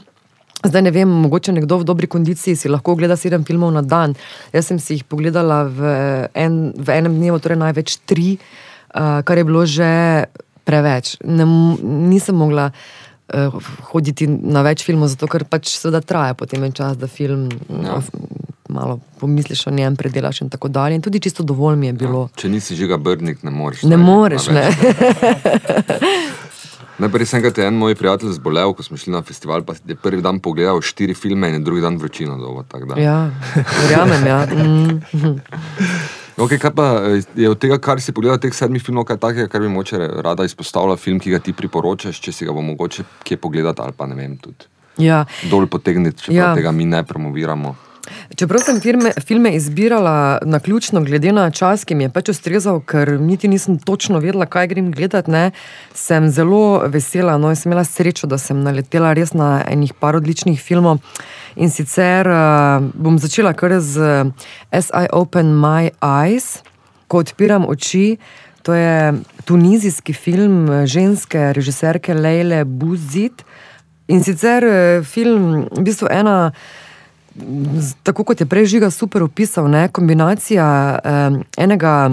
Zdaj 0.63 0.81
ne 0.81 0.91
vem, 0.91 1.09
mogoče 1.09 1.53
nekdo 1.55 1.77
v 1.79 1.87
dobri 1.87 2.07
kondiciji 2.07 2.55
si 2.55 2.69
lahko 2.69 2.91
ogleda 2.91 3.15
sedem 3.15 3.45
filmov 3.47 3.71
na 3.71 3.81
dan. 3.81 4.15
Jaz 4.51 4.67
sem 4.67 4.79
si 4.79 4.97
jih 4.97 5.05
pogledala 5.07 5.63
v, 5.63 5.91
en, 6.35 6.73
v 6.75 6.97
enem 6.97 7.15
dnevu, 7.15 7.39
torej 7.39 7.61
največ 7.61 7.95
tri, 8.03 8.35
uh, 8.35 9.21
kar 9.23 9.39
je 9.39 9.45
bilo 9.47 9.63
že 9.63 9.91
preveč. 10.67 11.15
Ne, 11.23 11.47
nisem 12.11 12.35
mogla 12.35 12.73
uh, 12.73 13.71
hoditi 13.93 14.27
na 14.27 14.65
več 14.67 14.83
filmov, 14.83 15.13
zato 15.15 15.31
ker 15.31 15.47
pač 15.47 15.71
seveda 15.77 16.03
traja 16.03 16.35
potem 16.35 16.67
en 16.67 16.75
čas, 16.75 16.99
da 16.99 17.07
film. 17.07 17.47
Ja. 17.69 18.01
Malo 18.69 18.99
pomisliš 19.17 19.63
o 19.65 19.71
njem, 19.73 19.95
predelaš 19.97 20.43
in 20.43 20.49
tako 20.53 20.69
dalje. 20.69 20.99
In 20.99 21.01
tudi 21.01 21.23
čisto 21.23 21.41
dovolj 21.41 21.79
mi 21.79 21.87
je 21.87 21.93
bilo. 22.03 22.27
Ja, 22.27 22.41
če 22.43 22.51
nisi 22.53 22.77
žiga 22.77 22.99
brnik, 23.01 23.41
ne 23.47 23.49
moreš. 23.49 23.81
Ne 23.89 23.97
moreš, 23.97 24.51
ne. 24.53 24.67
Najprej 26.99 27.29
sem 27.29 27.39
enkrat 27.39 27.61
en 27.63 27.77
moj 27.79 27.95
prijatelj 27.95 28.33
zbolel, 28.35 28.73
ko 28.75 28.83
smo 28.83 28.97
šli 28.99 29.13
na 29.13 29.21
festival, 29.23 29.63
pa 29.63 29.73
je 29.87 29.95
prvi 29.95 30.21
dan 30.21 30.41
pogledal 30.43 30.81
štiri 30.83 31.13
filme 31.15 31.47
in 31.55 31.63
drugi 31.63 31.81
dan 31.81 31.97
vročino. 31.97 32.35
Dobo, 32.37 32.65
ja, 32.99 33.29
verjamem, 33.81 34.27
ja. 34.27 34.39
Mm. 36.39 36.45
Okay, 36.45 36.55
kaj 36.59 36.71
pa 36.71 36.83
je 37.35 37.49
od 37.49 37.59
tega, 37.59 37.75
kar 37.83 37.99
si 37.99 38.13
pogledal, 38.15 38.39
teh 38.39 38.53
sedmih 38.55 38.83
filmov, 38.83 39.03
kaj 39.09 39.17
takega, 39.19 39.47
kar 39.51 39.59
bi 39.59 39.67
moče 39.67 39.97
rada 40.23 40.45
izpostavila, 40.47 40.95
film, 40.95 41.19
ki 41.19 41.33
ga 41.35 41.39
ti 41.43 41.51
priporočaš, 41.51 42.19
če 42.23 42.31
si 42.31 42.47
ga 42.47 42.55
bo 42.55 42.63
mogoče 42.63 43.03
kje 43.27 43.37
pogledati 43.43 43.83
ali 43.83 43.95
pa 43.97 44.07
ne 44.07 44.15
vem, 44.15 44.37
tudi 44.39 44.67
ja. 45.03 45.25
dol 45.51 45.67
potegniti, 45.67 46.29
če 46.29 46.35
ja. 46.35 46.53
tega 46.55 46.71
mi 46.71 46.87
ne 46.87 47.03
promoviramo. 47.03 47.75
Čeprav 48.35 48.63
sem 48.65 48.81
filme, 48.81 49.11
filme 49.25 49.51
izbirala 49.55 50.39
na 50.45 50.59
ključno, 50.59 51.01
glede 51.01 51.31
na 51.31 51.49
čas, 51.51 51.85
ki 51.85 51.95
mi 51.95 52.07
je 52.07 52.11
pač 52.13 52.29
ustrezal, 52.33 52.81
ker 52.81 53.15
niti 53.19 53.47
nisem 53.47 53.79
točno 53.79 54.19
vedela, 54.19 54.45
kaj 54.45 54.67
grem 54.71 54.91
gledati, 54.91 55.31
ne, 55.31 55.51
sem 55.93 56.29
zelo 56.29 56.81
vesela. 56.87 57.37
No, 57.37 57.53
sem 57.55 57.71
imela 57.71 57.83
srečo, 57.83 58.27
da 58.27 58.37
sem 58.37 58.61
naletela 58.63 59.13
res 59.13 59.33
na 59.33 59.59
enih 59.67 59.93
par 59.93 60.19
odličnih 60.19 60.59
filmov. 60.61 61.01
In 61.59 61.73
sicer 61.73 62.29
uh, 62.29 62.85
bom 62.93 63.17
začela 63.19 63.53
kar 63.53 63.79
z 63.81 64.31
As 64.71 64.91
I 64.93 65.09
Open 65.11 65.55
My 65.57 65.89
Eyes, 66.01 66.59
ko 67.07 67.23
odpiram 67.25 67.65
oči. 67.67 68.19
To 68.63 68.73
je 68.73 69.13
tunizijski 69.45 70.13
film 70.13 70.85
ženske 70.85 71.53
režiserke 71.53 72.13
Leile 72.13 72.65
Buzit. 72.65 73.43
In 74.09 74.23
sicer 74.23 74.63
eh, 74.63 75.03
film, 75.05 75.67
v 75.69 75.83
bistvu 75.85 76.09
ena 76.11 76.51
tako 78.03 78.23
kot 78.23 78.41
je 78.41 78.45
prej 78.45 78.65
žiga 78.65 78.89
super 78.89 79.23
opisal, 79.23 79.69
ne, 79.69 79.87
kombinacija 79.87 80.99
eh, 81.03 81.39
enega 81.57 82.09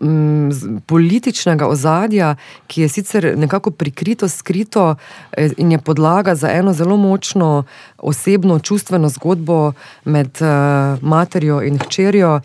m, 0.00 0.50
političnega 0.86 1.68
ozadja, 1.68 2.34
ki 2.66 2.82
je 2.82 2.88
sicer 2.88 3.32
nekako 3.38 3.70
prikrito, 3.70 4.28
skrito 4.28 4.94
eh, 5.32 5.50
in 5.56 5.72
je 5.72 5.78
podlaga 5.78 6.34
za 6.34 6.50
eno 6.50 6.72
zelo 6.72 6.96
močno 6.96 7.64
osebno, 7.98 8.58
čustveno 8.58 9.08
zgodbo 9.08 9.72
med 10.04 10.42
eh, 10.42 10.96
materjo 11.02 11.62
in 11.62 11.78
hčerjo. 11.78 12.40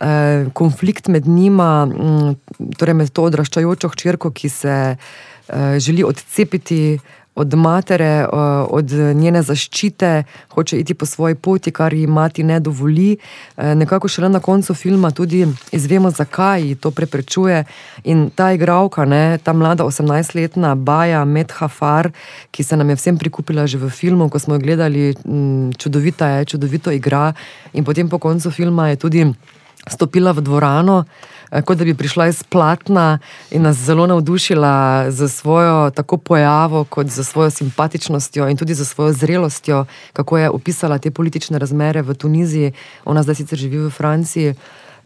Eh, 0.00 0.46
konflikt 0.52 1.08
med 1.08 1.26
njima, 1.28 1.86
m, 1.86 2.34
torej 2.76 2.94
med 2.94 3.12
to 3.14 3.22
odraščajočo 3.28 3.88
hčerko, 3.88 4.30
ki 4.30 4.48
se 4.48 4.96
eh, 4.96 5.78
želi 5.78 6.02
odcepiti 6.04 6.98
od 7.34 7.54
matere, 7.54 8.26
od 8.70 8.92
njene 9.14 9.42
zaščite, 9.42 10.22
hoče 10.54 10.78
iti 10.78 10.94
po 10.94 11.06
svoji 11.06 11.34
poti, 11.34 11.70
kar 11.70 11.94
ji 11.94 12.06
mati 12.06 12.42
ne 12.42 12.60
dovoli. 12.60 13.16
E, 13.56 13.74
nekako 13.74 14.08
šele 14.08 14.28
na 14.28 14.40
koncu 14.40 14.74
filma 14.74 15.10
tudi 15.10 15.46
izvemo, 15.72 16.10
zakaj 16.10 16.62
ji 16.62 16.74
to 16.74 16.90
preprečuje. 16.90 17.64
In 18.04 18.30
ta 18.30 18.52
igralka, 18.52 19.04
ne, 19.04 19.38
ta 19.42 19.52
mlada 19.52 19.84
18-letna 19.84 20.74
Baja 20.74 21.24
Medhafar, 21.24 22.10
ki 22.50 22.62
se 22.62 22.76
nam 22.76 22.90
je 22.90 22.96
vsem 22.96 23.18
prikupila 23.18 23.66
že 23.66 23.78
v 23.78 23.90
filmu, 23.90 24.28
ko 24.30 24.38
smo 24.38 24.54
jo 24.54 24.60
gledali, 24.60 25.14
čudovita 25.78 26.28
je, 26.28 26.44
čudovito 26.44 26.90
igra. 26.90 27.32
In 27.72 27.84
potem 27.84 28.08
po 28.08 28.18
koncu 28.18 28.50
filma 28.50 28.88
je 28.88 28.96
tudi 28.96 29.26
stopila 29.88 30.32
v 30.32 30.40
dvorano. 30.40 31.04
Eh, 31.54 31.62
kot 31.62 31.78
da 31.78 31.84
bi 31.84 31.94
prišla 31.94 32.26
iz 32.26 32.42
platna 32.42 33.18
in 33.50 33.62
nas 33.62 33.76
zelo 33.76 34.06
navdušila 34.06 35.10
za 35.10 35.28
svojo 35.28 35.90
tako 35.90 36.16
pojavo, 36.16 36.84
kot 36.84 37.06
za 37.06 37.24
svojo 37.24 37.50
simpatičnostjo 37.50 38.48
in 38.48 38.56
tudi 38.56 38.74
za 38.74 38.84
svojo 38.84 39.12
zrelostjo, 39.12 39.84
kako 40.12 40.38
je 40.38 40.50
opisala 40.50 40.98
te 40.98 41.10
politične 41.10 41.58
razmere 41.58 42.02
v 42.02 42.14
Tuniziji. 42.14 42.72
Ona 43.04 43.22
zdaj 43.22 43.34
sicer 43.34 43.58
živi 43.58 43.78
v 43.78 43.90
Franciji. 43.90 44.54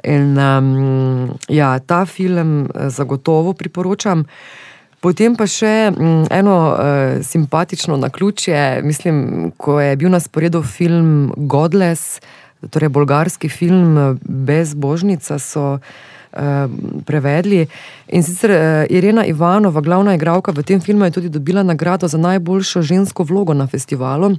In 0.05 0.39
um, 0.39 1.39
ja, 1.49 1.79
ta 1.79 2.07
film 2.07 2.65
eh, 2.65 2.91
zagotovo 2.91 3.53
priporočam. 3.53 4.25
Potem 5.01 5.37
pa 5.37 5.47
še 5.47 5.93
um, 5.93 6.25
eno 6.31 6.57
uh, 6.73 7.23
simpatično 7.23 7.97
na 7.97 8.09
ključje, 8.11 8.83
mislim, 8.83 9.53
ko 9.57 9.81
je 9.81 9.97
bil 9.97 10.11
na 10.11 10.21
sporedu 10.21 10.63
film 10.63 11.33
Godless, 11.37 12.21
torej 12.71 12.89
bolgarski 12.89 13.49
film 13.49 14.19
Bezbožnica. 14.23 15.37
Eh, 15.37 16.17
prevedli. 17.05 17.67
In 18.09 18.23
sicer 18.23 18.51
uh, 18.51 18.97
Irena 18.97 19.25
Ivanova, 19.27 19.81
glavna 19.81 20.15
igralka 20.15 20.53
v 20.53 20.63
tem 20.65 20.81
filmu, 20.81 21.05
je 21.05 21.11
tudi 21.11 21.29
dobila 21.29 21.63
nagrado 21.63 22.09
za 22.09 22.19
najboljšo 22.19 22.83
žensko 22.83 23.25
vlogo 23.25 23.55
na 23.55 23.67
festivalu. 23.67 24.37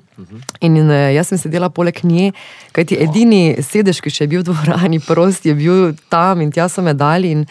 In, 0.62 0.78
uh, 0.78 1.14
jaz 1.14 1.30
sem 1.30 1.38
sedela 1.38 1.70
poleg 1.70 2.02
nje, 2.04 2.32
kajti 2.74 2.98
edini 2.98 3.62
sedež, 3.62 4.02
ki 4.02 4.10
še 4.10 4.26
je 4.26 4.32
bil 4.34 4.42
v 4.42 4.50
dvorani, 4.50 5.02
prost 5.10 5.46
je 5.46 5.54
bil 5.54 5.94
tam 6.10 6.42
in 6.42 6.52
tja 6.52 6.66
so 6.70 6.82
me 6.82 6.96
dali. 6.98 7.36
In 7.38 7.46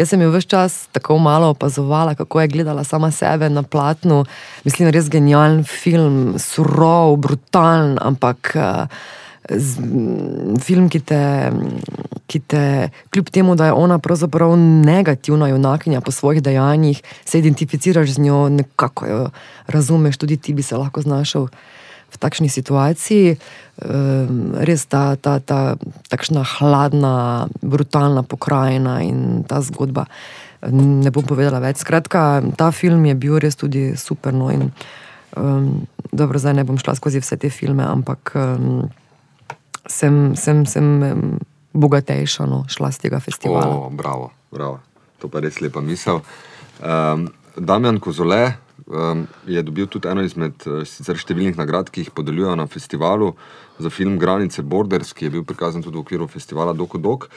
jaz 0.00 0.14
sem 0.14 0.24
jo 0.24 0.32
vse 0.32 0.48
čas 0.48 0.80
tako 0.96 1.18
malo 1.20 1.52
opazovala, 1.52 2.16
kako 2.16 2.40
je 2.40 2.52
gledala 2.56 2.84
sama 2.84 3.12
sebe 3.12 3.52
na 3.52 3.62
platnu. 3.62 4.24
Mislim, 4.64 4.88
res 4.88 5.12
genijalen 5.12 5.64
film, 5.68 6.36
surov, 6.40 7.18
brutalen, 7.20 7.98
ampak. 8.00 8.56
Uh, 8.56 9.16
z, 9.48 9.80
film, 10.60 10.88
ki 10.92 11.00
te, 11.00 11.22
ki 12.26 12.40
te, 12.40 12.90
kljub 13.14 13.30
temu, 13.32 13.56
da 13.56 13.70
je 13.70 13.76
ona 13.78 13.98
pravzaprav 13.98 14.56
negativna 14.84 15.48
junakinja 15.48 16.00
po 16.00 16.12
svojih 16.12 16.42
dejanjih, 16.42 17.02
se 17.24 17.38
identificiraš 17.38 18.16
z 18.18 18.28
njo, 18.28 18.48
nekako 18.48 19.06
jo 19.06 19.30
razumeš, 19.66 20.16
tudi 20.16 20.36
ti 20.36 20.54
bi 20.54 20.62
se 20.62 20.76
lahko 20.76 21.02
znašel 21.02 21.48
v 22.08 22.16
takšni 22.16 22.48
situaciji. 22.48 23.36
Um, 23.78 24.56
res 24.58 24.88
ta, 24.90 25.14
ta, 25.20 25.38
ta 25.38 25.76
takšna 26.10 26.42
hladna, 26.58 27.46
brutalna 27.62 28.24
pokrajina 28.24 28.98
in 29.04 29.44
ta 29.46 29.60
zgodba. 29.62 30.08
Ne 30.72 31.12
bom 31.14 31.22
povedala 31.22 31.62
več. 31.62 31.84
Skratka, 31.84 32.42
ta 32.58 32.72
film 32.74 33.06
je 33.06 33.14
bil 33.14 33.38
res 33.38 33.54
tudi 33.54 33.92
super. 33.94 34.34
No 34.34 34.50
in, 34.50 34.72
um, 35.38 35.86
dobro, 36.10 36.40
zdaj 36.40 36.58
ne 36.58 36.66
bom 36.66 36.80
šla 36.80 36.96
skozi 36.98 37.22
vse 37.22 37.38
te 37.38 37.52
filme, 37.52 37.86
ampak 37.86 38.34
um, 38.34 38.88
sem, 39.86 40.36
sem, 40.36 40.66
sem 40.66 40.86
bogatejša 41.72 42.46
no, 42.46 42.64
šla 42.68 42.90
z 42.90 43.06
tega 43.06 43.20
festivala. 43.20 43.86
O, 43.86 43.90
bravo, 43.90 44.30
bravo. 44.50 44.80
To 45.18 45.28
pa 45.28 45.38
je 45.38 45.48
res 45.48 45.60
lepa 45.60 45.82
misel. 45.82 46.22
Um, 46.78 47.28
Damjan 47.58 47.98
Kozole 48.00 48.54
um, 48.86 49.26
je 49.46 49.62
dobil 49.62 49.86
tudi 49.90 50.08
eno 50.08 50.22
izmed 50.22 50.62
uh, 50.66 50.82
številnih 50.86 51.58
nagrad, 51.58 51.90
ki 51.90 52.06
jih 52.06 52.12
podeljujejo 52.14 52.54
na 52.58 52.68
festivalu 52.70 53.32
za 53.78 53.90
film 53.94 54.18
Granice 54.18 54.62
Borders, 54.62 55.12
ki 55.14 55.26
je 55.26 55.32
bil 55.36 55.44
prikazan 55.46 55.82
tudi 55.82 55.98
v 55.98 56.02
okviru 56.02 56.26
festivala 56.30 56.74
Doko 56.74 56.98
Dok. 56.98 57.28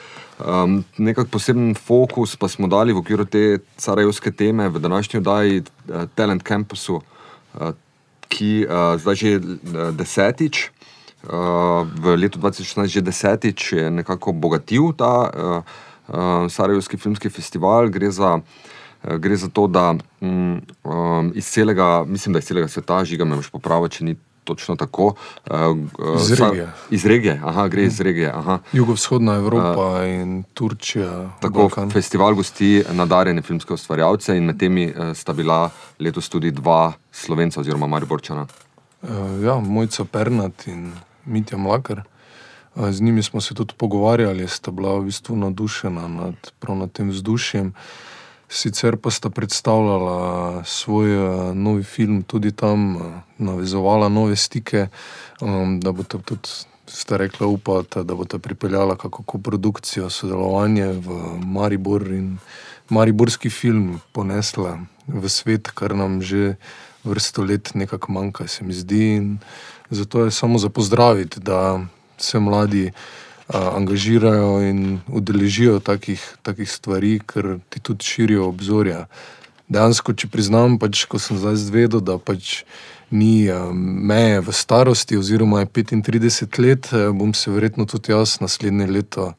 Um, 0.42 0.82
Nekak 0.98 1.30
poseben 1.30 1.74
fokus 1.78 2.34
pa 2.38 2.50
smo 2.50 2.70
dali 2.70 2.94
v 2.94 3.02
okviru 3.02 3.26
te 3.26 3.62
carajevske 3.78 4.34
teme 4.34 4.68
v 4.70 4.82
današnji 4.82 5.22
oddaji 5.22 5.62
uh, 5.62 6.06
Talent 6.14 6.42
Campusu, 6.46 7.02
uh, 7.02 7.74
ki 8.30 8.64
uh, 8.66 8.94
zdaj 9.02 9.16
že 9.18 9.30
desetič. 9.98 10.70
Uh, 11.22 11.86
v 12.02 12.16
letu 12.18 12.38
2016 12.42 12.86
že 12.86 13.00
desetič 13.00 13.72
je 13.72 13.90
nekako 13.90 14.34
obogatil 14.34 14.90
ta 14.90 15.30
uh, 15.30 15.62
uh, 16.08 16.50
Sarajevski 16.50 16.96
filmski 16.98 17.30
festival. 17.30 17.88
Gre 17.88 18.10
za, 18.10 18.42
uh, 18.42 19.16
gre 19.22 19.36
za 19.36 19.46
to, 19.46 19.66
da 19.66 19.94
um, 20.20 20.62
iz 21.34 21.46
celega, 21.46 22.04
mislim, 22.06 22.32
da 22.32 22.38
iz 22.38 22.44
celega 22.50 22.68
sveta, 22.68 23.04
žiga 23.04 23.24
me 23.24 23.38
boš 23.38 23.50
popravil, 23.54 23.88
če 23.88 24.04
ni 24.04 24.16
točno 24.44 24.76
tako. 24.76 25.14
Uh, 25.46 25.78
Iz 26.18 26.32
regije. 26.32 26.72
Iz 26.90 27.06
regije, 27.06 27.40
aha, 27.44 27.68
gre 27.68 27.84
iz 27.84 28.00
regije. 28.00 28.32
Aha. 28.34 28.58
Jugovzhodna 28.72 29.34
Evropa 29.34 30.04
in 30.04 30.42
Turčija. 30.54 31.30
Tako, 31.40 31.58
Balkan. 31.58 31.90
festival 31.90 32.34
gosti 32.34 32.84
nadarjene 32.90 33.42
filmske 33.42 33.74
ustvarjalce 33.74 34.36
in 34.36 34.44
med 34.44 34.58
temi 34.58 34.90
uh, 34.90 35.14
sta 35.16 35.32
bila 35.32 35.70
letos 35.98 36.28
tudi 36.28 36.50
dva 36.50 36.92
slovenca 37.12 37.60
oziroma 37.60 37.86
mariborčana. 37.86 38.46
Uh, 39.02 39.08
ja, 39.44 39.60
Mojca 39.60 40.04
Pernat 40.04 40.66
in 40.66 40.92
Mitja 41.24 41.58
Mlakar. 41.58 42.02
Uh, 42.74 42.90
z 42.90 43.00
njimi 43.00 43.22
smo 43.22 43.40
se 43.40 43.54
tudi 43.54 43.74
pogovarjali, 43.76 44.48
sta 44.48 44.70
bila 44.70 44.98
v 44.98 45.04
bistvu 45.04 45.36
navdušena 45.36 46.08
nad, 46.08 46.34
nad 46.68 46.92
tem 46.92 47.10
vzdušjem. 47.10 47.72
Sicer 48.48 48.96
pa 48.96 49.10
sta 49.10 49.30
predstavljala 49.30 50.64
svoj 50.64 51.16
uh, 51.16 51.56
novi 51.56 51.82
film 51.82 52.22
tudi 52.22 52.52
tam, 52.52 52.96
uh, 52.96 53.02
navezovala 53.38 54.08
nove 54.08 54.36
stike, 54.36 54.88
um, 55.40 55.80
da 55.80 55.92
bo 55.92 56.02
tudi, 56.02 56.48
sta 56.86 57.16
rekla, 57.16 57.46
upata, 57.46 58.02
da 58.02 58.14
bo 58.14 58.24
ta 58.24 58.38
pripeljala 58.38 58.96
kako 58.96 59.22
koprodukcijo, 59.22 60.10
sodelovanje 60.10 60.86
v 60.86 61.38
Maribor 61.44 62.12
in 62.12 62.38
mariborski 62.88 63.50
film 63.50 64.00
ponesla 64.12 64.78
v 65.06 65.28
svet, 65.28 65.70
kar 65.70 65.96
nam 65.96 66.20
že 66.22 66.56
vrsto 67.04 67.42
let 67.42 67.74
nekako 67.74 68.12
manjka, 68.12 68.46
se 68.48 68.64
mi 68.64 68.72
zdi. 68.72 69.16
In 69.16 69.38
zato 69.92 70.24
je 70.24 70.30
samo 70.30 70.58
za 70.58 70.68
pozdraviti, 70.68 71.40
da 71.40 71.80
se 72.18 72.38
mladi 72.38 72.90
a, 73.48 73.76
angažirajo 73.76 74.60
in 74.62 75.00
udeležijo 75.08 75.78
takih, 75.78 76.36
takih 76.42 76.70
stvari, 76.70 77.20
ker 77.26 77.58
ti 77.68 77.80
tudi 77.80 78.04
širijo 78.04 78.48
obzorja. 78.48 79.06
Dejansko, 79.68 80.12
če 80.12 80.28
priznam, 80.28 80.78
pač, 80.78 81.04
ko 81.04 81.20
sem 81.20 81.38
zdaj 81.38 81.56
zvedel, 81.60 82.00
da 82.00 82.18
pač 82.18 82.64
ni 83.10 83.50
a, 83.52 83.68
meje 83.72 84.40
v 84.40 84.56
starosti, 84.56 85.20
oziroma 85.20 85.62
je 85.62 85.72
35 85.84 86.58
let, 86.62 86.88
bom 87.12 87.34
se 87.34 87.52
verjetno 87.52 87.86
tudi 87.86 88.12
jaz 88.12 88.40
naslednje 88.40 88.86
leto 88.86 89.32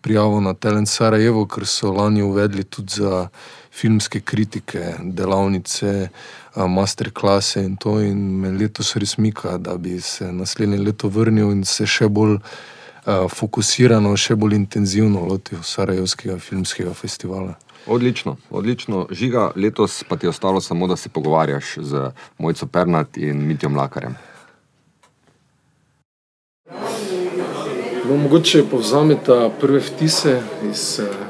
prijavil 0.00 0.40
na 0.40 0.54
Talent 0.54 0.88
Sarajevo, 0.88 1.44
ker 1.46 1.66
so 1.68 1.92
lani 1.92 2.22
uvedli 2.22 2.64
tudi 2.64 3.00
za 3.04 3.28
filmske 3.70 4.20
kritike, 4.20 4.94
delavnice, 5.00 6.08
a, 6.54 6.66
masterklase 6.66 7.64
in 7.64 7.76
to. 7.76 8.00
In 8.00 8.18
me 8.40 8.50
letos 8.50 8.94
res 8.96 9.16
mika, 9.18 9.58
da 9.58 9.76
bi 9.76 10.00
se 10.00 10.32
naslednje 10.32 10.78
leto 10.78 11.08
vrnil 11.08 11.52
in 11.52 11.64
se 11.64 11.86
še 11.86 12.08
bolj 12.08 12.38
a, 13.04 13.26
fokusirano, 13.28 14.16
še 14.16 14.36
bolj 14.36 14.58
intenzivno 14.58 15.24
lotil 15.26 15.62
Sarajevskega 15.62 16.38
filmskega 16.38 16.94
festivala. 16.94 17.56
Odlično, 17.86 18.36
odlično. 18.50 19.06
Žiga, 19.10 19.50
letos 19.56 20.02
pa 20.08 20.16
ti 20.16 20.26
je 20.26 20.30
ostalo 20.30 20.60
samo, 20.60 20.86
da 20.86 20.96
se 20.96 21.08
pogovarjaš 21.08 21.78
z 21.80 22.10
Mojco 22.38 22.66
Pernat 22.66 23.16
in 23.16 23.46
Mitjo 23.46 23.68
Mlakarjem. 23.68 24.16
No, 28.10 28.16
mogoče 28.16 28.64
povzameta 28.70 29.50
prve 29.60 29.80
vtise 29.80 30.42
iz 30.70 31.00
uh, 31.00 31.29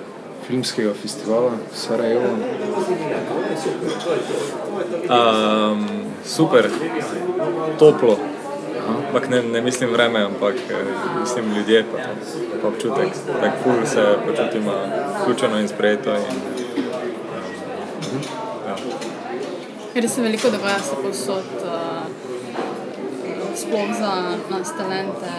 filmskega 0.51 0.95
festivala 1.03 1.51
Sarajevo. 1.75 2.27
Um, 5.07 5.87
super, 6.25 6.71
toplo. 7.79 8.19
Ampak 8.89 9.29
ne, 9.31 9.43
ne 9.43 9.61
mislim 9.61 9.91
vreme, 9.91 10.21
ampak 10.21 10.55
eh, 10.55 10.75
mislim 11.21 11.55
ljudje, 11.55 11.85
pa, 11.93 11.99
to, 11.99 12.09
pa 12.63 12.69
občutek. 12.69 13.09
Tako 13.41 13.57
ful 13.63 13.87
se 13.87 14.17
počutimo 14.27 14.73
vključeno 15.23 15.61
in 15.61 15.69
sprejeto. 15.69 16.11
In, 16.11 16.23
um, 16.23 18.21
ja. 18.69 18.77
Res 19.95 20.15
se 20.15 20.23
veliko 20.23 20.51
dogaja 20.51 20.79
se 20.79 20.97
povsod, 21.03 21.45
uh, 21.63 21.71
sploh 23.57 23.91
za 23.99 24.13
nas 24.51 24.77
talente. 24.79 25.31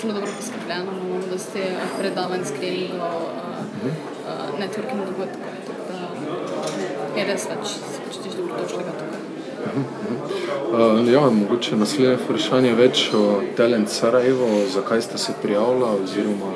Zelo 0.00 0.12
dobro 0.12 0.30
poskrbljeno, 0.36 0.92
imamo 0.92 1.26
dosti 1.30 1.62
predavanj, 1.98 2.44
screeningov, 2.44 3.22
uh, 3.90 4.28
uh, 4.28 4.60
networking 4.60 5.00
dogodkov. 5.06 5.52
tako 5.66 5.82
da 5.90 7.20
Je 7.20 7.24
res 7.24 7.48
več, 7.50 7.74
se 7.94 8.06
počutiš 8.06 8.38
dobrodošlega 8.40 8.94
tukaj. 9.00 9.20
Uh, 10.72 11.12
ja, 11.12 11.20
mogoče 11.30 11.76
naslednje 11.76 12.16
vprašanje 12.24 12.72
več 12.74 13.04
o 13.14 13.42
Talent 13.56 13.90
Sarajevo, 13.90 14.48
zakaj 14.74 15.02
ste 15.02 15.18
se 15.18 15.32
prijavili, 15.42 15.84
oziroma 16.04 16.54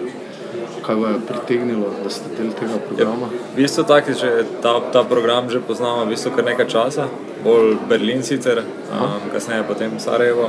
kaj 0.88 0.96
vas 0.96 1.10
je 1.10 1.26
pritegnilo, 1.28 1.90
da 2.02 2.10
ste 2.10 2.30
del 2.38 2.52
tega 2.56 2.78
programa. 2.88 3.26
V 3.52 3.56
bistvu 3.56 3.84
taki, 3.84 4.14
že 4.16 4.44
ta, 4.62 4.80
ta 4.92 5.02
program 5.04 5.50
že 5.52 5.60
poznamo 5.60 6.04
v 6.04 6.14
bistvu 6.14 6.32
kar 6.32 6.44
nekaj 6.48 6.68
časa, 6.68 7.08
bolj 7.44 7.76
Berlin 7.88 8.22
sicer, 8.24 8.62
um, 8.88 9.28
kasneje 9.32 9.66
potem 9.68 10.00
Sarajevo. 10.00 10.48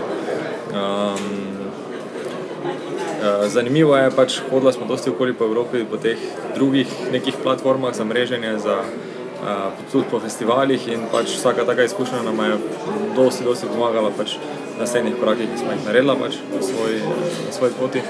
Um, 0.71 1.48
Zanimivo 3.47 3.97
je, 3.97 4.11
pač 4.15 4.39
hodila 4.51 4.71
smo 4.71 4.85
dosti 4.85 5.09
okoli 5.09 5.33
po 5.33 5.45
Evropi, 5.45 5.83
po 5.83 5.97
teh 5.97 6.17
drugih 6.55 6.87
nekih 7.11 7.35
platformah 7.43 7.95
za 7.95 8.03
mreženje, 8.03 8.57
za, 8.59 8.79
uh, 9.43 9.73
tudi 9.91 10.07
po 10.11 10.19
festivalih 10.19 10.87
in 10.87 11.03
pač 11.11 11.35
vsaka 11.35 11.65
taka 11.65 11.83
izkušnja 11.83 12.21
nam 12.23 12.39
je 12.39 12.57
dosti, 13.15 13.43
dosti 13.43 13.67
pomagala 13.67 14.11
pač 14.17 14.37
na 14.39 14.85
naslednjih 14.85 15.15
korakih, 15.19 15.49
ki 15.51 15.59
smo 15.59 15.71
jih 15.75 15.85
naredila 15.85 16.15
pač 16.15 16.39
na, 16.55 16.61
svoj, 16.63 17.01
na 17.45 17.51
svoj 17.51 17.71
poti. 17.79 18.01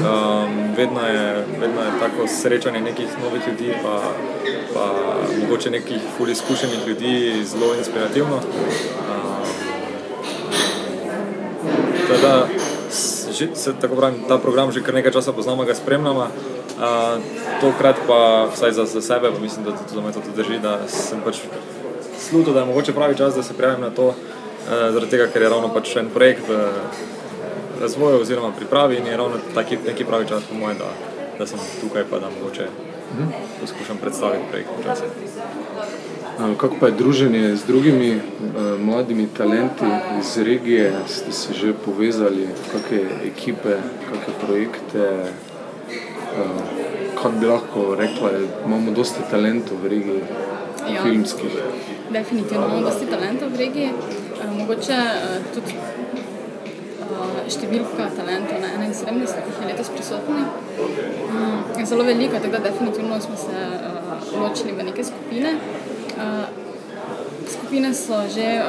Um, 0.00 0.74
vedno, 0.76 1.06
je, 1.06 1.46
vedno 1.60 1.82
je 1.86 1.92
tako 2.00 2.26
srečanje 2.26 2.80
nekih 2.80 3.06
novih 3.22 3.46
ljudi, 3.46 3.74
pa, 3.82 4.00
pa 4.74 4.86
mogoče 5.40 5.70
nekih 5.70 6.02
ful 6.16 6.30
izkušenih 6.30 6.86
ljudi 6.86 7.44
zelo 7.44 7.74
inspirativno. 7.78 8.42
Um, 8.42 9.30
Teda, 12.10 12.48
že, 13.40 13.48
se, 13.54 13.72
tako 13.80 13.96
pravim, 13.96 14.20
ta 14.28 14.38
program 14.38 14.72
že 14.72 14.82
kar 14.84 14.94
nekaj 14.94 15.12
časa 15.12 15.32
poznamo, 15.32 15.64
ga 15.64 15.74
spremljamo. 15.74 16.26
Uh, 16.80 17.20
tokrat 17.60 17.96
pa, 18.08 18.48
vsaj 18.52 18.72
za, 18.72 18.84
za 18.84 19.00
sebe, 19.00 19.32
pa 19.32 19.40
mislim, 19.40 19.64
da 19.64 19.76
tudi 19.76 19.94
za 19.94 20.00
me 20.00 20.12
to 20.12 20.20
drži, 20.36 20.58
da 20.58 20.78
sem 20.88 21.20
pač 21.24 21.42
sluto, 22.18 22.52
da 22.52 22.60
je 22.60 22.66
mogoče 22.66 22.92
pravi 22.92 23.16
čas, 23.16 23.34
da 23.34 23.42
se 23.42 23.56
prijavim 23.56 23.80
na 23.80 23.90
to, 23.90 24.06
uh, 24.08 24.14
zaradi 24.68 25.10
tega, 25.10 25.28
ker 25.32 25.42
je 25.42 25.48
ravno 25.48 25.72
pač 25.74 25.96
en 25.96 26.08
projekt 26.08 26.48
v 26.48 26.60
razvoju 27.80 28.20
oziroma 28.20 28.52
pripravi 28.56 28.96
in 28.96 29.06
je 29.06 29.16
ravno 29.16 29.36
taki, 29.54 29.78
neki 29.86 30.04
pravi 30.04 30.28
čas 30.28 30.44
po 30.48 30.54
moje, 30.54 30.74
da, 30.74 30.92
da 31.38 31.46
sem 31.46 31.58
tukaj 31.80 32.04
pa 32.10 32.18
da 32.18 32.30
mogoče 32.40 32.68
poskušam 33.60 33.96
predstaviti 33.96 34.44
projekt 34.50 34.70
počasi. 34.76 35.04
Uh, 36.40 36.56
Kako 36.56 36.76
pa 36.80 36.86
je 36.86 36.92
druženje 36.92 37.56
z 37.56 37.66
drugimi 37.66 38.16
uh, 38.16 38.80
mladimi 38.80 39.28
talenti 39.36 39.84
iz 40.20 40.38
regije? 40.38 40.92
Ste 41.06 41.32
se 41.32 41.54
že 41.54 41.72
povezali, 41.84 42.48
kakšne 42.72 43.00
ekipe, 43.26 43.76
kakšne 44.10 44.34
projekte? 44.46 45.04
Uh, 46.32 46.60
kako 47.14 47.34
bi 47.40 47.46
lahko 47.46 47.94
rekla, 47.94 48.30
imamo 48.66 48.90
dosti 48.90 49.20
talentov 49.30 49.76
v 49.82 49.88
regiji, 49.88 50.22
Ja. 50.94 51.02
filmskih. 51.02 51.52
Definitivno 52.10 52.66
imamo 52.66 52.80
dosti 52.80 53.06
talentov 53.06 53.48
v 53.52 53.56
regiji, 53.56 53.90
Eh, 54.40 54.50
mogoče 54.56 54.92
eh, 54.96 55.40
tudi 55.54 55.74
eh, 55.76 57.40
številka 57.52 58.06
talentov 58.16 58.56
na 58.62 58.70
71, 58.88 59.26
ki 59.44 59.60
je 59.60 59.68
letos 59.68 59.90
prisotni, 59.92 60.44
mm, 60.46 61.58
je 61.76 61.84
zelo 61.86 62.06
velika, 62.08 62.40
tako 62.40 62.52
da 62.56 62.62
definitivno 62.70 63.20
smo 63.20 63.36
se 63.36 63.52
eh, 63.52 64.38
ločili 64.40 64.72
v 64.72 64.86
neke 64.88 65.04
skupine. 65.04 65.50
Eh, 66.20 66.46
Skupine 67.50 67.90
so 67.94 68.14
že 68.28 68.46
eh, 68.60 68.62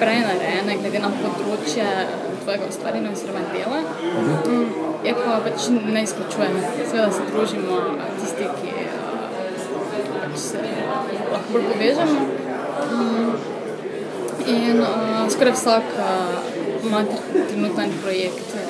prej 0.00 0.20
narejene, 0.24 0.72
glede 0.80 0.98
na 0.98 1.10
področje 1.12 1.84
tvojega 2.42 2.64
ustvarjanja 2.72 3.12
oziroma 3.12 3.42
dela. 3.52 3.80
Mm, 3.84 4.68
Je 5.04 5.12
pa 5.16 5.36
pač 5.44 5.68
ne 5.72 6.02
izključuje, 6.04 6.48
seveda 6.90 7.10
se 7.12 7.22
družimo 7.30 7.76
tisti, 8.18 8.48
ki 8.58 8.72
eh, 8.82 8.90
pač 10.16 10.34
se 10.40 10.64
lahko 11.32 11.48
bolj 11.52 11.68
povežemo. 11.72 12.20
Mm, 12.90 13.32
In 14.50 14.78
uh, 14.80 15.26
skoraj 15.30 15.52
vsak 15.52 15.90
uh, 16.00 16.46
ima 16.86 17.02
tr- 17.04 17.42
trenutno 17.50 17.82
en 17.84 17.90
projekt, 18.02 18.54
uh, 18.56 18.69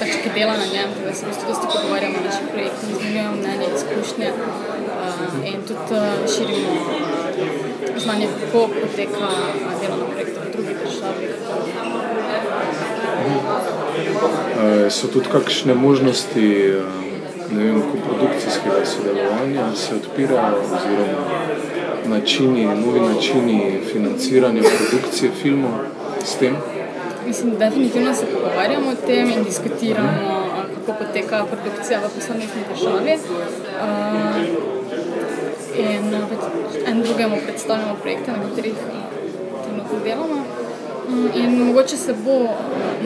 pač, 0.00 0.12
ki 0.22 0.30
dela 0.34 0.54
na 0.56 0.66
njem, 0.72 0.90
da 1.04 1.14
se 1.14 1.26
bistvu 1.26 1.48
dosti 1.48 1.66
pogovarjamo 1.72 2.18
o 2.20 2.24
naših 2.24 2.46
projektih, 2.52 2.90
izmenjujemo 2.90 3.32
mnenje, 3.36 3.66
izkušnje 3.76 4.28
uh, 4.32 5.48
in 5.52 5.60
tudi 5.68 5.94
uh, 5.96 6.02
širimo 6.34 6.72
uh, 6.72 8.02
znanje, 8.02 8.28
kako 8.40 8.68
poteka 8.80 9.28
uh, 9.28 9.80
delo 9.80 9.96
na 9.96 10.06
projektu 10.12 10.40
v 10.46 10.52
drugih 10.52 10.76
državah. 10.82 11.16
Uh, 14.60 14.90
so 14.90 15.08
tudi 15.12 15.28
kakšne 15.32 15.74
možnosti 15.74 16.46
uh, 16.72 17.10
vem, 17.50 17.82
koprodukcijskega 17.92 18.86
sodelovanja, 18.86 19.74
se 19.76 19.94
odpirajo 19.94 20.60
oziroma 20.64 21.40
načini, 22.06 22.64
novi 22.64 23.00
načini 23.00 23.80
financiranja 23.92 24.62
produkcije 24.62 25.30
filmov 25.42 25.72
s 26.24 26.36
tem? 26.36 26.56
Mislim, 27.26 27.58
definitivno 27.58 28.14
se 28.14 28.26
pogovarjamo 28.26 28.90
o 28.90 29.06
tem 29.06 29.30
in 29.30 29.44
diskutiramo, 29.44 30.46
kako 30.74 30.98
poteka 31.04 31.44
produkcija 31.50 32.00
v 32.00 32.08
posamezni 32.14 32.62
državi. 32.72 33.14
Uh, 33.14 34.80
in 35.78 36.14
en 36.86 37.02
drugemu 37.02 37.36
predstavljamo 37.44 37.94
projekte, 38.02 38.32
na 38.32 38.48
katerih 38.48 38.74
trenutno 39.64 39.98
delamo. 40.04 40.44
In 41.34 41.64
mogoče 41.64 41.96
se 41.96 42.14
bo 42.24 42.48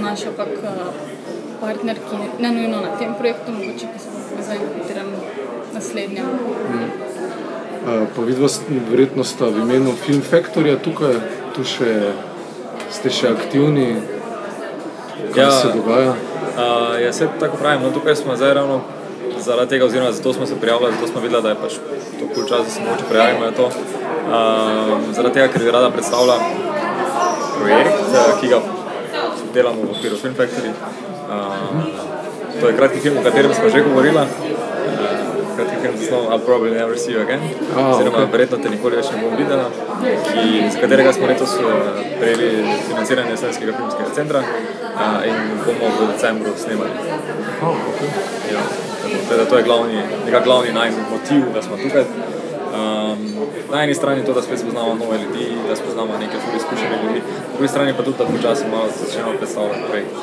našel 0.02 0.32
kak 0.36 0.48
partner, 1.60 1.96
ki 1.96 2.42
ne 2.42 2.52
nujno 2.52 2.80
na 2.80 2.96
tem 2.98 3.14
projektu, 3.18 3.52
mogoče 3.52 3.86
pa 3.92 3.98
se 3.98 4.08
bo 4.12 4.18
povezal 4.30 4.56
na 4.56 4.82
katerem 4.82 5.06
naslednjem. 5.74 6.26
Hmm. 6.70 6.90
Pa 8.16 8.22
vidva, 8.22 8.48
verjetno 8.90 9.24
sta 9.24 9.44
v 9.44 9.60
imenu 9.60 9.92
Film 9.92 10.22
Factorja 10.22 10.76
tukaj, 10.80 11.18
tu 11.56 11.64
še, 11.64 12.12
ste 12.94 13.10
še 13.10 13.32
aktivni, 13.34 13.88
kaj 15.34 15.44
ja, 15.44 15.50
se 15.50 15.72
dogaja? 15.74 16.14
Uh, 16.54 16.94
ja, 17.02 17.12
se 17.12 17.28
tako 17.40 17.58
pravim, 17.60 17.82
no 17.82 17.90
tukaj 17.94 18.16
smo 18.16 18.36
zdaj 18.38 18.54
ravno 18.60 18.80
zaradi 19.42 19.74
tega, 19.74 19.88
oziroma 19.88 20.12
zato 20.12 20.32
smo 20.32 20.46
se 20.46 20.58
prijavili, 20.60 20.92
zato 20.94 21.10
smo 21.12 21.20
videli, 21.20 21.42
da 21.42 21.54
je 21.54 21.60
pač 21.62 21.78
to 22.18 22.28
kul 22.34 22.46
čas, 22.48 22.64
da 22.64 22.70
se 22.70 22.80
moče 22.86 23.08
prijavimo 23.08 23.50
to. 23.56 23.66
Uh, 23.66 25.12
zaradi 25.12 25.34
tega, 25.34 25.48
ker 25.52 25.64
bi 25.64 25.74
rada 25.74 25.90
predstavila 25.90 26.38
projekt, 27.58 28.14
ki 28.40 28.52
ga 28.54 28.60
delamo 29.54 29.88
v 29.88 29.96
okviru 29.96 30.16
Film 30.22 30.34
Factory. 30.38 30.72
Uh, 31.24 32.14
to 32.60 32.68
je 32.68 32.76
kratki 32.76 33.00
film, 33.00 33.18
o 33.18 33.26
katerem 33.26 33.54
smo 33.54 33.68
že 33.68 33.82
govorili. 33.82 34.26
Naslovom 35.94 36.32
I'll 36.32 36.44
probably 36.44 36.70
never 36.70 36.96
see 36.98 37.12
you 37.12 37.20
again. 37.22 37.40
Ah, 37.76 37.94
Oziroma, 37.94 38.18
okay. 38.18 38.32
verjetno 38.32 38.58
te 38.62 38.70
nikoli 38.70 38.96
več 39.00 39.10
ne 39.14 39.20
bom 39.22 39.36
videla. 39.38 39.66
Ki, 40.26 40.46
z 40.70 40.80
katerega 40.82 41.12
smo 41.16 41.28
letos 41.30 41.54
uh, 41.60 42.00
prejeli 42.20 42.48
financiranje 42.88 43.36
Slovenskega 43.36 43.76
filmskega 43.78 44.10
centra 44.18 44.42
uh, 44.44 45.20
in 45.28 45.36
bomo 45.64 45.92
v 45.98 46.08
decembru 46.12 46.54
snemali. 46.58 46.90
Oh, 47.62 47.78
okay. 47.92 48.10
Ja, 48.52 48.64
tako, 49.02 49.20
teda 49.30 49.48
to 49.50 49.60
je 49.60 49.66
glavni, 49.70 50.02
glavni 50.44 50.72
najmanj 50.72 51.10
motiv, 51.10 51.46
da 51.54 51.62
smo 51.62 51.80
tukaj. 51.80 52.04
Um, 52.74 53.18
na 53.70 53.84
eni 53.84 53.94
strani 53.94 54.24
to, 54.26 54.32
da 54.34 54.42
spet 54.42 54.58
spoznamo 54.58 54.94
nove 54.94 55.18
ljudi, 55.22 55.46
da 55.68 55.76
spoznamo 55.76 56.18
neke 56.18 56.42
druge 56.42 56.56
izkušene 56.56 56.96
ljudi, 57.06 57.20
po 57.20 57.56
drugi 57.56 57.68
strani 57.68 57.94
pa 57.96 58.02
tudi, 58.02 58.18
da 58.18 58.24
počasi 58.24 58.64
malo 58.70 58.88
začnemo 59.00 59.38
predstavljati 59.38 59.86
projekt. 59.88 60.14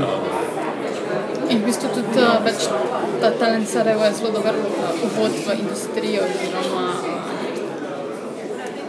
Um, 0.00 0.69
In 1.50 1.58
v 1.58 1.66
bistvu 1.66 1.88
tudi 1.90 2.20
uh, 2.22 2.38
več 2.46 2.68
ta 3.20 3.30
talent 3.34 3.66
Sarajevo 3.68 4.04
je 4.06 4.12
zelo 4.20 4.30
dober 4.36 4.54
uh, 4.54 4.90
uvod 5.06 5.32
v 5.34 5.56
industrijo. 5.58 6.22
Oziroma, 6.22 6.82
uh, 6.94 7.08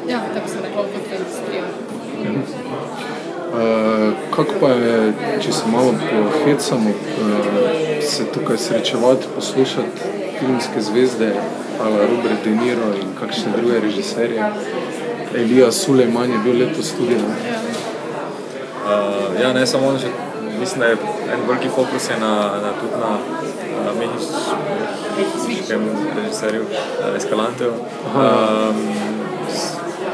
ja, 0.09 0.20
tako 0.36 0.51
sem 0.51 0.62
rekla, 0.68 0.84
uvod 0.86 1.07
v 1.09 1.16
industrijo. 1.18 1.64
Uh, 3.51 4.14
kako 4.36 4.59
pa 4.62 4.70
je, 4.78 4.97
če 5.41 5.55
se 5.57 5.72
malo 5.74 5.95
pohecamo, 6.03 6.93
uh, 6.93 7.57
se 8.12 8.28
tukaj 8.36 8.62
srečevati, 8.62 9.32
poslušati 9.36 10.12
filmske 10.39 10.82
zvezde, 10.82 11.32
ali 11.82 12.05
Robert 12.14 12.45
De 12.45 12.53
Niro 12.55 12.91
in 13.01 13.09
kakšne 13.18 13.55
druge 13.57 13.80
režiserje? 13.88 14.51
Elija 15.34 15.72
Sulejman 15.72 16.32
je 16.32 16.43
bil 16.45 16.62
letos 16.62 16.93
tudi. 16.93 17.18
Ne? 17.18 17.41
Ja. 17.49 17.57
uh, 18.86 19.41
ja, 19.41 19.53
ne 19.53 19.66
samo 19.68 19.88
on, 19.95 19.97
že, 19.97 20.14
mislim, 20.59 20.80
da 20.80 20.93
je 20.93 20.97
en 21.34 21.39
veliki 21.47 21.69
fokus 21.69 22.09
je 22.09 22.17
na, 22.19 22.34
na 22.63 22.71
tudi 22.79 22.97
na 22.99 23.11
uh, 23.15 23.99
mehiškem 25.17 25.82
režiserju 26.15 26.61
uh, 26.61 27.15
Escalanteju. 27.15 27.73
Um, 28.15 28.75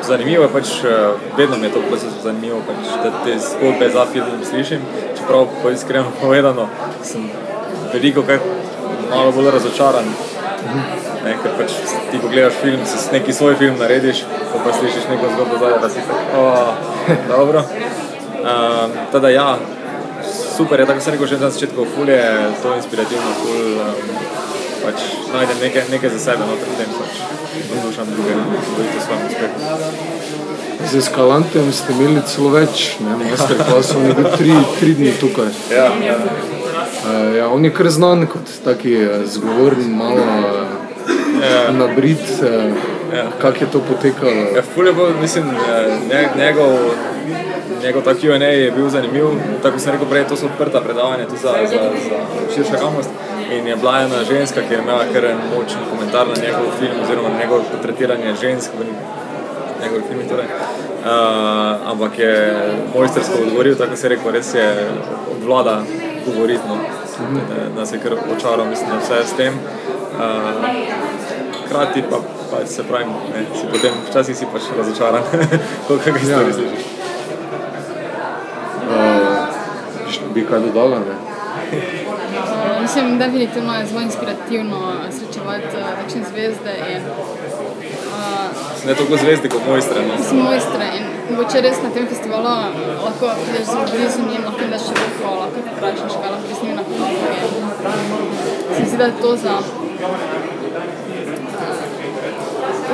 Zanimivo 0.07 0.43
je 0.43 0.49
pač, 0.49 0.67
uh, 0.83 1.37
vedno 1.37 1.57
mi 1.57 1.65
je 1.65 1.71
to 1.71 1.81
proces 1.89 2.13
zanimivo, 2.23 2.61
pač, 2.67 2.89
da 3.03 3.11
te 3.25 3.39
zgodbe 3.39 3.89
za 3.93 4.05
film 4.05 4.43
slišim, 4.49 4.81
čeprav 5.17 5.47
po 5.63 5.69
iskreno 5.69 6.11
povedano 6.21 6.67
sem 7.03 7.29
veliko 7.93 8.23
krat 8.23 8.41
malo 9.09 9.31
bolj 9.31 9.51
razočaran. 9.51 10.05
Ne, 11.23 11.33
ker 11.43 11.51
pač 11.57 11.73
ti 12.11 12.19
pogledaš 12.23 12.61
film, 12.61 12.85
si 12.85 12.97
neki 13.11 13.33
svoj 13.33 13.55
film 13.59 13.79
narediš, 13.79 14.23
pa, 14.51 14.59
pa 14.63 14.73
slišiš 14.73 15.09
neko 15.09 15.31
zgodbo 15.35 15.59
zadaj, 15.59 15.79
da 15.81 15.89
si 15.89 16.03
tako, 16.07 16.43
oh, 16.43 16.73
dobro. 17.27 17.63
Um, 18.37 18.91
teda 19.11 19.29
ja, 19.29 19.49
super 20.57 20.79
je, 20.79 20.85
tako 20.85 20.99
sem 21.01 21.13
rekel 21.13 21.27
že 21.27 21.37
na 21.39 21.49
začetku, 21.49 21.85
ful 21.95 22.09
je 22.09 22.23
to 22.61 22.75
inspirativno, 22.75 23.29
ful 23.41 23.57
um, 23.77 23.95
pač 24.83 24.97
najdem 25.33 25.57
nekaj, 25.61 25.83
nekaj 25.91 26.09
za 26.09 26.19
sebe, 26.19 26.43
no 26.43 26.55
pri 26.55 26.73
tem 26.77 26.89
pač 26.97 27.13
poslušam 27.69 28.07
druge, 28.13 28.33
govorite 28.33 28.97
o 28.97 29.01
svojem 29.01 29.23
uspehu. 29.27 29.55
Z 30.87 30.95
Escalantem 30.95 31.71
ste 31.73 31.91
imeli 31.91 32.21
celo 32.25 32.49
več, 32.53 32.95
ne, 33.01 33.15
masterclass, 33.25 33.95
on 33.97 34.05
je 34.05 34.13
bil 34.13 34.27
tri, 34.37 34.51
tri 34.79 34.91
dni 34.93 35.11
tukaj. 35.19 35.49
Ja, 35.73 35.87
ja. 36.05 36.17
Uh, 36.17 37.35
ja, 37.35 37.47
on 37.49 37.65
je 37.65 37.71
kar 37.71 37.89
znan 37.89 38.27
kot 38.27 38.45
taki 38.63 38.93
uh, 38.97 39.25
zgovoren, 39.25 39.89
malo 39.93 40.21
uh, 40.21 41.73
nabrit, 41.73 42.23
uh, 42.41 42.95
Ja. 43.07 43.23
kako 43.39 43.63
je 43.63 43.67
to 43.71 43.79
potekalo. 43.79 44.31
Ja, 44.55 44.61
ful 44.67 44.87
je 44.87 44.93
bil, 44.93 45.13
mislim, 45.21 45.45
nje- 46.09 46.29
njegov, 46.37 46.73
njegov 47.83 48.03
ta 48.03 48.13
Q&A 48.13 48.45
je 48.45 48.71
bil 48.71 48.89
zanimiv. 48.89 49.25
Tako 49.63 49.79
sem 49.79 49.91
rekel 49.91 50.07
prej, 50.09 50.27
to 50.27 50.35
so 50.35 50.45
odprta 50.45 50.81
predavanja 50.81 51.25
tudi 51.25 51.41
za, 51.41 51.53
za, 51.71 51.79
za 52.09 52.17
širšo 52.55 52.75
javnost. 52.81 53.09
In 53.51 53.67
je 53.67 53.75
bila 53.75 53.99
ena 53.99 54.23
ženska, 54.23 54.61
ki 54.61 54.73
je 54.73 54.79
imela 54.79 55.03
kar 55.13 55.25
en 55.25 55.37
močen 55.55 55.83
komentar 55.91 56.27
na 56.27 56.33
njegov 56.43 56.65
film, 56.79 56.95
oziroma 57.03 57.29
na 57.29 57.39
njegovo 57.39 57.63
portretiranje 57.71 58.35
žensk 58.41 58.71
v 58.79 58.85
njegovih 59.83 60.05
filmih. 60.09 60.27
Torej. 60.29 60.45
Uh, 60.45 61.91
ampak 61.91 62.19
je 62.19 62.55
mojstersko 62.95 63.33
odgovoril, 63.41 63.75
tako 63.75 63.95
se 63.95 64.05
je 64.05 64.09
rekel, 64.09 64.31
res 64.31 64.53
je 64.53 64.89
obvlada 65.31 65.81
govoriti. 66.25 66.63
No. 66.67 66.77
Da 67.75 67.85
se 67.85 67.95
je 67.95 67.99
kar 67.99 68.13
očaral, 68.37 68.65
mislim, 68.65 68.89
da 68.89 68.97
vse 68.97 69.27
s 69.27 69.33
tem. 69.37 69.53
Uh, 69.53 70.65
Hkrati 71.65 72.03
pa, 72.09 72.17
pa 72.51 72.65
se 72.65 72.83
pravi, 72.83 73.05
ne, 73.05 73.45
si 73.59 73.67
potem 73.71 73.91
včasih 74.09 74.37
si 74.37 74.45
pač 74.53 74.61
razočaran, 74.77 75.23
koliko 75.87 76.03
kaj 76.03 76.23
stvari 76.23 76.53
slišiš. 76.53 76.96
Uh, 80.21 80.33
bi 80.33 80.45
kaj 80.45 80.59
dodala? 80.59 80.99
Ne? 80.99 81.15
Mislim, 82.81 83.17
definitivno 83.19 83.73
je 83.75 83.85
zelo 83.85 84.01
inspirativno 84.01 84.79
srečevati 85.11 85.65
uh, 85.65 85.83
takšne 86.01 86.21
zvezde 86.29 86.73
in 86.93 87.01
uh, 87.01 87.37
Ne 88.85 88.95
toliko 88.95 89.17
zvezde 89.17 89.49
kot 89.49 89.61
mojstre. 89.67 90.01
No. 90.07 90.23
sem 90.29 90.37
mojstre. 90.37 90.85
In 90.97 91.03
mogoče 91.29 91.61
res 91.61 91.77
na 91.83 91.89
tem 91.95 92.07
festivalu 92.07 92.43
lahko 93.05 93.25
prideš 93.43 93.65
zelo 93.71 93.83
blizu 93.91 94.19
njim, 94.29 94.41
lahko 94.45 94.63
daš 94.71 94.83
še 94.87 94.93
roko, 94.99 95.29
lahko 95.41 95.57
vprašaš, 95.65 96.13
kaj 96.21 96.29
lahko 96.35 96.51
z 96.59 96.59
njimi 96.63 96.75
napravil. 96.79 97.09
Se 98.75 98.79
mi 98.81 98.87
zdi, 98.89 98.97
da 98.97 99.05
je 99.05 99.15
to 99.21 99.31
za 99.43 99.53
uh, 99.57 99.63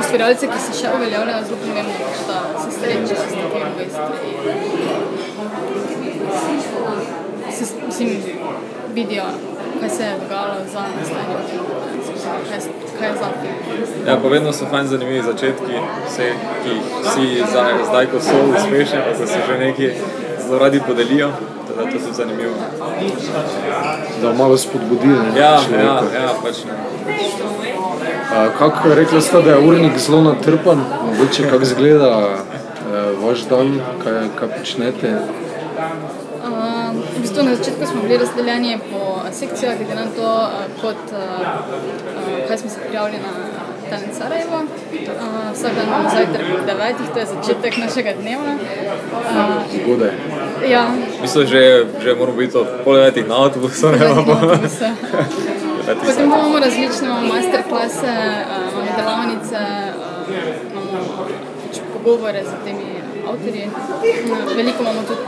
ustvarjalce, 0.00 0.44
ki 0.52 0.58
se 0.66 0.72
še 0.80 0.86
uveljavljajo, 0.96 1.44
zelo 1.48 1.58
pomembno, 1.66 1.94
da 2.28 2.36
se 2.62 2.68
srečajo 2.78 3.06
s 3.06 3.34
takimi 3.42 3.68
mojstri. 3.76 4.18
Se, 7.50 7.64
mislim, 7.86 8.08
vidijo, 8.94 9.24
kaj 9.80 9.90
se 9.90 10.02
je 10.02 10.14
dogajalo 10.22 10.54
za 10.72 10.80
nastajanje 11.00 11.36
filma, 11.50 11.74
kaj, 12.50 12.58
kaj 12.98 13.08
je 13.08 13.14
za 13.14 13.28
film. 13.40 14.08
Ja, 14.08 14.16
pa 14.22 14.28
vedno 14.28 14.52
so 14.52 14.64
fajn 14.70 14.86
zanimivi 14.86 15.22
začetki, 15.22 15.72
vse, 16.06 16.32
ki 16.62 16.70
jih 16.70 16.82
vsi 17.04 17.42
zdaj, 17.50 17.72
zdaj 17.88 18.06
ko 18.06 18.20
so 18.20 18.36
uspešni, 18.56 18.98
pa 18.98 19.18
ko 19.18 19.26
se 19.26 19.38
že 19.48 19.58
neki 19.58 19.90
zelo 20.46 20.58
radi 20.58 20.80
podelijo. 20.86 21.30
Teda 21.68 21.90
to 21.90 21.96
je 21.96 22.12
zanimivo. 22.12 22.54
Da 24.22 24.32
malo 24.32 24.56
spodbudi. 24.56 25.06
Ne, 25.06 25.40
Ja, 25.40 25.60
ja, 25.78 26.02
ja, 26.14 26.30
pač 26.42 26.64
ne. 26.64 26.72
Uh, 28.34 28.58
kako 28.58 28.88
je 28.88 28.94
rekla 28.94 29.20
sta, 29.20 29.40
da 29.40 29.50
je 29.50 29.68
urnik 29.68 29.98
zelo 29.98 30.20
natrpan, 30.20 30.84
mogoče 31.06 31.50
kako 31.50 31.62
izgleda 31.62 32.18
uh, 32.18 33.24
vaš 33.28 33.40
dan, 33.50 33.80
kaj, 34.04 34.12
kaj 34.38 34.48
počnete. 34.58 35.18
Bistvu 37.34 37.50
na 37.50 37.56
začetku 37.56 37.86
smo 37.86 38.02
bili 38.02 38.16
razdeljeni 38.16 38.78
po 38.90 39.20
sekcijah, 39.32 39.76
glede 39.78 39.94
na 39.94 40.06
to, 40.16 40.30
uh, 40.32 40.82
kot, 40.82 41.02
uh, 41.12 42.48
kaj 42.48 42.58
smo 42.58 42.70
se 42.70 42.76
prijavili 42.88 43.18
na 43.18 43.30
Talent 43.90 44.14
Sarajevo. 44.18 44.62
Vsak 45.54 45.72
dan 45.74 45.86
imamo 45.86 46.08
zajtrk 46.10 46.44
ob 46.54 46.66
9, 46.68 47.12
to 47.14 47.18
je 47.18 47.26
začetek 47.26 47.76
našega 47.76 48.12
dneva. 48.20 48.54
Zgodaj. 49.84 50.10
ja, 50.68 50.86
Mislim, 51.22 51.46
že, 51.46 51.86
že 52.02 52.14
moramo 52.14 52.36
biti 52.36 52.56
od 52.56 52.66
pol 52.84 52.94
devetih 52.94 53.28
na 53.28 53.42
avtobusu, 53.44 53.88
ne 53.90 53.98
bomo. 53.98 54.32
avtobuse. 54.32 54.90
Potem 56.06 56.24
imamo 56.24 56.58
različne 56.58 57.06
imamo 57.06 57.34
masterklase, 57.34 58.14
imamo 58.70 58.86
delavnice, 58.96 59.60
imamo 60.72 61.02
pač 61.66 61.78
pogovore 61.92 62.42
z 62.44 62.64
temi 62.64 62.86
avtorji. 63.28 63.70
Veliko 64.56 64.82
imamo 64.82 65.02
tudi 65.02 65.24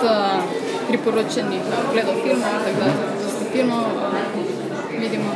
priporočenih 0.88 1.62
uh, 1.68 1.88
ogledov 1.90 2.14
filmov, 2.22 2.54
tako 2.64 2.78
da 2.80 2.90
dosti 3.22 3.44
filmov 3.52 3.80
uh, 3.80 5.00
vidimo. 5.00 5.30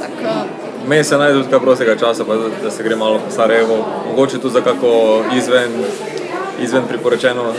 Tak, 0.00 0.10
uh, 0.22 0.88
Meni 0.88 1.04
se 1.04 1.18
najde 1.18 1.38
tudi 1.38 1.50
kaj 1.50 1.60
prostega 1.60 1.96
časa, 1.96 2.24
pa, 2.24 2.34
da, 2.62 2.70
se 2.70 2.82
gre 2.82 2.96
malo 2.96 3.18
po 3.18 3.30
Sarajevo, 3.30 3.84
mogoče 4.06 4.38
tudi 4.38 4.54
za 4.54 4.60
kako 4.60 5.22
izven, 5.36 5.70
izven 6.60 6.82
priporočeno 6.88 7.42
um, 7.42 7.54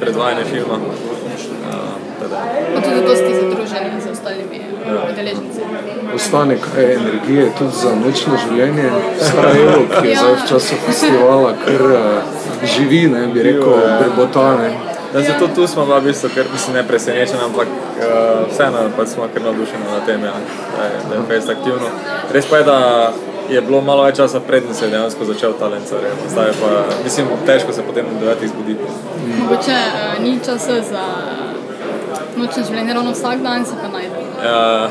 predvajanje 0.00 0.44
filma. 0.44 0.78
Teda, 2.20 2.36
pa 2.74 2.80
tudi 2.80 3.00
dosti 3.06 3.34
zadruženih 3.34 4.02
z 4.04 4.10
ostalimi 4.10 4.60
uh, 4.86 5.12
udeleženci. 5.12 5.60
Ostane 6.14 6.56
kaj 6.56 6.92
energije 6.94 7.50
tudi 7.58 7.72
za 7.82 7.94
nočno 7.94 8.38
življenje 8.48 8.90
v 8.90 9.24
Sarajevu, 9.24 9.86
ki 10.00 10.08
je 10.08 10.12
Ja. 10.12 10.18
zdaj 10.20 10.34
v 10.34 10.48
času 10.48 10.74
festivala, 10.86 11.52
kar 11.64 11.82
uh, 11.82 11.96
živi, 12.64 13.06
ne 13.08 13.26
bi 13.26 13.42
rekel, 13.42 13.76
brbotane. 14.00 14.95
Da 15.12 15.22
se 15.22 15.32
tudi 15.38 15.54
tu 15.54 15.66
smo 15.66 15.84
bila 15.84 15.98
v 15.98 16.04
bistvu, 16.04 16.30
ker 16.34 16.46
mislim, 16.52 16.76
ne 16.76 16.82
presenečen, 16.88 17.38
ampak 17.44 17.68
uh, 17.68 18.50
vseeno 18.52 18.90
pa 18.96 19.06
smo 19.06 19.28
kar 19.34 19.42
navdušeni 19.42 19.84
na 19.92 20.00
tem, 20.06 20.24
ja, 20.24 20.32
da 20.76 20.84
je, 20.84 21.00
da 21.08 21.14
je 21.14 21.22
fest 21.28 21.50
aktivno. 21.50 21.88
Res 22.32 22.46
pa 22.46 22.56
je, 22.56 22.64
da 22.64 23.12
je 23.48 23.60
bilo 23.60 23.80
malo 23.80 24.02
več 24.02 24.16
časa 24.16 24.40
predtem 24.40 24.74
se 24.74 24.84
je 24.84 24.90
dejansko 24.90 25.24
začel 25.24 25.52
talent, 25.58 25.88
Sarajevo. 25.88 26.16
zdaj 26.30 26.52
pa, 26.60 26.70
mislim, 27.04 27.26
težko 27.46 27.72
se 27.72 27.82
potem 27.82 28.06
na 28.12 28.20
devetih 28.20 28.48
zbuditi. 28.48 28.82
Mogoče 29.38 29.72
uh, 29.72 30.22
ni 30.22 30.38
časa 30.44 30.80
za 30.90 31.04
nočno 32.36 32.64
življenje 32.64 32.94
ravno 32.94 33.12
vsak 33.12 33.42
dan, 33.42 33.66
se 33.66 33.78
pa 33.82 33.88
najde. 33.88 34.26
Ja, 34.44 34.88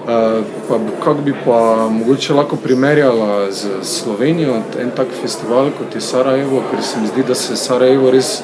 Uh, 0.00 0.44
pa 0.68 0.78
Kako 1.04 1.20
bi 1.22 1.34
pa 1.44 1.88
mogoče 1.90 2.34
lahko 2.34 2.56
primerjala 2.56 3.50
z 3.52 3.68
Slovenijo, 3.82 4.54
en 4.80 4.90
tak 4.96 5.06
festival 5.22 5.68
kot 5.78 5.94
je 5.94 6.00
Sarajevo, 6.00 6.62
ker 6.70 6.82
se 6.82 7.00
mi 7.00 7.06
zdi, 7.06 7.22
da 7.28 7.34
se 7.34 7.56
Sarajevo 7.56 8.10
res 8.10 8.40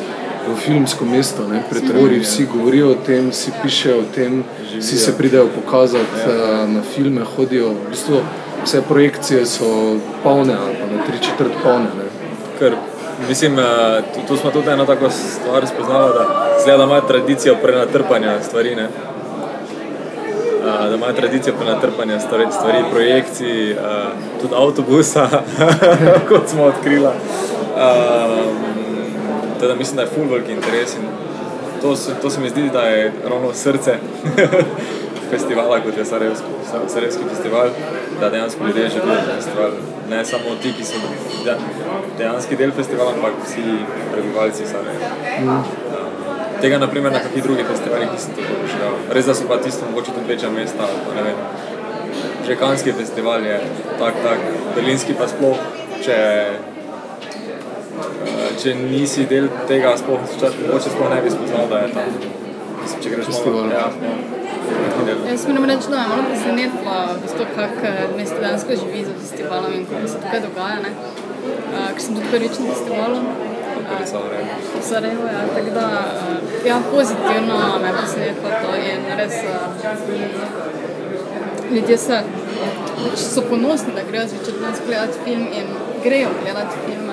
v 0.48 0.56
filmsko 0.56 1.04
mesto 1.04 1.48
ne, 1.48 1.62
pretvori, 1.70 2.20
vsi 2.20 2.46
govorijo 2.52 2.90
o 2.90 2.98
tem, 3.06 3.30
vsi 3.30 3.52
pišejo 3.62 4.00
o 4.00 4.04
tem, 4.14 4.44
vsi 4.78 4.98
se 4.98 5.16
pridejo 5.18 5.48
pokazati 5.54 6.26
uh, 6.26 6.68
na 6.70 6.82
filme, 6.94 7.24
hodijo, 7.36 7.68
v 7.68 7.90
bistvu 7.90 8.20
vse 8.64 8.82
projekcije 8.82 9.46
so 9.46 9.96
polne 10.22 10.54
ali 10.54 10.74
pa 10.74 10.96
na 10.96 11.04
tri 11.06 11.18
četrt 11.22 11.52
polne. 11.62 11.88
Ne. 11.98 12.06
ker 12.58 12.74
mislim, 13.28 13.58
eh, 13.58 14.02
tu, 14.14 14.20
tu 14.28 14.36
smo 14.36 14.50
tudi 14.50 14.70
eno 14.70 14.84
tako 14.84 15.10
stvar 15.10 15.66
spoznali, 15.66 16.12
da 16.14 16.24
zgleda, 16.62 16.78
da 16.78 16.84
imajo 16.84 17.00
tradicijo 17.00 17.56
prenatrpanja 17.62 18.42
stvari. 18.42 18.74
Ne? 18.74 18.88
Uh, 20.66 20.88
da 20.88 20.94
imajo 20.94 21.12
tradicijo 21.12 21.54
prenatrpanja 21.54 22.20
stvari, 22.20 22.46
stvari 22.50 22.78
projekcij, 22.90 23.72
uh, 23.72 23.78
tudi 24.42 24.54
avtobusa, 24.54 25.28
kot 26.28 26.48
smo 26.48 26.62
odkrili. 26.62 27.06
Um, 27.06 28.65
teda 29.60 29.74
mislim, 29.74 29.96
da 29.96 30.02
je 30.02 30.08
full 30.14 30.28
veliki 30.30 30.52
interes 30.52 30.94
in 30.94 31.02
to, 31.82 31.96
to 32.22 32.30
se 32.30 32.40
mi 32.40 32.48
zdi, 32.48 32.70
da 32.72 32.82
je 32.82 33.12
ravno 33.24 33.54
srce 33.54 33.94
festivala, 35.30 35.80
kot 35.80 35.98
je 35.98 36.04
Sarajevski, 36.04 36.46
Sarajevski 36.88 37.22
festival, 37.30 37.68
da 38.20 38.30
dejansko 38.30 38.66
ljudje 38.66 38.88
živijo 38.88 39.14
na 39.14 39.34
festivalu. 39.36 39.74
Ne 40.10 40.24
samo 40.24 40.54
ti, 40.62 40.72
ki 40.72 40.84
so 40.84 40.94
de- 41.44 41.56
dejanski 42.18 42.56
del 42.56 42.72
festivala, 42.72 43.10
ampak 43.10 43.32
vsi 43.44 43.62
prebivalci 44.12 44.66
Sarajeva. 44.66 45.10
Um, 45.42 45.64
tega, 46.60 46.78
naprimer, 46.78 47.12
na 47.12 47.18
kakih 47.18 47.42
drugih 47.42 47.66
festivalih 47.66 48.08
nisem 48.12 48.30
tako 48.36 48.60
doživel. 48.62 48.94
Res, 49.10 49.26
da 49.26 49.34
so 49.34 49.48
pa 49.48 49.56
tisto 49.56 49.86
mogoče 49.90 50.12
tudi 50.12 50.32
večja 50.32 50.50
mesta, 50.50 50.86
ne 51.16 51.22
vem. 51.22 51.36
Že 52.46 52.56
Kanski 52.56 52.92
festival 52.92 53.44
je 53.46 53.60
tak, 53.98 54.14
tak, 54.22 54.38
berlinski 54.74 55.14
pa 55.18 55.28
sploh, 55.28 55.56
če, 56.04 56.12
eh, 56.12 56.75
če 58.60 58.74
nisi 58.78 59.26
del 59.30 59.48
tega, 59.68 59.94
sploh, 60.00 60.22
mogoče 60.22 60.92
sploh 60.92 61.12
ne 61.12 61.20
bi 61.24 61.32
spoznal, 61.32 61.68
da 61.72 61.82
je 61.84 61.92
tam. 61.94 62.16
Mislim, 62.82 63.02
če 63.02 63.12
greš 63.14 63.30
malo, 63.46 63.64
ja, 63.72 63.86
del. 65.06 65.24
Jaz 65.30 65.46
moram 65.48 65.68
reči, 65.70 65.90
da 65.92 66.02
je 66.02 66.08
malo 66.12 66.28
presenetilo, 66.30 66.96
v 67.10 67.18
bistvu, 67.24 67.48
kako 67.56 67.92
mesto 68.16 68.40
dejansko 68.44 68.78
živi 68.82 69.04
za 69.08 69.18
festivalom 69.20 69.76
in 69.78 69.86
kako 69.90 70.12
se 70.12 70.22
tukaj 70.24 70.42
dogaja. 70.46 70.78
Ne? 70.86 70.94
Uh, 70.96 71.90
ker 71.92 72.02
sem 72.02 72.18
tudi 72.18 72.32
prvič 72.32 72.58
na 72.62 72.72
festivalu. 72.72 73.20
V 73.86 74.82
Sarajevo, 74.82 75.26
ja, 75.30 75.42
tako 75.54 75.74
da 75.74 75.86
uh, 75.86 76.66
ja, 76.66 76.80
pozitivno 76.90 77.58
me 77.82 77.88
je 77.88 77.98
presenetilo 78.00 78.50
to 78.62 78.70
in 78.82 79.00
res 79.20 79.36
uh, 79.46 80.76
ljudje 81.70 81.98
se, 81.98 82.20
pač 82.96 83.18
so 83.20 83.42
ponosni, 83.50 83.94
da 83.94 84.04
grejo 84.08 84.26
zvečer 84.32 84.54
danes 84.60 84.80
gledati 84.86 85.18
film 85.24 85.46
in 85.60 85.66
grejo 86.04 86.28
gledati 86.42 86.76
filme. 86.86 87.05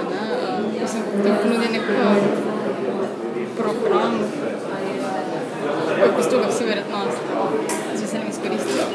Mislim, 0.84 1.04
da 1.24 1.36
ponudi 1.42 1.68
nek 1.72 1.82
uh, 1.82 2.54
program, 3.58 4.12
ki 5.96 6.02
v 6.02 6.18
bistvu 6.18 6.40
ga 6.40 6.48
vsi 6.50 6.64
verjetno 6.64 6.98
z 7.96 8.02
veseljem 8.02 8.28
izkoristijo. 8.30 8.86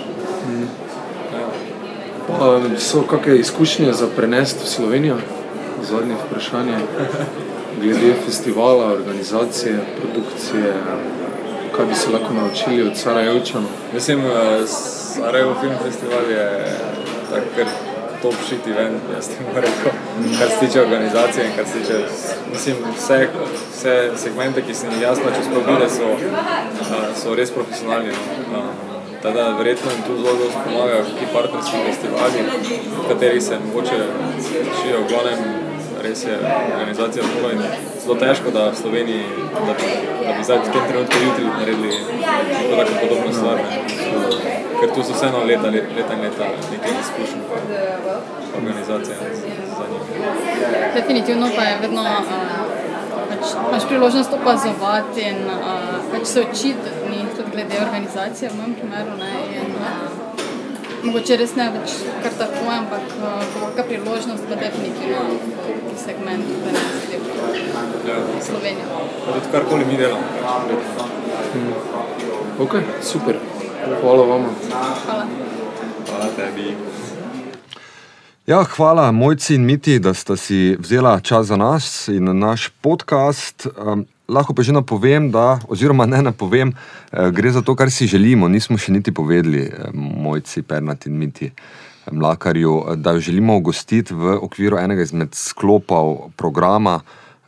Pa 2.28 2.60
so 2.78 3.02
kakšne 3.02 3.38
izkušnje 3.38 3.92
za 3.92 4.06
prenesti 4.16 4.64
v 4.64 4.68
Slovenijo? 4.68 5.16
Zadnje 5.90 6.14
vprašanje. 6.26 6.78
Glede 7.80 8.14
festivala, 8.24 8.92
organizacije, 8.92 9.80
produkcije, 10.00 10.74
kaj 11.76 11.86
bi 11.86 11.94
se 11.94 12.10
lahko 12.10 12.34
naučili 12.34 12.82
od 12.82 12.96
Sarajevčanov? 12.96 13.70
Mislim, 13.94 14.20
eh, 14.20 14.66
Sarajevo 14.66 15.54
Film 15.60 15.74
Festival 15.84 16.30
je 16.30 16.76
tak 17.30 17.42
kar 17.56 17.87
top 18.22 18.34
shit 18.46 18.66
event, 18.66 19.02
jaz 19.14 19.28
ti 19.28 19.34
moram 19.46 19.62
reči, 19.62 20.38
kar 20.38 20.48
se 20.50 20.66
tiče 20.66 20.80
organizacije 20.82 21.46
in 21.46 21.52
kar 21.56 21.66
se 21.66 21.78
tiče, 21.78 21.98
mislim, 22.52 22.76
vse, 22.96 23.28
vse 23.72 23.94
segmente, 24.16 24.62
ki 24.62 24.74
sem 24.74 24.90
jih 24.92 25.02
jaz 25.02 25.18
pač 25.24 25.40
izprovide, 25.40 25.88
so, 25.90 26.12
eh, 26.12 27.08
so 27.22 27.34
res 27.34 27.50
profesionalni. 27.50 28.12
No. 28.52 28.58
Um, 28.58 28.88
Teda 29.22 29.48
verjetno 29.58 29.90
jim 29.90 30.02
tu 30.06 30.16
zelo 30.16 30.34
dosti 30.38 30.58
pomagajo 30.64 30.98
neki 31.02 31.26
partnerski 31.32 31.76
festivali, 31.86 32.42
v 33.04 33.08
katerih 33.08 33.42
se 33.42 33.58
mogoče 33.66 33.96
šijo, 34.82 35.00
v 35.00 35.08
glavnem 35.08 35.38
res 36.02 36.24
je 36.24 36.36
organizacija 36.74 37.24
zelo 37.34 37.50
in 37.50 37.62
zelo 38.02 38.14
težko, 38.14 38.50
da 38.50 38.68
v 38.70 38.76
Sloveniji, 38.76 39.24
da 39.66 39.74
bi 40.38 40.44
zdaj 40.44 40.58
v 40.58 40.72
tem 40.72 40.84
trenutku 40.88 41.16
jutri 41.26 41.44
naredili 41.58 41.90
neko 42.70 42.76
tako 42.76 42.94
podobno 43.02 43.32
stvar. 43.32 43.56
Ne. 43.56 43.78
Ker 44.80 44.88
tu 44.94 45.02
so 45.02 45.12
vseeno 45.12 45.38
leta, 45.50 45.68
leta, 45.74 45.90
leta 45.96 46.12
in 46.14 46.20
leta 46.20 46.44
nekaj 46.72 46.92
izkušenj, 47.02 47.42
organizacija 48.58 49.16
za 49.78 49.84
njih. 49.92 50.04
Definitivno 50.94 51.50
pa 51.56 51.62
je 51.62 51.78
vedno, 51.82 52.02
uh, 52.02 52.08
pač, 53.30 53.44
imaš 53.68 53.88
priložnost 53.88 54.32
opazovati 54.40 55.20
in 55.30 55.38
uh, 55.46 55.62
pač 56.12 56.26
se 56.26 56.46
učiti 56.50 56.98
glede 57.58 57.76
organizacije, 57.86 58.50
v 58.50 58.56
mojem 58.56 58.74
primeru. 58.74 59.12
Ne, 59.18 59.32
mogoče 61.04 61.36
res 61.36 61.54
ne 61.56 61.70
več 61.74 61.90
kar 62.22 62.32
tako, 62.38 62.64
ampak 62.70 63.04
uh, 63.18 63.42
bo 63.54 63.66
kakšna 63.66 63.84
priložnost, 63.90 64.44
pa 64.48 64.54
definitivno 64.54 65.38
taki 65.66 65.98
segment 66.04 66.44
prenesti 66.64 67.18
Ja. 68.08 68.14
v 68.38 68.42
Slovenijo. 68.44 68.86
Pa 69.26 69.32
tudi 69.32 69.48
karkoli 69.52 69.84
mi 69.84 69.96
delamo. 69.96 70.24
Ok, 72.58 72.74
super. 73.02 73.36
Hvala 74.00 74.24
vam. 74.26 74.46
Hvala. 75.06 75.26
Hvala 76.08 76.28
tebi. 76.36 76.74
Ja, 78.46 78.64
hvala, 78.64 79.12
mojci 79.12 79.54
in 79.54 79.64
miti, 79.64 79.98
da 79.98 80.14
ste 80.14 80.36
si 80.36 80.76
vzela 80.80 81.20
čas 81.20 81.46
za 81.46 81.56
nas 81.56 82.08
in 82.08 82.24
na 82.24 82.32
naš 82.32 82.68
podcast. 82.80 83.66
Um, 83.76 84.06
lahko 84.28 84.54
pa 84.54 84.62
že 84.62 84.76
napovem, 84.76 85.30
da, 85.32 85.58
oziroma 85.68 86.06
ne 86.06 86.22
napovem, 86.22 86.72
eh, 87.12 87.30
gre 87.32 87.50
za 87.50 87.62
to, 87.62 87.74
kar 87.74 87.90
si 87.90 88.06
želimo. 88.06 88.48
Nismo 88.48 88.78
še 88.78 88.92
niti 88.92 89.12
povedali, 89.12 89.62
eh, 89.62 89.90
mojci, 89.94 90.62
pernat 90.62 91.06
in 91.06 91.18
miti. 91.18 91.46
eh, 91.46 92.10
Mlakarju, 92.12 92.96
da 92.96 93.18
želimo 93.18 93.60
gostiti 93.60 94.14
v 94.14 94.38
okviru 94.42 94.78
enega 94.78 95.02
izmed 95.02 95.34
sklopov 95.34 96.32
programa, 96.36 97.00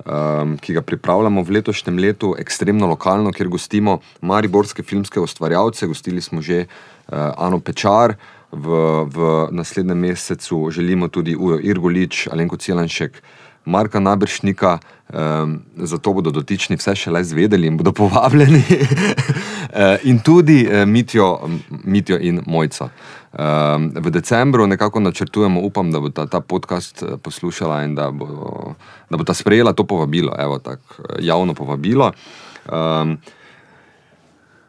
um, 0.05 0.59
ki 0.59 0.75
ga 0.75 0.83
pripravljamo 0.83 1.43
v 1.43 1.51
letošnjem 1.51 1.99
letu, 1.99 2.35
ekstremno 2.39 2.87
lokalno, 2.87 3.33
kjer 3.33 3.49
gostimo 3.49 4.01
mariborske 4.21 4.83
filmske 4.83 5.21
ustvarjalce. 5.21 5.87
Gostili 5.87 6.21
smo 6.21 6.43
že 6.43 6.67
uh, 6.67 7.33
Ano 7.37 7.61
Pečar, 7.61 8.17
v, 8.53 8.67
v 9.07 9.49
naslednjem 9.51 9.99
mesecu 9.99 10.71
želimo 10.71 11.09
tudi 11.09 11.37
Ujo 11.37 11.59
Irgolič, 11.63 12.29
Alenko 12.33 12.57
Cilanšek, 12.57 13.23
Marka 13.65 14.01
Nabršnika. 14.01 14.79
Um, 15.11 15.63
zato 15.75 16.13
bodo 16.15 16.31
dotični 16.31 16.77
vse 16.79 16.93
še 16.95 17.11
le 17.11 17.19
izvedeli 17.25 17.67
in 17.67 17.75
bodo 17.75 17.91
povabljeni, 17.99 18.61
uh, 18.63 19.97
in 20.07 20.21
tudi 20.23 20.61
uh, 20.69 20.85
Mitijo, 20.87 21.33
Mitijo 21.83 22.19
in 22.23 22.39
Mojca. 22.47 22.87
Um, 23.35 23.89
v 23.91 24.13
decembru 24.15 24.69
nekako 24.71 25.03
načrtujemo, 25.03 25.65
upam, 25.67 25.91
da 25.91 25.99
bo 25.99 26.13
ta, 26.15 26.29
ta 26.31 26.39
podcast 26.41 27.03
poslušala 27.27 27.83
in 27.89 27.97
da 27.99 28.11
bo, 28.15 28.77
da 29.11 29.19
bo 29.19 29.27
ta 29.27 29.35
sprejela 29.35 29.75
to 29.75 29.83
povabilo, 29.83 30.37
evo, 30.39 30.61
tak, 30.63 30.79
javno 31.19 31.59
povabilo. 31.59 32.13
Um, 32.71 33.19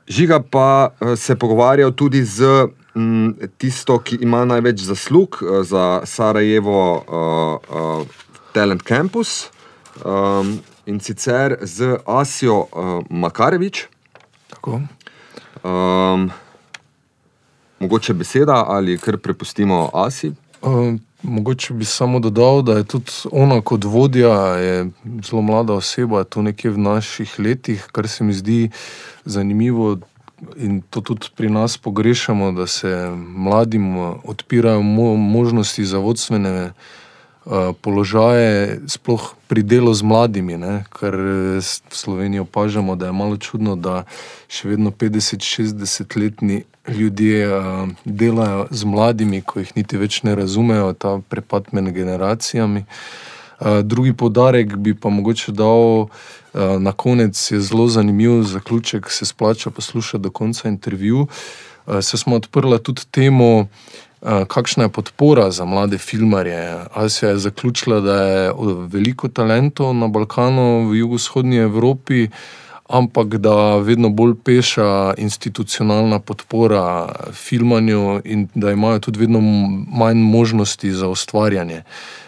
žiga 0.09 0.41
pa 0.41 0.89
se 1.15 1.37
pogovarjal 1.37 1.93
tudi 1.93 2.25
z 2.25 2.65
m, 2.95 3.37
tisto, 3.61 3.99
ki 4.01 4.23
ima 4.25 4.41
največ 4.45 4.81
zaslug 4.89 5.37
za 5.69 6.01
Sarajevo 6.05 6.81
uh, 6.97 8.01
uh, 8.01 8.21
Talent 8.53 8.83
Campus 8.83 9.49
um, 10.05 10.59
in 10.85 10.99
sicer 10.99 11.57
z 11.61 11.97
Asijo 12.05 12.67
uh, 12.71 13.03
Makarevič. 13.09 13.87
Um, 15.63 16.31
mogoče 17.79 18.13
beseda 18.13 18.65
ali 18.67 18.97
kar 18.97 19.17
prepustimo 19.17 19.89
Asi. 19.93 20.33
Uh, 20.61 20.95
mogoče 21.23 21.73
bi 21.73 21.85
samo 21.85 22.19
dodal, 22.19 22.61
da 22.61 22.77
je 22.77 22.83
tudi 22.83 23.11
ona 23.31 23.61
kot 23.61 23.83
vodja, 23.83 24.55
zelo 25.23 25.41
mlada 25.41 25.73
oseba, 25.73 26.23
to 26.23 26.41
nekje 26.41 26.71
v 26.71 26.77
naših 26.77 27.39
letih, 27.39 27.87
kar 27.91 28.07
se 28.07 28.23
mi 28.23 28.33
zdi 28.33 28.69
zanimivo. 29.25 29.97
In 30.57 30.81
to 30.81 31.01
tudi 31.01 31.27
pri 31.35 31.49
nas 31.49 31.77
pogrešamo, 31.77 32.51
da 32.51 32.67
se 32.67 33.11
mladim 33.17 33.97
odpirajo 34.23 34.81
mo 34.81 35.15
možnosti 35.15 35.85
za 35.85 35.97
vodstvene 35.97 36.65
uh, 36.65 36.71
položaje, 37.81 38.79
sploh 38.85 39.33
pri 39.47 39.63
delu 39.65 39.93
z 39.93 40.05
mladimi, 40.05 40.57
ne? 40.61 40.85
ker 40.93 41.15
v 41.57 41.61
Sloveniji 41.89 42.45
opažamo, 42.45 42.95
da 42.95 43.09
je 43.09 43.17
malo 43.17 43.37
čudno, 43.41 43.73
da 43.75 44.05
še 44.45 44.69
vedno 44.69 44.93
50-60-letni 44.93 46.63
ljudje 46.87 47.49
uh, 47.49 47.89
delajo 48.05 48.67
z 48.69 48.81
mladimi, 48.85 49.41
ko 49.41 49.59
jih 49.59 49.73
niti 49.73 49.97
več 49.97 50.21
ne 50.21 50.37
razumejo, 50.37 50.93
ta 50.93 51.17
prepad 51.29 51.73
med 51.73 51.89
generacijami. 51.93 52.85
Drugi 53.61 54.13
podarek 54.17 54.73
bi 54.81 54.95
pa 54.97 55.09
mogoče 55.13 55.53
dal. 55.53 56.09
Na 56.57 56.91
konec 56.97 57.37
je 57.37 57.59
zelo 57.61 57.85
zanimiv 57.87 58.41
zaključek, 58.49 59.05
se 59.13 59.25
splača 59.25 59.69
poslušati 59.69 60.23
do 60.23 60.31
konca 60.33 60.69
intervju. 60.69 61.27
Uh, 61.85 62.01
se 62.01 62.17
smo 62.17 62.35
odprli 62.41 62.81
tudi 62.83 63.05
temo, 63.11 63.67
Eh, 64.10 64.10
kakšna 64.47 64.83
je 64.83 64.89
podpora 64.89 65.51
za 65.51 65.65
mlade 65.65 65.97
filmarje? 65.97 66.77
Se 67.09 67.27
je 67.27 67.37
zaključila, 67.37 67.99
da 67.99 68.15
je 68.23 68.53
veliko 68.87 69.27
talentov 69.27 69.95
na 69.95 70.07
Balkanu, 70.07 70.89
v 70.89 70.95
jugovzhodnji 70.95 71.57
Evropi, 71.57 72.27
ampak 72.91 73.37
da 73.37 73.77
vedno 73.77 74.09
bolj 74.09 74.35
peša 74.43 75.13
institucionalna 75.17 76.19
podpora 76.19 77.09
filmanju 77.33 78.21
in 78.25 78.47
da 78.55 78.71
imajo 78.71 78.99
tudi 78.99 79.19
vedno 79.19 79.41
manj 79.87 80.17
možnosti 80.17 80.91
za 80.91 81.07
ustvarjanje. 81.07 81.83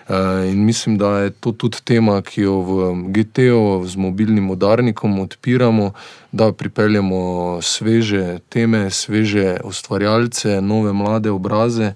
Eh, 0.09 0.51
in 0.51 0.65
mislim, 0.65 0.97
da 0.97 1.19
je 1.19 1.29
to 1.29 1.51
tudi 1.51 1.77
tema, 1.83 2.21
ki 2.21 2.41
jo 2.41 2.59
v 2.61 2.95
GTO 3.07 3.83
z 3.85 3.95
mobilnim 3.95 4.49
udarnikom 4.51 5.19
odpiramo, 5.19 5.91
da 6.31 6.51
pripeljemo 6.51 7.61
sveže 7.61 8.39
teme, 8.49 8.89
sveže 8.91 9.57
ustvarjalce, 9.63 10.61
nove 10.61 10.93
mlade 10.93 11.31
obraze, 11.31 11.93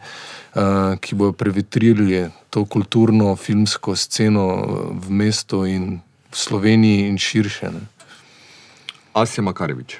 eh, 0.55 0.59
ki 0.99 1.15
bodo 1.15 1.31
prevetrili 1.31 2.29
to 2.49 2.65
kulturno, 2.65 3.35
filmsko 3.35 3.95
sceno 3.95 4.65
v 4.91 5.11
mestu 5.11 5.65
in 5.65 5.99
v 6.31 6.35
Sloveniji 6.35 7.07
in 7.07 7.17
širše. 7.17 7.71
Ne. 7.71 7.96
Asja 9.17 9.43
Makarevič. 9.43 9.97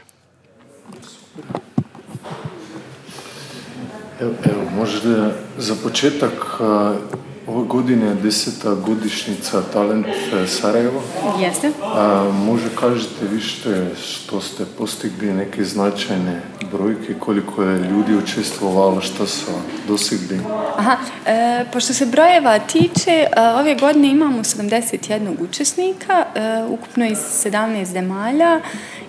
Evo, 4.22 4.34
evo, 4.44 4.64
možda 4.76 5.32
za 5.58 5.76
početak 5.84 6.60
uh, 6.60 7.18
Ove 7.48 7.68
godine 7.68 8.08
je 8.08 8.16
deseta 8.16 8.76
godišnjica 8.76 9.62
Talent 9.74 10.06
Sarajevo. 10.48 11.02
Jeste. 11.40 11.72
A, 11.84 12.32
može 12.46 12.70
kažete 12.80 13.26
više 13.32 13.96
što 14.02 14.42
ste 14.42 14.66
postigli 14.78 15.34
neke 15.34 15.64
značajne 15.64 16.42
brojke, 16.72 17.14
koliko 17.20 17.64
je 17.64 17.80
ljudi 17.80 18.16
učestvovalo, 18.16 19.02
što 19.02 19.28
su 19.28 19.52
dosegli? 19.88 20.40
Aha, 20.78 20.98
e, 21.26 21.66
pošto 21.74 21.94
se 21.94 22.06
brojeva 22.06 22.60
tiče, 22.60 23.12
e, 23.12 23.28
ove 23.60 23.76
godine 23.76 24.08
imamo 24.08 24.44
71 24.44 25.36
učesnika, 25.40 26.26
e, 26.36 26.64
ukupno 26.70 27.06
iz 27.06 27.18
17 27.18 27.86
zemalja, 27.86 28.60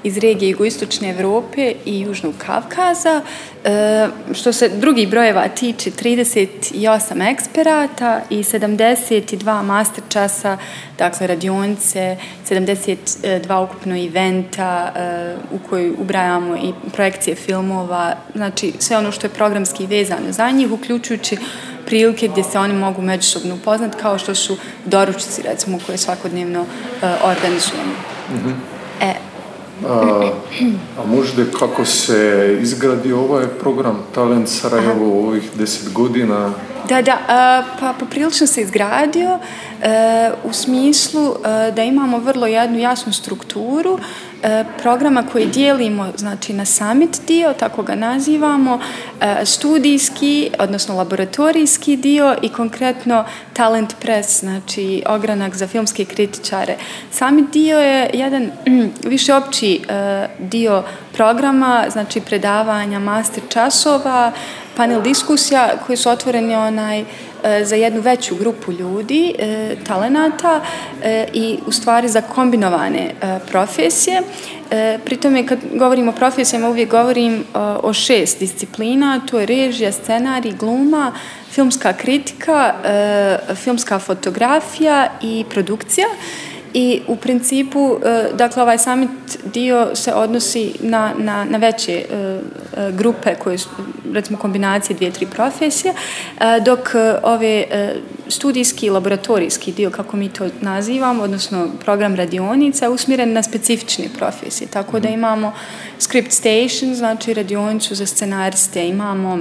iz 0.03 0.19
regije 0.19 0.51
jugoistočne 0.51 1.11
Evrope 1.11 1.73
i 1.85 2.01
Južnog 2.01 2.35
Kavkaza. 2.39 3.23
E, 3.65 4.09
što 4.33 4.53
se 4.53 4.69
drugih 4.69 5.09
brojeva 5.09 5.49
tiče, 5.49 5.91
38 5.91 7.33
eksperata 7.33 8.21
i 8.31 8.39
72 8.39 9.63
master 9.63 10.05
časa, 10.09 10.59
dakle 10.99 11.27
radionice, 11.27 12.17
72 12.49 13.65
ukupno 13.65 13.97
eventa 13.97 14.93
e, 14.97 15.37
u 15.53 15.69
kojoj 15.69 15.91
ubrajamo 15.99 16.57
i 16.57 16.73
projekcije 16.93 17.37
filmova, 17.37 18.15
znači 18.35 18.73
sve 18.79 18.97
ono 18.97 19.13
što 19.13 19.27
je 19.27 19.31
programski 19.31 19.87
vezano 19.87 20.33
za 20.33 20.51
njih, 20.51 20.73
uključujući 20.73 21.37
prilike 21.87 22.29
gdje 22.29 22.45
se 22.45 22.59
oni 22.59 22.75
mogu 22.75 23.03
međusobno 23.03 23.55
upoznat, 23.55 23.95
kao 23.95 24.19
što 24.19 24.35
su 24.35 24.57
doručci, 24.85 25.43
recimo, 25.43 25.79
koje 25.87 25.99
svakodnevno 25.99 26.61
uh, 26.61 26.69
organizujemo. 27.25 27.93
Mm 28.31 28.35
-hmm. 28.35 28.55
e, 29.01 29.15
a, 29.87 30.31
a 30.99 31.07
možda 31.07 31.43
kako 31.59 31.85
se 31.85 32.57
izgradi 32.61 33.13
ovaj 33.13 33.47
program 33.61 33.99
Talent 34.15 34.49
Sarajevo 34.49 35.09
u 35.09 35.27
ovih 35.27 35.51
deset 35.55 35.93
godina? 35.93 36.53
Da, 36.89 37.03
da, 37.03 37.19
pa 37.81 37.93
poprilično 38.01 38.47
se 38.47 38.63
izgradio 38.63 39.39
e, 39.83 40.31
u 40.45 40.53
smislu 40.53 41.35
e, 41.35 41.71
da 41.73 41.83
imamo 41.83 42.19
vrlo 42.19 42.47
jednu 42.47 42.79
jasnu 42.79 43.13
strukturu 43.13 43.99
e, 44.43 44.65
programa 44.83 45.23
koji 45.33 45.47
dijelimo 45.47 46.13
znači, 46.17 46.53
na 46.53 46.65
summit 46.65 47.21
dio, 47.27 47.53
tako 47.53 47.83
ga 47.83 47.95
nazivamo, 47.95 48.81
e, 49.21 49.47
studijski, 49.47 50.51
odnosno 50.59 50.97
laboratorijski 50.97 51.97
dio 51.97 52.37
i 52.43 52.49
konkretno 52.49 53.25
Talent 53.53 53.95
Press, 54.01 54.41
znači 54.41 55.03
ogranak 55.07 55.55
za 55.55 55.67
filmske 55.67 56.05
kritičare. 56.05 56.77
Summit 57.13 57.51
dio 57.53 57.79
je 57.79 58.11
jedan 58.13 58.43
mm, 58.43 58.89
više 59.05 59.35
opći 59.35 59.81
e, 59.89 60.27
dio 60.39 60.83
programa, 61.13 61.85
znači 61.91 62.21
predavanja, 62.21 62.99
master 62.99 63.43
časova, 63.49 64.33
panel 64.77 65.03
diskusija 65.03 65.71
koji 65.87 65.97
su 65.97 66.11
otvoreni 66.11 66.55
onaj 66.55 67.05
E, 67.45 67.65
za 67.65 67.77
jednu 67.77 68.01
veću 68.01 68.37
grupu 68.37 68.73
ljudi, 68.73 69.35
e, 69.39 69.77
talenata 69.87 70.61
e, 71.03 71.27
i 71.33 71.59
u 71.67 71.73
stvari 71.73 72.09
za 72.09 72.21
kombinovane 72.21 73.11
e, 73.23 73.39
profesije. 73.51 74.23
E, 74.71 74.99
pritome 75.05 75.47
kad 75.47 75.59
govorim 75.75 76.09
o 76.09 76.13
profesijama 76.13 76.69
uvijek 76.69 76.91
govorim 76.91 77.35
e, 77.35 77.43
o 77.83 77.93
šest 77.93 78.39
disciplina, 78.39 79.21
to 79.31 79.41
je 79.41 79.47
režija, 79.47 79.93
scenarij, 79.93 80.53
gluma, 80.53 81.13
filmska 81.51 81.93
kritika, 81.93 82.75
filmska 83.55 83.99
fotografija 83.99 85.09
i 85.23 85.45
produkcija. 85.51 86.07
I 86.75 87.01
u 87.07 87.17
principu, 87.17 87.99
e, 88.05 88.33
dakle, 88.35 88.63
ovaj 88.63 88.79
summit 88.79 89.11
dio 89.45 89.89
se 89.95 90.13
odnosi 90.15 90.73
na, 90.81 91.15
na, 91.19 91.45
na 91.45 91.59
veće 91.59 91.93
e, 91.93 92.05
e, 92.77 92.93
grupe 92.93 93.35
koje 93.35 93.59
su, 93.59 93.69
recimo, 94.13 94.39
kombinacije 94.39 94.97
dvije, 94.97 95.13
tri 95.13 95.27
profesije, 95.27 95.95
dok 96.65 96.81
ove 97.23 97.65
studijski 98.29 98.87
i 98.87 98.91
laboratorijski 98.91 99.73
dio, 99.73 99.91
kako 99.91 100.17
mi 100.17 100.29
to 100.29 100.49
nazivamo, 100.61 101.23
odnosno 101.23 101.69
program 101.85 102.15
radionica, 102.15 102.85
je 102.85 102.89
usmjeren 102.89 103.33
na 103.33 103.43
specifične 103.43 104.05
profesije. 104.19 104.69
Tako 104.69 105.01
da 105.01 105.09
imamo 105.09 105.53
script 105.99 106.33
station, 106.33 106.95
znači 106.95 107.35
radionicu 107.35 107.95
za 107.95 108.07
scenariste, 108.07 108.89
imamo 108.89 109.39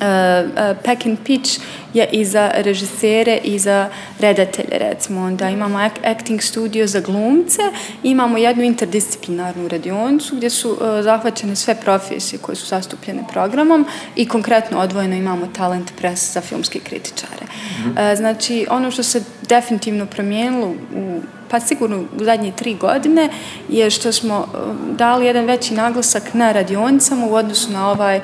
Uh, 0.00 0.06
uh, 0.06 0.76
pack 0.84 1.06
and 1.06 1.18
pitch 1.24 1.60
je 1.94 2.08
i 2.12 2.24
za 2.24 2.50
režisere 2.54 3.38
i 3.44 3.58
za 3.58 3.88
redatelje 4.18 4.78
recimo 4.78 5.22
onda 5.22 5.50
imamo 5.50 5.78
acting 6.04 6.42
studio 6.42 6.86
za 6.86 7.00
glumce 7.00 7.62
imamo 8.02 8.38
jednu 8.38 8.62
interdisciplinarnu 8.62 9.68
radionicu 9.68 10.36
gdje 10.36 10.50
su 10.50 10.70
uh, 10.70 10.78
zahvaćene 11.02 11.56
sve 11.56 11.74
profesije 11.74 12.38
koje 12.38 12.56
su 12.56 12.66
zastupljene 12.66 13.24
programom 13.32 13.86
i 14.16 14.28
konkretno 14.28 14.78
odvojeno 14.78 15.16
imamo 15.16 15.46
talent 15.46 15.92
press 15.96 16.32
za 16.32 16.40
filmske 16.40 16.78
kritičare 16.78 17.44
mm 17.44 17.84
-hmm. 17.84 18.12
uh, 18.12 18.16
znači 18.16 18.66
ono 18.70 18.90
što 18.90 19.02
se 19.02 19.22
definitivno 19.48 20.06
promijenilo 20.06 20.74
u 20.94 21.20
pa 21.50 21.60
sigurno 21.60 22.04
u 22.20 22.24
zadnje 22.24 22.52
tri 22.56 22.74
godine 22.74 23.28
je 23.68 23.90
što 23.90 24.12
smo 24.12 24.38
uh, 24.38 24.96
dali 24.96 25.26
jedan 25.26 25.44
veći 25.44 25.74
naglasak 25.74 26.34
na 26.34 26.52
radionicama 26.52 27.26
u 27.26 27.34
odnosu 27.34 27.72
na 27.72 27.90
ovaj 27.90 28.16
e, 28.16 28.22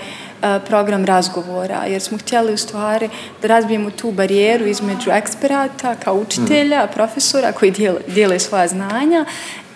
program 0.69 1.05
razgovora, 1.05 1.85
jer 1.87 2.03
smo 2.03 2.19
htjeli 2.19 2.53
u 2.53 2.57
stvari 2.57 3.09
da 3.43 3.49
razbijemo 3.49 3.91
tu 3.91 4.11
barijeru 4.13 4.67
između 4.67 5.11
eksperata 5.11 5.95
kao 5.95 6.15
učitelja, 6.15 6.87
profesora 6.95 7.53
koji 7.53 7.71
dijele, 7.71 8.01
dijele 8.07 8.39
svoja 8.39 8.69
znanja 8.69 9.25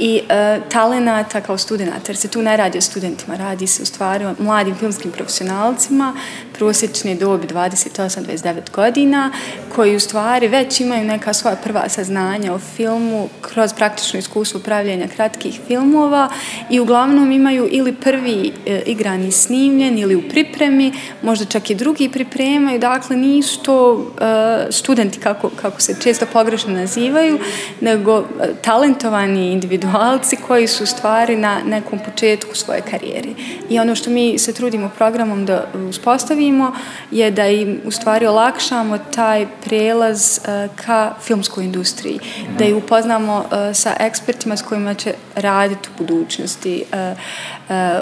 i 0.01 0.23
e, 0.29 0.61
talenata 0.69 1.41
kao 1.41 1.59
studenta, 1.59 2.01
jer 2.09 2.17
se 2.17 2.29
tu 2.29 2.43
ne 2.43 2.57
radi 2.57 2.79
o 2.79 2.81
studentima, 2.81 3.37
radi 3.37 3.67
se 3.67 3.83
u 3.83 3.87
stvari 3.87 4.25
o 4.25 4.35
mladim 4.39 4.75
filmskim 4.75 5.11
profesionalcima, 5.11 6.15
prosječne 6.59 7.15
dobi 7.15 7.47
28-29 7.47 8.71
godina, 8.73 9.33
koji 9.75 9.97
u 9.97 10.01
stvari 10.01 10.49
već 10.49 10.81
imaju 10.81 11.05
neka 11.05 11.33
svoja 11.33 11.57
prva 11.57 11.89
saznanja 11.89 12.55
o 12.55 12.59
filmu 12.59 13.29
kroz 13.41 13.73
praktično 13.73 14.19
iskustvo 14.19 14.61
pravljenja 14.61 15.09
kratkih 15.17 15.61
filmova 15.67 16.29
i 16.71 16.81
uglavnom 16.81 17.33
imaju 17.33 17.69
ili 17.71 17.93
prvi 17.93 18.53
e, 18.67 18.83
igrani 18.87 19.33
snimljen 19.33 19.99
ili 19.99 20.17
u 20.17 20.29
pripremi, 20.29 20.93
možda 21.23 21.45
čak 21.45 21.71
i 21.71 21.75
drugi 21.75 22.09
pripremaju, 22.09 22.79
dakle 22.79 23.17
nisu 23.17 23.63
to 23.63 24.07
e, 24.21 24.73
studenti 24.73 25.19
kako, 25.19 25.51
kako 25.63 25.81
se 25.81 25.97
često 26.03 26.27
pogrešno 26.33 26.73
nazivaju, 26.73 27.39
nego 27.81 28.19
e, 28.19 28.25
talentovani 28.63 29.53
individualci 29.91 30.37
koji 30.37 30.67
su 30.67 30.87
stvari 30.87 31.37
na 31.37 31.61
nekom 31.67 31.99
početku 31.99 32.55
svoje 32.55 32.81
karijere. 32.81 33.29
I 33.69 33.79
ono 33.79 33.95
što 33.95 34.11
mi 34.11 34.39
se 34.39 34.53
trudimo 34.53 34.91
programom 34.97 35.47
da 35.47 35.67
uspostavimo 35.89 36.73
je 37.11 37.31
da 37.31 37.47
im 37.47 37.81
u 37.85 37.91
stvari 37.91 38.27
olakšamo 38.27 38.99
taj 38.99 39.47
prelaz 39.65 40.39
eh, 40.39 40.69
ka 40.77 41.15
filmskoj 41.23 41.65
industriji, 41.65 42.19
da 42.59 42.65
ih 42.65 42.77
upoznamo 42.77 43.45
eh, 43.45 43.75
sa 43.75 43.97
ekspertima 44.01 44.57
s 44.57 44.63
kojima 44.63 44.95
će 44.95 45.15
raditi 45.35 45.89
u 45.89 45.99
budućnosti, 45.99 46.85
eh, 46.93 47.15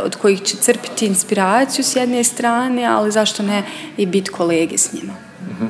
od 0.05 0.17
kojih 0.17 0.43
će 0.43 0.57
crpiti 0.57 1.07
inspiraciju 1.07 1.85
s 1.85 1.97
jedne 1.97 2.25
strane, 2.25 2.85
ali 2.85 3.13
zašto 3.13 3.43
ne 3.43 3.63
i 3.97 4.07
biti 4.07 4.31
kolege 4.31 4.79
s 4.79 4.93
njima. 4.93 5.13
Mhm. 5.51 5.67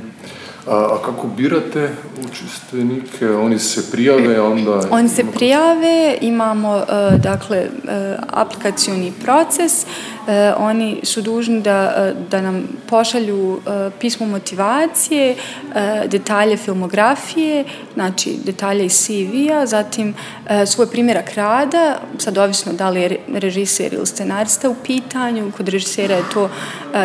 A, 0.67 0.75
a 0.75 0.99
kako 1.05 1.27
birate 1.27 1.91
učestvenike? 2.31 3.31
Oni 3.31 3.59
se 3.59 3.91
prijave, 3.91 4.41
onda... 4.41 4.81
Oni 4.91 5.09
se 5.09 5.25
prijave, 5.35 6.19
imamo 6.21 6.77
uh, 6.77 7.21
dakle 7.21 7.67
uh, 7.67 7.91
aplikacioni 8.33 9.13
proces, 9.25 9.87
oni 10.57 11.01
su 11.03 11.23
dužni 11.23 11.61
da, 11.61 12.13
da 12.31 12.41
nam 12.41 12.69
pošalju 12.89 13.61
pismo 14.01 14.27
motivacije, 14.27 15.35
detalje 16.07 16.57
filmografije, 16.57 17.65
znači 17.95 18.37
detalje 18.45 18.87
iz 18.87 18.93
CV-a, 18.93 19.67
zatim 19.67 20.15
svoj 20.67 20.91
primjerak 20.91 21.35
rada, 21.35 22.01
sad 22.19 22.39
ovisno 22.39 22.73
da 22.73 22.91
li 22.91 23.01
je 23.01 23.21
režiser 23.35 23.95
ili 23.95 24.07
scenarista 24.07 24.71
u 24.71 24.77
pitanju, 24.87 25.53
kod 25.57 25.69
režisera 25.69 26.15
je 26.15 26.31
to 26.35 26.51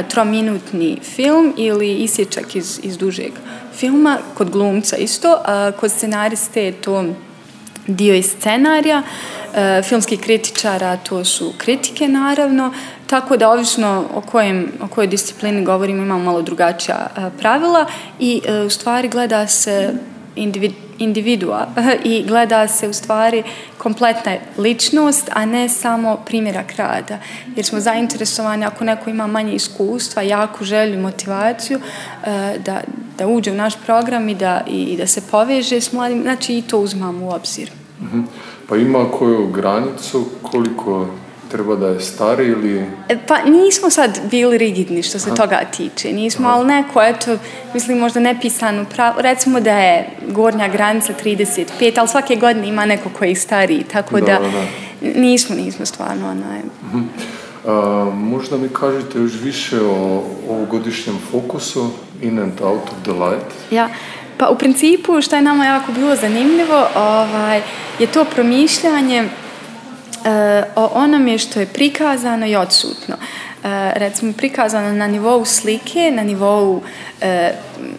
trominutni 0.10 1.00
film 1.16 1.54
ili 1.58 1.96
isječak 1.96 2.56
iz, 2.56 2.80
iz 2.84 2.98
dužeg 2.98 3.32
filma, 3.76 4.18
kod 4.34 4.50
glumca 4.50 4.98
isto, 4.98 5.38
a 5.46 5.72
kod 5.80 5.92
scenariste 5.92 6.64
je 6.64 6.72
to 6.72 7.06
dio 7.88 8.16
iz 8.16 8.26
scenarija, 8.40 9.02
e, 9.56 9.82
filmskih 9.82 10.20
kritičara 10.20 10.98
to 10.98 11.26
su 11.26 11.54
kritike 11.58 12.08
naravno, 12.08 12.74
tako 13.08 13.38
da 13.38 13.50
ovisno 13.50 14.06
o, 14.16 14.22
kojem, 14.22 14.72
o 14.82 14.88
kojoj 14.88 15.08
disciplini 15.08 15.66
govorimo 15.66 16.04
imamo 16.04 16.24
malo 16.24 16.42
drugačija 16.42 17.08
e, 17.18 17.30
pravila. 17.40 17.86
I 18.20 18.42
e, 18.46 18.60
u 18.60 18.70
stvari 18.70 19.08
gleda 19.08 19.48
se 19.48 19.94
individ, 20.36 20.72
individua 21.00 21.68
i 22.04 22.24
gleda 22.28 22.68
se 22.68 22.88
u 22.88 22.94
stvari 22.94 23.44
kompletna 23.78 24.36
ličnost, 24.58 25.30
a 25.34 25.46
ne 25.46 25.70
samo 25.70 26.18
primjerak 26.26 26.72
rada. 26.72 27.18
Jer 27.56 27.66
smo 27.66 27.80
zainteresovani 27.80 28.66
ako 28.66 28.84
neko 28.84 29.10
ima 29.10 29.28
manje 29.28 29.54
iskustva, 29.54 30.22
jaku 30.22 30.64
želju, 30.64 31.00
motivaciju, 31.00 31.80
eh, 32.24 32.56
da, 32.66 32.82
da 33.18 33.28
uđe 33.28 33.52
u 33.52 33.56
naš 33.56 33.74
program 33.86 34.30
i 34.30 34.36
da, 34.36 34.62
i 34.68 34.98
da 34.98 35.08
se 35.08 35.22
poveže 35.32 35.82
s 35.82 35.94
mladim, 35.94 36.22
znači 36.22 36.58
i 36.58 36.62
to 36.62 36.80
uzmamo 36.80 37.26
u 37.26 37.30
obzir. 37.30 37.72
Mhm. 38.02 38.22
Pa 38.70 38.76
ima 38.76 39.12
koju 39.12 39.48
granicu 39.48 40.26
koliko 40.42 41.08
treba 41.54 41.76
da 41.76 41.88
je 41.88 42.00
stari 42.00 42.46
ili... 42.46 42.86
E, 43.10 43.18
pa 43.28 43.38
nismo 43.42 43.90
sad 43.90 44.20
bili 44.32 44.58
rigidni 44.58 45.04
što 45.04 45.20
se 45.20 45.30
Aha. 45.30 45.36
toga 45.36 45.60
tiče. 45.78 46.14
Nismo, 46.14 46.48
Aha. 46.48 46.58
ali 46.58 46.68
neko, 46.68 47.02
eto, 47.02 47.38
mislim 47.74 47.98
možda 47.98 48.20
nepisano 48.20 48.86
pravo. 48.86 49.22
Recimo 49.22 49.60
da 49.60 49.78
je 49.78 50.10
gornja 50.28 50.68
granica 50.68 51.14
35, 51.24 52.00
ali 52.00 52.08
svake 52.08 52.36
godine 52.36 52.68
ima 52.68 52.86
neko 52.86 53.10
koji 53.18 53.30
je 53.30 53.36
stariji, 53.36 53.84
tako 53.92 54.20
da, 54.20 54.26
da, 54.26 54.40
da. 54.40 55.20
nismo, 55.20 55.56
nismo 55.56 55.86
stvarno 55.86 56.30
onaj... 56.30 56.60
Uh 56.60 57.00
-huh. 57.00 57.04
A, 57.68 58.10
možda 58.16 58.58
mi 58.58 58.70
kažete 58.70 59.20
još 59.20 59.34
više 59.44 59.82
o 59.82 60.24
ovogodišnjem 60.50 61.18
fokusu 61.32 61.90
In 62.22 62.40
and 62.40 62.62
Out 62.62 62.84
of 62.84 63.04
the 63.04 63.12
Light? 63.12 63.72
Ja, 63.72 63.90
pa 64.38 64.50
u 64.50 64.58
principu 64.58 65.22
što 65.22 65.36
je 65.36 65.42
nama 65.42 65.66
jako 65.66 65.92
bilo 65.92 66.16
zanimljivo 66.16 66.88
ovaj, 66.96 67.62
je 68.00 68.08
to 68.08 68.26
promišljanje 68.26 69.30
e, 70.26 70.64
o 70.76 70.90
onome 70.94 71.38
što 71.38 71.60
je 71.60 71.66
prikazano 71.66 72.48
i 72.48 72.56
odsutno. 72.56 73.16
E, 73.16 73.92
recimo 73.96 74.34
prikazano 74.34 74.94
na 74.94 75.08
nivou 75.08 75.46
slike, 75.46 76.12
na 76.12 76.24
nivou 76.24 76.82
e, 77.22 77.52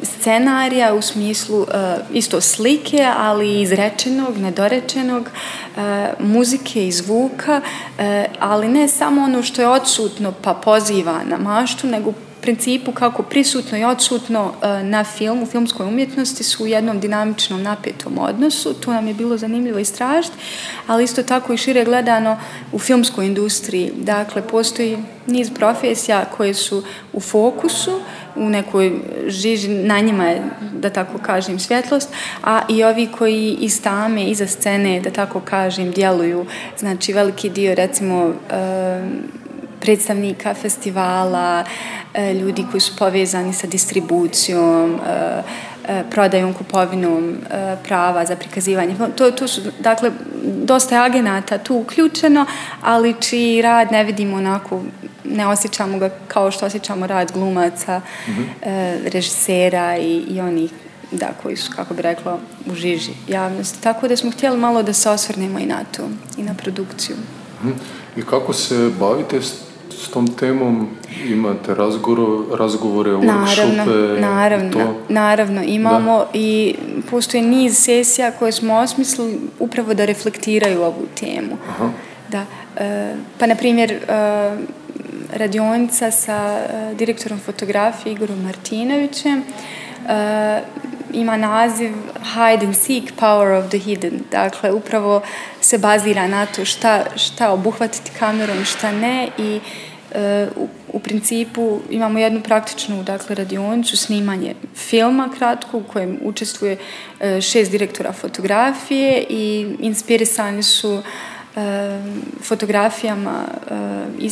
scenarija 0.03 0.95
u 0.95 1.03
smislu 1.03 1.62
e, 1.62 1.97
isto 2.12 2.41
slike, 2.41 3.09
ali 3.18 3.61
izrečenog, 3.61 4.39
nedorečenog, 4.39 5.29
e, 5.29 5.81
muzike 6.18 6.87
i 6.87 6.93
zvuka, 6.93 7.61
e, 7.99 8.27
ali 8.41 8.68
ne 8.68 8.89
samo 8.89 9.22
ono 9.22 9.43
što 9.43 9.62
je 9.62 9.68
odsutno 9.68 10.33
pa 10.43 10.55
poziva 10.55 11.20
na 11.25 11.37
maštu, 11.37 11.87
nego 11.87 12.12
principu 12.45 12.93
kako 12.93 13.23
prisutno 13.23 13.79
i 13.79 13.85
odsutno 13.85 14.53
e, 14.63 14.83
na 14.83 15.05
na 15.05 15.05
filmu, 15.05 15.47
filmskoj 15.47 15.87
umjetnosti 15.87 16.45
su 16.45 16.65
u 16.65 16.67
jednom 16.67 17.01
dinamičnom 17.01 17.63
napetom 17.63 18.19
odnosu. 18.19 18.75
To 18.75 18.93
nam 18.93 19.09
je 19.09 19.15
bilo 19.15 19.37
zanimljivo 19.37 19.79
istražiti, 19.79 20.37
ali 20.87 21.05
isto 21.05 21.23
tako 21.23 21.53
i 21.53 21.57
šire 21.57 21.85
gledano 21.85 22.37
u 22.73 22.79
filmskoj 22.79 23.27
industriji. 23.27 23.93
Dakle, 23.97 24.43
postoji 24.43 24.99
niz 25.27 25.51
profesija 25.51 26.25
koje 26.37 26.55
su 26.55 26.83
u 27.13 27.21
fokusu, 27.21 28.01
u 28.37 28.49
nekoj 28.51 28.93
žiži, 29.27 29.69
na 29.69 30.01
njima 30.01 30.25
je, 30.25 30.43
da 30.81 30.91
tako 30.91 31.19
kažem, 31.19 31.59
svjetlost, 31.59 32.09
a 32.45 32.63
i 32.69 32.85
ovi 32.85 33.09
koji 33.19 33.57
iz 33.61 33.83
tame, 33.83 34.25
iza 34.25 34.47
scene, 34.47 35.01
da 35.01 35.11
tako 35.11 35.41
kažem, 35.41 35.91
djeluju. 35.91 36.47
Znači, 36.79 37.13
veliki 37.13 37.51
dio, 37.51 37.75
recimo, 37.75 38.33
e, 38.51 39.35
predstavnika 39.85 40.55
festivala, 40.55 41.64
e, 42.14 42.35
ljudi 42.35 42.64
koji 42.70 42.80
su 42.80 42.97
povezani 42.97 43.53
sa 43.53 43.66
distribucijom, 43.66 44.95
e, 44.95 45.43
e, 45.89 46.05
prodajom, 46.11 46.55
kupovinom 46.55 47.37
prava 47.89 48.24
za 48.26 48.37
prikazivanje. 48.37 48.97
To, 49.16 49.30
to 49.30 49.49
su, 49.49 49.61
dakle, 49.80 50.11
dosta 50.43 50.95
je 50.95 51.05
agenata 51.05 51.59
tu 51.59 51.76
uključeno, 51.76 52.47
ali 52.82 53.14
čiji 53.20 53.62
rad 53.62 53.93
ne 53.93 54.05
vidimo 54.05 54.37
onako, 54.37 54.82
ne 55.24 55.47
osjećamo 55.47 55.99
ga 55.99 56.11
kao 56.28 56.51
što 56.51 56.66
osjećamo 56.66 57.07
rad 57.07 57.32
glumaca, 57.32 57.99
mm 57.99 58.30
-hmm. 58.30 59.09
režisera 59.12 59.97
i, 59.97 60.24
i 60.28 60.41
onih 60.41 60.70
da, 61.11 61.32
koji 61.43 61.57
su, 61.57 61.72
kako 61.76 61.95
bi 61.95 62.03
rekla, 62.03 62.39
u 62.66 62.74
žiži 62.74 63.12
javnosti. 63.28 63.82
Tako 63.82 64.09
da 64.09 64.16
smo 64.16 64.30
htjeli 64.30 64.59
malo 64.59 64.82
da 64.82 64.93
se 64.93 65.11
osvrnemo 65.11 65.59
i 65.59 65.66
na 65.66 65.85
to, 65.97 66.03
i 66.37 66.43
na 66.43 66.55
produkciju. 66.55 67.16
Mm 67.62 67.68
-hmm. 67.68 67.74
I 68.16 68.22
kako 68.22 68.53
se 68.53 68.91
bavite 69.01 69.41
s 70.05 70.11
tom 70.11 70.29
temom? 70.37 70.89
Imate 71.27 71.75
razgovore, 71.75 72.57
razgovore 72.59 73.11
workshope? 73.11 74.21
Naravno, 74.21 74.73
to? 74.73 74.95
naravno. 75.09 75.63
Imamo 75.63 76.19
da. 76.19 76.27
i 76.35 76.75
postoje 77.11 77.43
niz 77.43 77.79
sesija 77.79 78.31
koje 78.31 78.53
smo 78.53 78.75
osmislili 78.75 79.41
upravo 79.59 79.95
da 79.95 80.05
reflektiraju 80.05 80.83
ovu 80.83 81.07
temu. 81.21 81.57
Aha. 81.69 81.91
Da. 82.29 82.45
E, 82.77 83.15
pa, 83.39 83.47
na 83.47 83.55
primjer, 83.55 83.93
e, 83.93 83.99
radionica 85.33 86.11
sa 86.11 86.59
e, 86.59 86.95
direktorom 86.95 87.39
fotografije 87.39 88.13
Igorom 88.13 88.43
Martinovićem 88.43 89.43
ima 91.15 91.37
naziv 91.37 91.93
Hide 92.35 92.67
and 92.67 92.77
Seek 92.77 93.13
Power 93.17 93.59
of 93.59 93.69
the 93.71 93.79
Hidden. 93.79 94.23
Dakle, 94.31 94.73
upravo 94.73 95.23
se 95.61 95.79
bazira 95.79 96.27
na 96.27 96.47
to 96.47 96.65
šta, 96.65 97.05
šta 97.17 97.51
obuhvatiti 97.51 98.11
kamerom, 98.19 98.65
šta 98.65 98.93
ne 98.93 99.29
i 99.39 99.57
e, 99.57 99.61
E, 100.15 100.49
u, 100.57 100.69
u 100.93 100.99
principu 100.99 101.81
imamo 101.91 102.19
jednu 102.19 102.41
praktičnu 102.41 103.03
dakle, 103.03 103.35
radionicu 103.35 103.97
snimanje 103.97 104.55
filma 104.77 105.29
kratko 105.39 105.79
u 105.79 105.83
kojem 105.83 106.19
učestvuje 106.23 106.77
e, 107.21 107.41
šest 107.41 107.71
direktora 107.71 108.12
fotografije 108.12 109.25
i 109.29 109.67
inspirisani 109.81 110.62
su 110.62 111.03
e, 111.57 112.01
fotografijama, 112.43 113.45
e, 114.21 114.27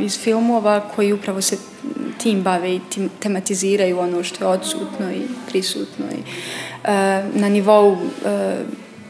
iz 0.00 0.18
filmova 0.18 0.80
koji 0.96 1.12
upravo 1.12 1.42
se 1.42 1.56
tim 2.18 2.42
bave 2.42 2.74
i 2.74 2.80
tim, 2.90 3.10
tematiziraju 3.20 3.98
ono 3.98 4.24
što 4.24 4.44
je 4.44 4.48
odsutno 4.48 5.12
i 5.12 5.22
prisutno. 5.48 6.04
I, 6.06 6.22
na 7.34 7.48
nivou 7.48 7.96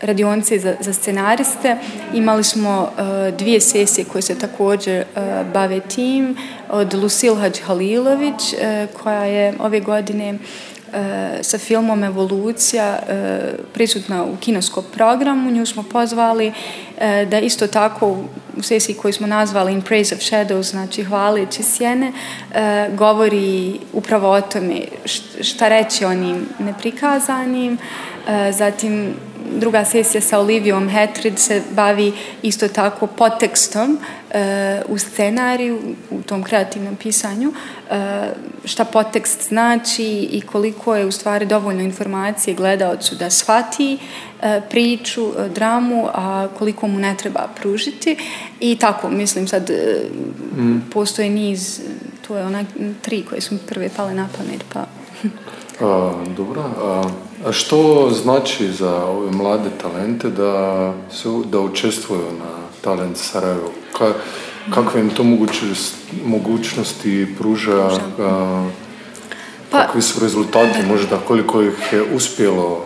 radionice 0.05 0.59
za, 0.59 0.77
za 0.81 0.93
scenariste. 0.93 1.77
Imali 2.15 2.45
smo 2.45 2.91
e, 2.99 3.31
dvije 3.31 3.61
sesije 3.61 4.05
koje 4.05 4.23
se 4.23 4.39
također 4.39 4.95
e, 4.95 5.05
bave 5.53 5.81
tim 5.81 6.37
od 6.71 6.95
Lucille 6.95 7.37
Hadž-Halilović 7.37 8.55
e, 8.59 8.87
koja 9.03 9.25
je 9.25 9.55
ove 9.59 9.81
godine 9.81 10.39
sa 11.43 11.59
filmom 11.59 12.05
Evolucija 12.05 12.99
prisutna 13.73 14.25
u 14.25 14.37
kinoskom 14.41 14.85
programu. 14.93 15.51
Nju 15.51 15.67
smo 15.67 15.83
pozvali 15.83 16.53
da 17.31 17.41
isto 17.41 17.67
tako 17.67 18.17
u 18.57 18.63
sesiji 18.63 18.95
koju 18.95 19.13
smo 19.13 19.27
nazvali 19.27 19.73
In 19.73 19.83
Praise 19.83 20.15
of 20.15 20.21
Shadows, 20.21 20.71
znači 20.71 21.05
hvaleći 21.05 21.63
sjene, 21.63 22.13
govori 22.93 23.79
upravo 23.93 24.31
o 24.31 24.41
tome 24.41 24.81
šta 25.41 25.69
reći 25.69 26.05
onim 26.05 26.49
neprikazanim. 26.59 27.79
Zatim 28.53 29.15
druga 29.55 29.85
sesija 29.85 30.21
sa 30.21 30.39
Olivijom 30.39 30.89
Hetrid 30.89 31.39
se 31.39 31.63
bavi 31.71 32.13
isto 32.43 32.69
tako 32.69 33.07
podtekstom 33.07 33.99
e, 34.31 34.83
u 34.89 34.99
scenariju, 34.99 35.79
u 36.11 36.23
tom 36.23 36.43
kreativnom 36.43 36.97
pisanju, 36.97 37.53
e, 37.53 37.95
šta 38.65 38.85
podtekst 38.85 39.49
znači 39.49 40.29
i 40.33 40.41
koliko 40.41 40.97
je 40.97 41.07
u 41.07 41.13
stvari 41.13 41.47
dovoljno 41.47 41.83
informacije 41.83 42.55
gledaocu 42.55 43.15
da 43.15 43.31
shvati 43.31 43.99
e, 44.43 44.61
priču, 44.71 45.33
dramu, 45.55 46.09
a 46.15 46.49
koliko 46.59 46.89
mu 46.89 46.99
ne 46.99 47.15
treba 47.17 47.49
pružiti. 47.61 48.17
I 48.61 48.77
tako, 48.77 49.11
mislim 49.11 49.49
sad, 49.49 49.71
mm. 50.57 50.79
postoje 50.93 51.31
niz, 51.31 51.81
to 52.27 52.37
je 52.37 52.45
onaj 52.45 52.65
tri 53.03 53.23
koje 53.23 53.41
su 53.41 53.55
mi 53.55 53.61
prve 53.69 53.89
pale 53.97 54.15
na 54.15 54.29
pamet, 54.39 54.65
pa... 54.73 54.87
a, 55.81 56.13
dobro, 56.37 56.63
a 56.83 57.03
a 57.45 57.53
što 57.53 58.11
znači 58.23 58.73
za 58.73 59.05
ove 59.05 59.31
mlade 59.31 59.71
talente 59.83 60.31
da, 60.31 60.93
su, 61.11 61.45
da 61.51 61.61
učestvuju 61.61 62.23
na 62.39 62.55
Talent 62.81 63.17
Sarajevo? 63.17 63.71
Ka, 63.99 64.13
kakve 64.75 65.01
im 65.01 65.11
to 65.11 65.25
mogućnosti 66.25 67.35
pruža? 67.39 67.89
A, 68.21 68.69
pa, 69.71 69.79
kakvi 69.79 70.03
su 70.03 70.21
rezultati 70.21 70.83
možda? 70.89 71.17
Koliko 71.17 71.63
ih 71.63 71.93
je 71.93 72.03
uspjelo? 72.17 72.85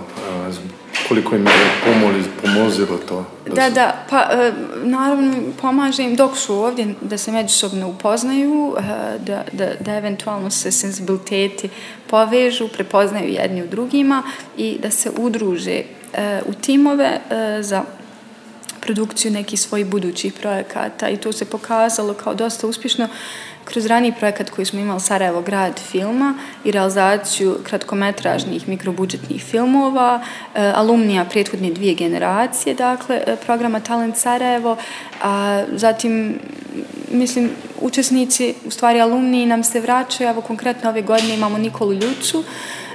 Koliko 1.08 1.36
im 1.36 1.46
je 1.46 1.52
pomoli, 1.84 2.24
pomozilo 2.42 2.98
to? 3.08 3.24
Da, 3.46 3.54
da, 3.54 3.70
da, 3.70 4.04
pa 4.10 4.28
e, 4.32 4.52
naravno 4.82 5.32
pomaže 5.60 6.02
im 6.02 6.16
dok 6.16 6.36
su 6.36 6.54
ovdje 6.54 6.94
da 7.00 7.18
se 7.18 7.32
međusobno 7.32 7.88
upoznaju, 7.88 8.74
e, 8.78 8.82
da, 9.18 9.44
da, 9.52 9.70
da 9.80 9.94
eventualno 9.94 10.50
se 10.50 10.72
senzibiliteti 10.72 11.68
povežu, 12.06 12.68
prepoznaju 12.68 13.28
jedni 13.28 13.62
u 13.62 13.66
drugima 13.66 14.22
i 14.56 14.78
da 14.82 14.90
se 14.90 15.10
udruže 15.18 15.82
e, 16.12 16.40
u 16.46 16.52
timove 16.52 17.20
za 17.60 17.84
produkciju 18.80 19.30
nekih 19.30 19.60
svojih 19.60 19.86
budućih 19.86 20.32
projekata 20.32 21.08
i 21.08 21.16
to 21.16 21.32
se 21.32 21.44
pokazalo 21.44 22.14
kao 22.14 22.34
dosta 22.34 22.66
uspješno 22.66 23.08
kroz 23.68 23.86
raniji 23.86 24.12
projekat 24.18 24.50
koji 24.50 24.64
smo 24.64 24.80
imali 24.80 25.00
Sarajevo 25.00 25.42
grad 25.42 25.80
filma 25.90 26.34
i 26.64 26.70
realizaciju 26.70 27.58
kratkometražnih 27.64 28.68
mikrobudžetnih 28.68 29.44
filmova, 29.44 30.20
e, 30.54 30.72
alumnija 30.74 31.24
prethodne 31.24 31.70
dvije 31.70 31.94
generacije, 31.94 32.74
dakle, 32.74 33.20
e, 33.26 33.36
programa 33.36 33.80
Talent 33.80 34.16
Sarajevo, 34.16 34.76
a 35.22 35.64
zatim 35.72 36.38
mislim, 37.12 37.50
učesnici, 37.80 38.54
u 38.66 38.70
stvari 38.70 39.00
alumniji 39.00 39.46
nam 39.46 39.64
se 39.64 39.80
vraćaju, 39.80 40.30
evo 40.30 40.40
konkretno 40.40 40.90
ove 40.90 41.02
godine 41.02 41.34
imamo 41.34 41.58
Nikolu 41.58 41.92
Ljuču, 41.92 42.42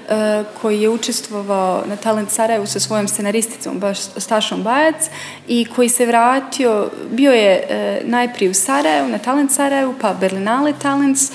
E, 0.09 0.43
koji 0.61 0.81
je 0.81 0.89
učestvovao 0.89 1.83
na 1.85 1.95
Talent 1.95 2.29
Sarajevu 2.29 2.65
sa 2.65 2.79
svojom 2.79 3.07
scenaristicom 3.07 3.79
baš 3.79 3.99
Stašom 3.99 4.63
Bajac 4.63 5.09
i 5.47 5.65
koji 5.65 5.89
se 5.89 6.05
vratio, 6.05 6.89
bio 7.11 7.31
je 7.31 7.67
e, 7.69 8.01
najprije 8.05 8.51
u 8.51 8.53
Sarajevu, 8.53 9.07
na 9.07 9.17
Talent 9.17 9.51
Sarajevu, 9.51 9.93
pa 10.01 10.13
Berlinale 10.13 10.73
Talents, 10.81 11.31
e, 11.31 11.33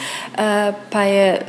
pa, 0.91 1.03
je, 1.03 1.41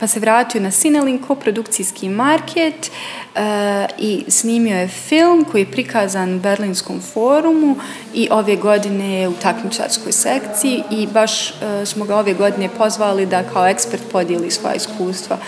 pa 0.00 0.06
se 0.06 0.20
vratio 0.20 0.60
na 0.60 0.70
Cinelink 0.70 1.26
produkcijski 1.40 2.08
market 2.08 2.90
Eh, 3.38 3.86
i 3.98 4.24
snimio 4.28 4.76
je 4.76 4.88
film 4.88 5.44
koji 5.50 5.62
je 5.62 5.70
prikazan 5.70 6.34
u 6.34 6.38
Berlinskom 6.38 7.00
forumu 7.00 7.76
i 8.14 8.28
ove 8.30 8.56
godine 8.56 9.20
je 9.20 9.28
u 9.28 9.32
takmičarskoj 9.32 10.12
sekciji 10.12 10.82
i 10.90 11.06
baš 11.06 11.50
eh, 11.50 11.86
smo 11.86 12.04
ga 12.04 12.16
ove 12.16 12.34
godine 12.34 12.68
pozvali 12.78 13.26
da 13.26 13.42
kao 13.42 13.66
ekspert 13.66 14.02
podijeli 14.12 14.50
svoja 14.50 14.74
iskustva 14.74 15.38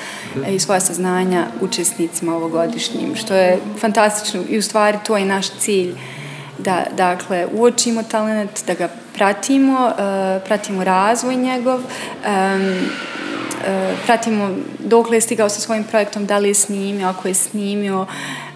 i 0.49 0.59
svoja 0.59 0.80
saznanja 0.80 1.47
učesnicima 1.61 2.36
ovogodišnjim, 2.36 3.16
što 3.16 3.34
je 3.34 3.59
fantastično 3.80 4.43
i 4.49 4.59
u 4.59 4.62
stvari 4.62 4.99
to 5.07 5.16
je 5.16 5.24
naš 5.24 5.51
cilj 5.51 5.95
da 6.59 6.84
dakle 6.97 7.47
uočimo 7.53 8.03
talent, 8.03 8.66
da 8.66 8.74
ga 8.74 8.88
pratimo, 9.14 9.86
uh, 9.86 10.43
pratimo 10.47 10.84
razvoj 10.84 11.36
njegov, 11.36 11.78
um, 11.78 12.91
Eh, 13.67 13.95
pratimo 14.07 14.51
dokle 14.79 15.17
je 15.17 15.21
stigao 15.21 15.49
sa 15.49 15.61
svojim 15.61 15.85
projektom, 15.85 16.27
da 16.27 16.39
li 16.39 16.49
je 16.49 16.55
snimio, 16.55 17.09
ako 17.09 17.29
je 17.29 17.35
snimio, 17.35 18.07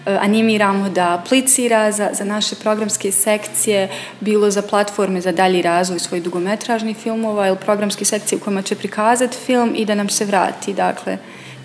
eh, 0.05 0.17
animiramo 0.21 0.89
da 0.89 1.13
aplicira 1.13 1.91
za, 1.91 2.09
za 2.13 2.23
naše 2.23 2.55
programske 2.55 3.11
sekcije, 3.11 3.89
bilo 4.19 4.51
za 4.51 4.61
platforme 4.61 5.21
za 5.21 5.31
dalji 5.31 5.61
razvoj 5.61 5.99
svojih 5.99 6.23
dugometražnih 6.23 6.97
filmova 6.97 7.47
ili 7.47 7.57
programske 7.57 8.05
sekcije 8.05 8.37
u 8.37 8.43
kojima 8.43 8.61
će 8.61 8.75
prikazati 8.75 9.37
film 9.37 9.73
i 9.75 9.85
da 9.85 9.95
nam 9.95 10.09
se 10.09 10.25
vrati, 10.25 10.73
dakle, 10.73 11.17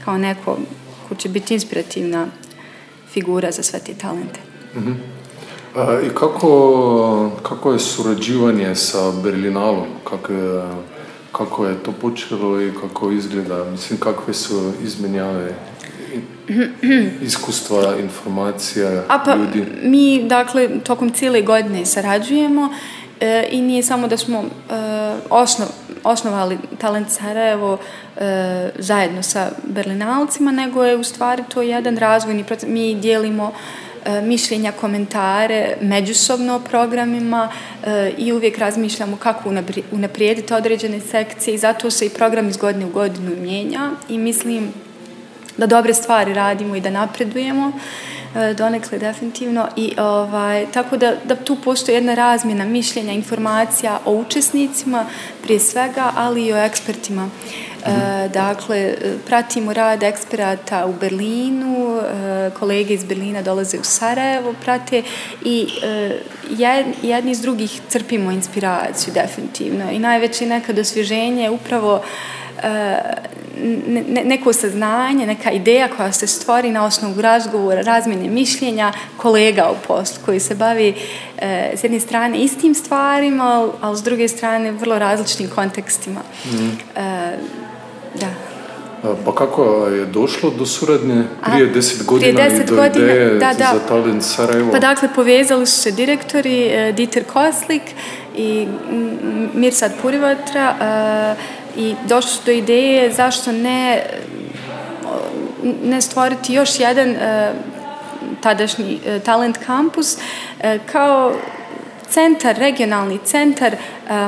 kao 0.05 0.19
neko 0.19 0.59
ko 1.09 1.15
će 1.15 1.29
biti 1.29 1.55
inspirativna 1.55 2.27
figura 3.13 3.51
za 3.51 3.63
sve 3.63 3.79
te 3.79 3.95
talente. 3.95 4.41
Mm-hmm. 4.77 4.97
A, 5.77 6.01
I 6.07 6.09
kako, 6.09 7.31
kako 7.43 7.73
je 7.73 7.79
surađivanje 7.79 8.75
sa 8.75 9.11
Berlinalom? 9.23 9.87
Kako 10.05 10.33
je, 10.33 10.63
kako 11.33 11.67
je 11.67 11.83
to 11.83 11.93
počelo 11.93 12.63
i 12.63 12.73
kako 12.81 13.11
izgleda? 13.11 13.65
Mislim, 13.65 14.01
kakve 14.01 14.35
su 14.35 14.73
izmenjave 14.85 15.55
iskustva, 17.23 17.97
informacija, 18.01 19.05
A 19.09 19.19
pa, 19.25 19.35
ljudi? 19.35 19.65
Mi, 19.83 20.23
dakle, 20.25 20.69
tokom 20.85 21.11
cijele 21.11 21.43
godine 21.43 21.87
sarađujemo 21.87 22.69
e, 23.21 23.49
i 23.51 23.61
nije 23.61 23.83
samo 23.83 24.09
da 24.09 24.17
smo 24.17 24.39
e, 24.39 24.45
osnov, 25.31 25.69
osnovali 26.05 26.59
Talent 26.79 27.11
Sarajevo 27.11 27.79
e, 28.17 28.71
zajedno 28.79 29.23
sa 29.23 29.51
Berlinalcima, 29.65 30.53
nego 30.53 30.85
je 30.85 30.97
u 30.97 31.05
stvari 31.05 31.43
to 31.49 31.63
jedan 31.63 31.97
razvojni 31.97 32.45
proces. 32.45 32.69
Mi 32.69 32.95
dijelimo 32.95 33.53
e, 33.53 33.90
E, 34.05 34.21
mišljenja, 34.21 34.73
komentare 34.73 35.77
međusobno 35.81 36.55
o 36.55 36.61
programima 36.61 37.49
e, 37.85 38.13
i 38.19 38.33
uvijek 38.33 38.59
razmišljamo 38.59 39.17
kako 39.17 39.51
unaprijediti 39.93 40.55
određene 40.55 41.01
sekcije 41.01 41.55
i 41.55 41.59
zato 41.59 41.91
se 41.91 42.07
i 42.07 42.11
program 42.11 42.49
iz 42.49 42.57
godine 42.57 42.87
u 42.87 42.91
godinu 42.91 43.37
mijenja 43.37 43.91
i 44.09 44.19
mislim 44.19 44.73
da 45.57 45.67
dobre 45.67 45.95
stvari 45.95 46.35
radimo 46.35 46.77
i 46.77 46.81
da 46.81 46.91
napredujemo. 46.91 47.73
E, 48.35 48.55
donekle 48.55 48.99
definitivno 48.99 49.69
i 49.77 49.95
ovaj, 49.99 50.67
tako 50.73 50.97
da, 50.97 51.13
da 51.25 51.37
tu 51.37 51.57
postoji 51.57 51.95
jedna 51.95 52.15
razmjena 52.15 52.65
mišljenja, 52.65 53.13
informacija 53.13 53.99
o 54.05 54.13
učesnicima 54.13 55.07
prije 55.43 55.61
svega, 55.61 56.13
ali 56.17 56.47
i 56.47 56.53
o 56.53 56.57
ekspertima. 56.57 57.31
E, 57.87 58.29
dakle, 58.29 58.95
pratimo 59.27 59.73
rad 59.73 60.03
eksperata 60.03 60.87
u 60.87 60.93
Berlinu, 60.93 61.99
e, 61.99 62.51
kolege 62.59 62.95
iz 62.95 63.05
Berlina 63.05 63.43
dolaze 63.43 63.79
u 63.79 63.85
Sarajevo, 63.85 64.55
prate 64.65 65.03
i 65.45 65.69
e, 65.83 66.19
jedni 67.03 67.31
iz 67.31 67.41
drugih 67.41 67.81
crpimo 67.89 68.31
inspiraciju 68.31 69.15
definitivno 69.15 69.91
i 69.91 69.99
najveće 69.99 70.47
nekad 70.47 70.79
osvježenje 70.79 71.43
je 71.43 71.51
upravo 71.51 72.03
ne, 74.09 74.25
neko 74.25 74.53
saznanje, 74.53 75.27
neka 75.27 75.51
ideja 75.51 75.89
koja 75.97 76.13
se 76.13 76.27
stvori 76.27 76.71
na 76.73 76.85
osnovu 76.85 77.21
razgovora, 77.21 77.83
razmjene 77.83 78.29
mišljenja 78.29 78.93
kolega 79.17 79.71
u 79.71 79.87
poslu 79.87 80.23
koji 80.25 80.41
se 80.41 80.55
bavi 80.55 80.95
e, 81.39 81.73
s 81.77 81.85
jedne 81.85 82.01
strane 82.01 82.39
istim 82.39 82.75
stvarima, 82.75 83.69
ali 83.81 83.97
s 83.97 84.03
druge 84.03 84.29
strane 84.29 84.73
vrlo 84.73 84.99
različitim 84.99 85.49
kontekstima. 85.49 86.21
Mm. 86.45 86.99
E, 87.01 87.39
da. 88.15 88.27
Pa 89.25 89.35
kako 89.35 89.87
je 89.87 90.07
došlo 90.07 90.51
do 90.51 90.67
suradnje 90.67 91.25
prije 91.45 91.67
deset 91.67 92.07
godina 92.07 92.33
prije 92.33 92.51
deset 92.51 92.67
i 92.67 92.71
do 92.71 92.77
godina, 92.77 93.05
ideje 93.05 93.31
da, 93.31 93.53
da. 93.59 93.71
za 93.73 93.89
Talent 93.89 94.23
Sarajevo? 94.23 94.73
Pa 94.73 94.79
dakle, 94.79 95.09
povezali 95.15 95.67
su 95.67 95.81
se 95.81 95.91
direktori 95.91 96.67
e, 96.67 96.93
Dieter 96.93 97.25
Koslik 97.25 97.83
i 98.37 98.67
Mirsad 99.55 99.93
Purivatra 100.03 100.75
e, 100.81 101.81
i 101.81 101.95
došli 102.09 102.31
su 102.31 102.41
do 102.47 102.51
ideje 102.51 103.13
zašto 103.13 103.53
ne 103.53 104.03
ne 105.85 106.01
stvoriti 106.01 106.55
još 106.55 106.81
jedan 106.81 107.11
uh, 107.11 107.17
tadašnji 108.41 109.01
talent 109.25 109.59
kampus 109.67 110.17
kao 110.93 111.33
centar, 112.09 112.57
regionalni 112.57 113.19
centar 113.25 113.77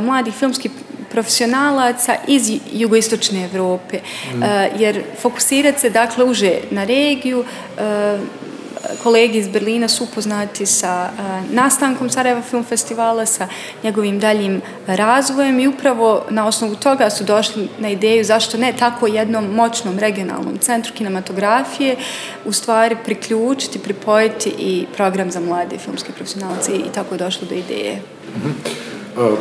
mladih 0.02 0.34
filmskih 0.34 0.70
profesionalaca 1.12 2.16
iz 2.26 2.50
jugoistočne 2.72 3.44
Evrope. 3.44 3.98
Mm. 3.98 4.42
Uh, 4.42 4.48
jer 4.80 5.02
fokusirati 5.20 5.80
se 5.80 5.90
dakle 5.90 6.24
uže 6.24 6.58
na 6.70 6.84
regiju, 6.84 7.38
uh, 7.40 8.20
kolegi 9.02 9.38
iz 9.38 9.48
Berlina 9.48 9.88
su 9.88 10.04
upoznati 10.04 10.66
sa 10.66 11.10
nastankom 11.50 12.10
Sarajeva 12.10 12.42
film 12.42 12.64
festivala, 12.64 13.26
sa 13.26 13.48
njegovim 13.82 14.20
daljim 14.20 14.62
razvojem 14.86 15.60
i 15.60 15.68
upravo 15.68 16.24
na 16.30 16.46
osnovu 16.46 16.76
toga 16.76 17.10
su 17.10 17.24
došli 17.24 17.68
na 17.78 17.88
ideju 17.88 18.24
zašto 18.24 18.58
ne 18.58 18.72
tako 18.78 19.06
jednom 19.06 19.44
moćnom 19.44 19.98
regionalnom 19.98 20.58
centru 20.58 20.92
kinematografije 20.94 21.96
u 22.44 22.52
stvari 22.52 22.96
priključiti, 23.04 23.78
pripojiti 23.78 24.54
i 24.58 24.86
program 24.96 25.30
za 25.30 25.40
mlade 25.40 25.78
filmske 25.78 26.12
profesionalce 26.12 26.72
i 26.72 26.92
tako 26.94 27.14
je 27.14 27.18
došlo 27.18 27.48
do 27.48 27.54
ideje. 27.54 28.02
Mhm. 28.36 28.50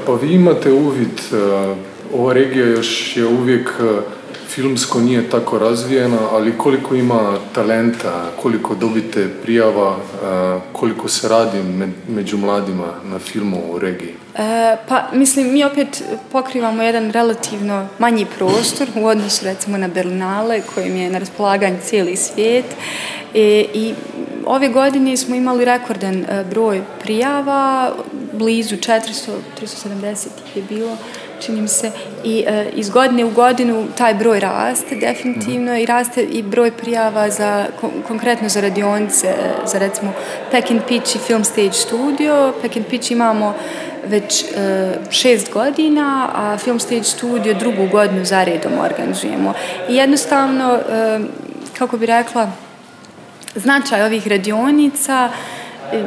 Pa 0.05 0.13
vi 0.21 0.33
imate 0.33 0.71
uvid, 0.71 1.21
ova 2.13 2.33
regija 2.33 2.67
još 2.67 3.17
je 3.17 3.25
uvijek 3.25 3.69
filmsko 4.47 4.99
nije 4.99 5.29
tako 5.29 5.59
razvijena, 5.59 6.17
ali 6.31 6.57
koliko 6.57 6.95
ima 6.95 7.37
talenta, 7.53 8.31
koliko 8.41 8.75
dobite 8.75 9.29
prijava, 9.43 9.97
koliko 10.73 11.07
se 11.07 11.29
radi 11.29 11.57
među 12.09 12.37
mladima 12.37 12.87
na 13.11 13.19
filmu 13.19 13.61
u 13.73 13.79
regiji? 13.79 14.20
E, 14.37 14.77
pa 14.87 15.03
mislim, 15.13 15.53
mi 15.53 15.63
opet 15.63 16.03
pokrivamo 16.31 16.83
jedan 16.83 17.11
relativno 17.11 17.87
manji 17.99 18.25
prostor 18.37 18.87
u 18.95 19.05
odnosu 19.05 19.45
recimo 19.45 19.77
na 19.77 19.87
Berlinale 19.87 20.61
kojim 20.75 20.95
je 20.95 21.09
na 21.09 21.17
raspolaganju 21.17 21.77
cijeli 21.83 22.15
svijet 22.15 22.65
e, 23.35 23.65
i 23.73 23.93
ove 24.45 24.67
godine 24.67 25.17
smo 25.17 25.35
imali 25.35 25.65
rekordan 25.65 26.15
e, 26.15 26.43
broj 26.49 26.81
prijava, 27.01 27.91
blizu 28.33 28.75
400, 28.75 29.31
370 29.61 30.27
je 30.55 30.63
bilo 30.69 30.97
čini 31.41 31.61
mi 31.61 31.67
se, 31.67 31.91
i 32.23 32.43
e, 32.47 32.69
iz 32.75 32.89
godine 32.89 33.25
u 33.25 33.29
godinu 33.29 33.87
taj 33.97 34.13
broj 34.13 34.39
raste 34.39 34.95
definitivno 34.95 35.77
i 35.77 35.85
raste 35.85 36.23
i 36.23 36.43
broj 36.43 36.71
prijava 36.71 37.29
za, 37.29 37.65
konkretno 38.07 38.49
za 38.49 38.61
radionice, 38.61 39.33
za 39.65 39.79
recimo 39.79 40.13
Peck 40.51 40.71
and 40.71 40.81
Pitch 40.87 41.15
i 41.15 41.19
Film 41.19 41.43
Stage 41.43 41.73
Studio. 41.73 42.53
Peck 42.61 42.77
and 42.77 42.85
Pitch 42.85 43.11
imamo 43.11 43.53
već 44.05 44.43
e, 44.43 44.47
šest 45.09 45.53
godina, 45.53 46.29
a 46.35 46.57
Film 46.57 46.79
Stage 46.79 47.03
Studio 47.03 47.53
drugu 47.53 47.87
godinu 47.91 48.25
za 48.25 48.43
redom 48.43 48.71
organizujemo. 48.79 49.53
I 49.89 49.95
jednostavno, 49.95 50.73
e, 50.73 51.19
kako 51.77 51.97
bi 51.97 52.05
rekla, 52.05 52.51
značaj 53.55 54.03
ovih 54.03 54.27
radionica, 54.27 55.29
e, 55.93 56.03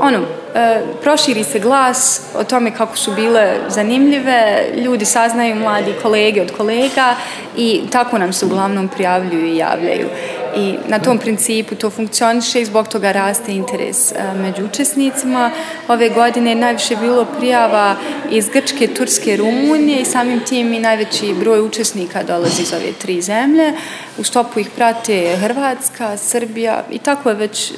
ono, 0.00 0.18
e, 0.54 0.80
proširi 1.02 1.44
se 1.44 1.58
glas 1.58 2.20
o 2.34 2.44
tome 2.44 2.70
kako 2.70 2.96
su 2.96 3.12
bile 3.14 3.54
zanimljive, 3.68 4.64
ljudi 4.76 5.04
saznaju 5.04 5.54
mladi 5.54 5.94
kolege 6.02 6.42
od 6.42 6.52
kolega 6.56 7.14
i 7.56 7.82
tako 7.92 8.18
nam 8.18 8.32
se 8.32 8.46
uglavnom 8.46 8.88
prijavljuju 8.88 9.46
i 9.46 9.56
javljaju. 9.56 10.08
I 10.56 10.74
na 10.88 10.98
tom 10.98 11.18
principu 11.18 11.74
to 11.74 11.90
funkcioniše 11.90 12.60
i 12.60 12.64
zbog 12.64 12.88
toga 12.88 13.12
raste 13.12 13.52
interes 13.52 14.12
e, 14.12 14.34
među 14.42 14.64
učesnicima. 14.64 15.50
Ove 15.88 16.08
godine 16.08 16.50
je 16.50 16.54
najviše 16.54 16.96
bilo 16.96 17.26
prijava 17.38 17.96
iz 18.30 18.48
Grčke, 18.48 18.86
Turske, 18.86 19.36
Rumunije 19.36 20.00
i 20.00 20.04
samim 20.04 20.40
tim 20.40 20.72
i 20.72 20.80
najveći 20.80 21.34
broj 21.40 21.60
učesnika 21.60 22.22
dolazi 22.22 22.62
iz 22.62 22.72
ove 22.72 22.92
tri 22.92 23.22
zemlje. 23.22 23.72
U 24.18 24.24
stopu 24.24 24.60
ih 24.60 24.70
prate 24.76 25.36
Hrvatska, 25.36 26.16
Srbija 26.16 26.84
i 26.90 26.98
tako 26.98 27.28
je 27.28 27.34
već 27.34 27.70
e, 27.70 27.74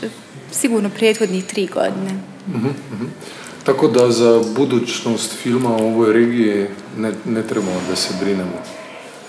sigurno 0.53 0.91
prethodnih 0.91 1.45
tri 1.45 1.67
godine. 1.67 2.11
Uh-huh, 2.55 2.73
uh-huh. 2.93 3.09
Tako 3.65 3.89
da 3.89 4.11
za 4.11 4.41
budućnost 4.57 5.35
filma 5.43 5.77
u 5.77 5.87
ovoj 5.87 6.13
regiji 6.13 6.67
ne, 6.99 7.13
ne 7.25 7.43
trebamo 7.43 7.81
da 7.91 7.97
se 7.97 8.15
brinemo. 8.21 8.63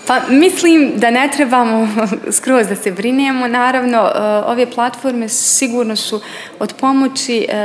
Pa 0.09 0.19
mislim 0.29 0.93
da 0.95 1.09
ne 1.09 1.29
trebamo 1.35 1.87
skroz 2.37 2.67
da 2.67 2.75
se 2.75 2.91
brinemo. 2.91 3.47
Naravno, 3.47 4.03
uh, 4.03 4.51
ove 4.51 4.71
platforme 4.71 5.29
sigurno 5.29 5.95
su 5.95 6.21
od 6.59 6.73
pomoći 6.73 7.47
uh, 7.49 7.55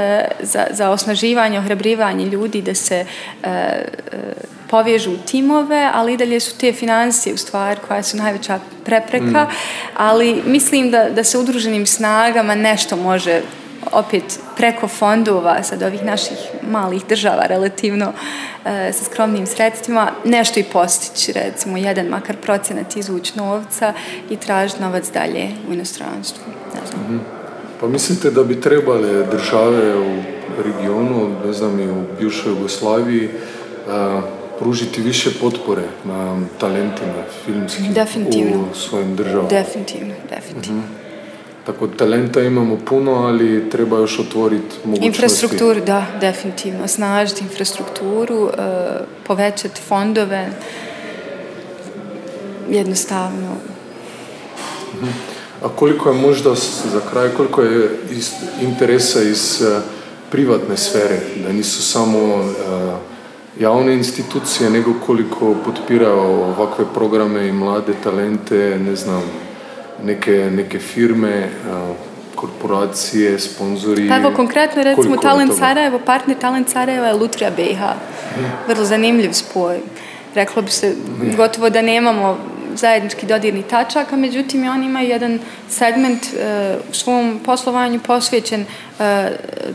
za, 0.40 0.66
za 0.70 0.90
osnaživanje, 0.90 1.58
ohrabrivanje 1.58 2.26
ljudi 2.26 2.62
da 2.62 2.74
se 2.74 3.06
uh, 3.42 3.48
povežu 4.70 5.12
u 5.12 5.16
timove, 5.16 5.90
ali 5.94 6.12
i 6.12 6.16
dalje 6.16 6.40
su 6.40 6.58
te 6.58 6.72
financije 6.72 7.34
u 7.34 7.36
stvari 7.36 7.80
koja 7.88 8.02
su 8.02 8.16
najveća 8.16 8.60
prepreka, 8.84 9.44
mm. 9.44 9.54
ali 9.96 10.42
mislim 10.46 10.90
da, 10.90 11.10
da 11.10 11.24
se 11.24 11.38
udruženim 11.38 11.86
snagama 11.86 12.54
nešto 12.54 12.96
može 12.96 13.40
opet 13.92 14.40
preko 14.56 14.88
fondova 14.88 15.62
sad 15.62 15.82
ovih 15.82 16.04
naših 16.04 16.38
malih 16.62 17.02
država 17.08 17.46
relativno 17.46 18.12
e, 18.64 18.92
sa 18.92 19.04
skromnim 19.04 19.46
sredstvima 19.46 20.10
nešto 20.24 20.60
i 20.60 20.64
postići 20.64 21.32
recimo 21.32 21.76
jedan 21.76 22.06
makar 22.06 22.36
procenat 22.36 22.96
izvući 22.96 23.32
novca 23.36 23.92
i 24.30 24.36
tražiti 24.36 24.82
novac 24.82 25.10
dalje 25.14 25.48
u 25.68 25.72
inostranstvu 25.72 26.44
ne 26.74 26.80
znam. 26.86 27.00
Mm 27.00 27.14
-hmm. 27.14 27.44
Pa 27.80 27.88
mislite 27.88 28.30
da 28.30 28.44
bi 28.44 28.60
trebale 28.60 29.26
države 29.26 29.98
u 29.98 30.22
regionu, 30.62 31.30
ne 31.46 31.52
znam 31.52 31.80
i 31.80 31.90
u 31.90 32.04
bivšoj 32.20 32.52
Jugoslaviji 32.52 33.28
a, 33.88 34.20
pružiti 34.58 35.02
više 35.02 35.30
potpore 35.40 35.82
na 36.04 36.40
talentima 36.58 37.24
filmskim 37.44 37.92
definitivno. 37.92 38.64
u 38.72 38.74
svojim 38.74 39.16
državama? 39.16 39.48
Definitivno, 39.48 40.14
definitivno. 40.30 40.80
Mm 40.80 40.84
-hmm. 40.84 41.03
Tako 41.66 41.86
talenta 41.86 42.40
imamo 42.40 42.78
puno, 42.84 43.12
ali 43.12 43.70
treba 43.70 43.98
još 43.98 44.18
otvoriti 44.18 44.76
mogućnosti. 44.84 45.06
Infrastrukturu, 45.06 45.80
da, 45.80 46.06
definitivno. 46.20 46.88
Snažiti 46.88 47.44
infrastrukturu, 47.44 48.42
uh, 48.42 48.50
povećati 49.26 49.80
fondove, 49.88 50.50
jednostavno. 52.70 53.56
Uh-huh. 55.00 55.34
A 55.62 55.68
koliko 55.68 56.08
je 56.08 56.14
možda 56.14 56.54
za 56.92 57.00
kraj, 57.10 57.28
koliko 57.28 57.62
je 57.62 57.90
iz, 58.10 58.30
interesa 58.62 59.22
iz 59.22 59.62
uh, 59.62 59.82
privatne 60.30 60.76
sfere, 60.76 61.20
da 61.46 61.52
nisu 61.52 61.82
samo 61.82 62.18
uh, 62.34 62.50
javne 63.60 63.94
institucije, 63.94 64.70
nego 64.70 64.92
koliko 65.06 65.54
potpiraju 65.64 66.20
ovakve 66.20 66.84
programe 66.94 67.48
i 67.48 67.52
mlade 67.52 67.92
talente, 68.04 68.78
ne 68.78 68.96
znam, 68.96 69.22
neke, 70.04 70.50
neke 70.56 70.78
firme, 70.78 71.48
korporacije, 72.34 73.38
sponzori. 73.38 74.08
Pa 74.08 74.16
evo 74.16 74.32
konkretno 74.36 74.82
recimo 74.82 75.16
Talent 75.16 75.52
Sarajevo, 75.58 75.98
partner 75.98 76.36
Talent 76.38 76.68
Sarajeva 76.68 77.06
je 77.06 77.14
Lutrija 77.14 77.50
BiH. 77.50 77.80
Vrlo 78.68 78.84
zanimljiv 78.84 79.32
spoj. 79.32 79.78
Reklo 80.34 80.62
bi 80.62 80.70
se 80.70 80.94
gotovo 81.36 81.70
da 81.70 81.82
nemamo 81.82 82.38
zajednički 82.76 83.26
dodirni 83.26 83.62
tačaka, 83.62 84.16
međutim 84.16 84.64
i 84.64 84.68
oni 84.68 84.86
imaju 84.86 85.08
jedan 85.08 85.38
segment 85.68 86.22
uh, 86.22 86.90
u 86.90 86.94
svom 86.94 87.40
poslovanju 87.44 88.00
posvećen 88.00 88.60
uh, 88.60 89.04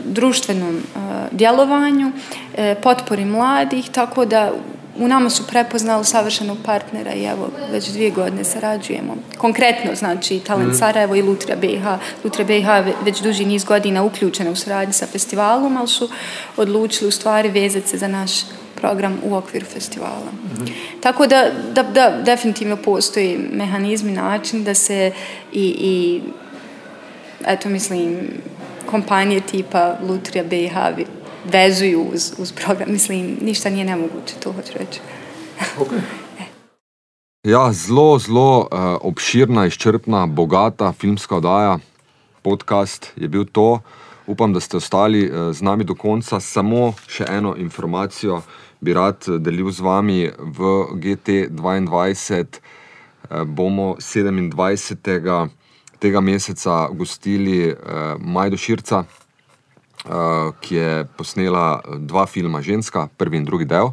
društvenom 0.04 0.76
uh, 0.76 1.02
djelovanju, 1.32 2.06
uh, 2.08 2.64
potpori 2.82 3.24
mladih, 3.24 3.90
tako 3.90 4.24
da 4.24 4.52
u 4.98 5.08
nama 5.08 5.30
su 5.30 5.46
prepoznali 5.46 6.04
savršenog 6.04 6.58
partnera 6.64 7.14
i 7.14 7.24
evo, 7.24 7.50
već 7.72 7.88
dvije 7.88 8.10
godine 8.10 8.44
sarađujemo. 8.44 9.16
Konkretno, 9.38 9.94
znači, 9.94 10.38
Talent 10.38 10.72
mm. 10.72 10.76
Sarajevo 10.76 11.14
i 11.14 11.22
Lutrija 11.22 11.56
BiH. 11.56 11.84
Lutrija 12.24 12.46
BiH 12.46 12.66
već 13.04 13.20
duži 13.20 13.44
niz 13.44 13.64
godina 13.64 14.02
uključena 14.02 14.50
u 14.50 14.56
saradnji 14.56 14.92
sa 14.92 15.06
festivalom, 15.06 15.76
ali 15.76 15.88
su 15.88 16.08
odlučili 16.56 17.08
u 17.08 17.12
stvari 17.12 17.48
vezati 17.48 17.88
se 17.88 17.98
za 17.98 18.08
naš 18.08 18.30
program 18.74 19.18
u 19.24 19.34
okviru 19.34 19.66
festivala. 19.66 20.30
Mm. 20.44 20.64
Tako 21.00 21.26
da, 21.26 21.50
da, 21.74 21.82
da, 21.82 22.22
definitivno 22.22 22.76
postoji 22.76 23.38
mehanizmi, 23.52 24.12
način 24.12 24.64
da 24.64 24.74
se 24.74 25.12
i, 25.52 25.76
i 25.78 26.20
eto, 27.46 27.68
mislim, 27.68 28.18
kompanije 28.86 29.40
tipa 29.40 29.96
Lutrija 30.08 30.44
BiH 30.44 30.76
vezuju 31.44 32.02
uz, 32.02 32.32
uz 32.38 32.52
program. 32.52 32.92
Mislim, 32.92 33.38
ništa 33.42 33.70
nije 33.70 33.84
nemoguće, 33.84 34.34
to 34.42 34.52
hoću 34.52 34.72
reći. 34.78 35.00
Okay. 35.78 36.00
Ja, 37.42 37.72
zelo, 37.72 38.18
zelo 38.18 38.58
uh, 38.58 38.68
obširna, 39.00 39.66
izčrpna, 39.66 40.26
bogata 40.26 40.92
filmska 40.92 41.36
oddaja, 41.36 41.78
podcast 42.42 43.12
je 43.16 43.28
bil 43.28 43.44
to. 43.52 43.80
Upam, 44.26 44.52
da 44.52 44.60
ste 44.60 44.76
ostali 44.76 45.30
uh, 45.30 45.52
z 45.52 45.62
nami 45.62 45.84
do 45.84 45.94
konca. 45.94 46.40
Samo 46.40 46.92
še 47.08 47.24
eno 47.28 47.54
informacijo 47.56 48.42
bi 48.80 48.94
rad 48.94 49.24
eh, 49.28 49.38
delil 49.38 49.70
z 49.70 49.80
vami. 49.80 50.30
V 50.38 50.58
GT2 50.92 51.86
uh, 53.30 53.42
bomo 53.44 53.96
27. 53.98 55.48
tega 55.98 56.20
meseca 56.20 56.88
gostili 56.92 57.72
uh, 57.72 57.76
Majdo 58.18 58.56
Širca, 58.56 59.04
uh, 60.04 60.54
ki 60.60 60.74
je 60.74 61.04
posnela 61.16 61.80
dva 61.98 62.26
filma 62.26 62.62
Ženska, 62.62 63.08
prvi 63.16 63.36
in 63.36 63.44
drugi 63.44 63.64
del. 63.64 63.90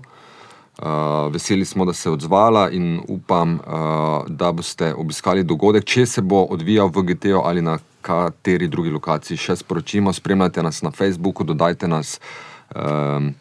Uh, 0.77 1.33
veseli 1.33 1.65
smo, 1.65 1.85
da 1.85 1.93
se 1.93 2.09
je 2.09 2.13
odzvala 2.13 2.69
in 2.69 3.01
upam, 3.07 3.53
uh, 3.53 4.25
da 4.27 4.51
boste 4.51 4.93
obiskali 4.93 5.43
dogodek, 5.43 5.85
če 5.85 6.05
se 6.05 6.21
bo 6.21 6.43
odvijal 6.49 6.91
v 6.93 7.01
GT-ju 7.01 7.41
ali 7.43 7.61
na 7.61 7.79
kateri 8.01 8.67
drugi 8.67 8.93
lokaciji. 8.93 9.37
Še 9.37 9.55
sporočimo, 9.55 10.13
spremljajte 10.13 10.63
nas 10.63 10.81
na 10.85 10.91
Facebooku, 10.91 11.43
dodajte 11.43 11.87
nas 11.87 12.19
um, 12.75 13.33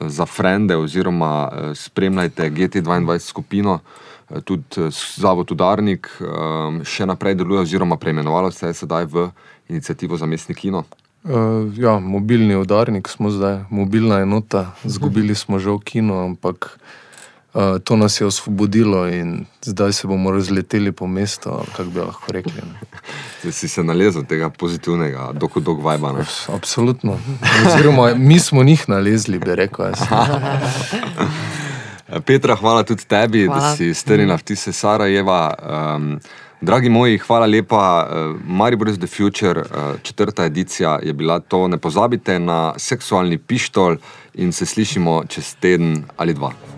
za 0.00 0.26
frende 0.26 0.76
oziroma 0.76 1.50
spremljajte 1.74 2.50
GT22 2.50 3.18
skupino. 3.18 3.80
Tudi 4.44 4.88
Zavod 5.16 5.52
Udarnik 5.52 6.08
um, 6.20 6.82
še 6.84 7.06
naprej 7.08 7.36
deluje, 7.38 7.62
oziroma 7.68 7.96
preimenovalo 7.96 8.50
se 8.52 8.66
je 8.72 8.80
sedaj 8.82 9.06
v 9.08 9.28
inicijativo 9.68 10.16
za 10.16 10.26
mestni 10.26 10.54
kino. 10.54 10.84
Uh, 11.24 11.78
ja, 11.78 11.98
mobilni 11.98 12.56
udarnik 12.56 13.08
smo 13.08 13.30
zdaj, 13.30 13.64
mobilna 13.70 14.20
enota, 14.20 14.72
zgubili 14.84 15.34
smo 15.34 15.58
že 15.58 15.70
v 15.70 15.78
kino, 15.84 16.24
ampak 16.24 16.78
uh, 17.54 17.78
to 17.84 17.96
nas 17.96 18.20
je 18.20 18.26
osvobodilo 18.26 19.08
in 19.08 19.44
zdaj 19.62 19.92
se 19.92 20.06
bomo 20.06 20.30
razleteli 20.30 20.92
po 20.92 21.06
mestu, 21.06 21.50
kako 21.76 21.90
bi 21.90 22.00
lahko 22.00 22.32
rekli. 22.32 22.62
Zdaj 23.42 23.52
si 23.52 23.68
se 23.68 23.82
nalezel 23.82 24.24
tega 24.24 24.50
pozitivnega, 24.50 25.32
doko 25.34 25.60
dog 25.60 25.82
vajba. 25.82 26.12
Ne? 26.12 26.24
Absolutno. 26.54 27.18
Oziroma, 27.66 28.14
mi 28.14 28.38
smo 28.38 28.62
njih 28.62 28.88
nalezli, 28.88 29.38
bi 29.38 29.54
rekel. 29.54 29.92
Petra, 32.26 32.56
hvala 32.56 32.82
tudi 32.82 33.04
tebi, 33.04 33.46
hvala. 33.46 33.60
da 33.60 33.76
si 33.76 33.94
strnila 33.94 34.36
vtise 34.36 34.72
Sarajeva. 34.72 35.54
Um, 35.96 36.20
dragi 36.60 36.88
moji, 36.88 37.18
hvala 37.18 37.46
lepa. 37.46 38.08
Uh, 38.10 38.40
Maribor 38.46 38.88
is 38.88 38.98
the 38.98 39.06
Future, 39.06 39.60
uh, 39.60 40.00
četrta 40.02 40.44
edicija 40.44 40.98
je 41.02 41.12
bila 41.12 41.40
to. 41.40 41.68
Ne 41.68 41.78
pozabite 41.78 42.38
na 42.38 42.74
seksualni 42.76 43.38
pištol 43.38 43.96
in 44.34 44.52
se 44.52 44.66
slišimo 44.66 45.24
čez 45.28 45.54
teden 45.60 46.04
ali 46.16 46.34
dva. 46.34 46.77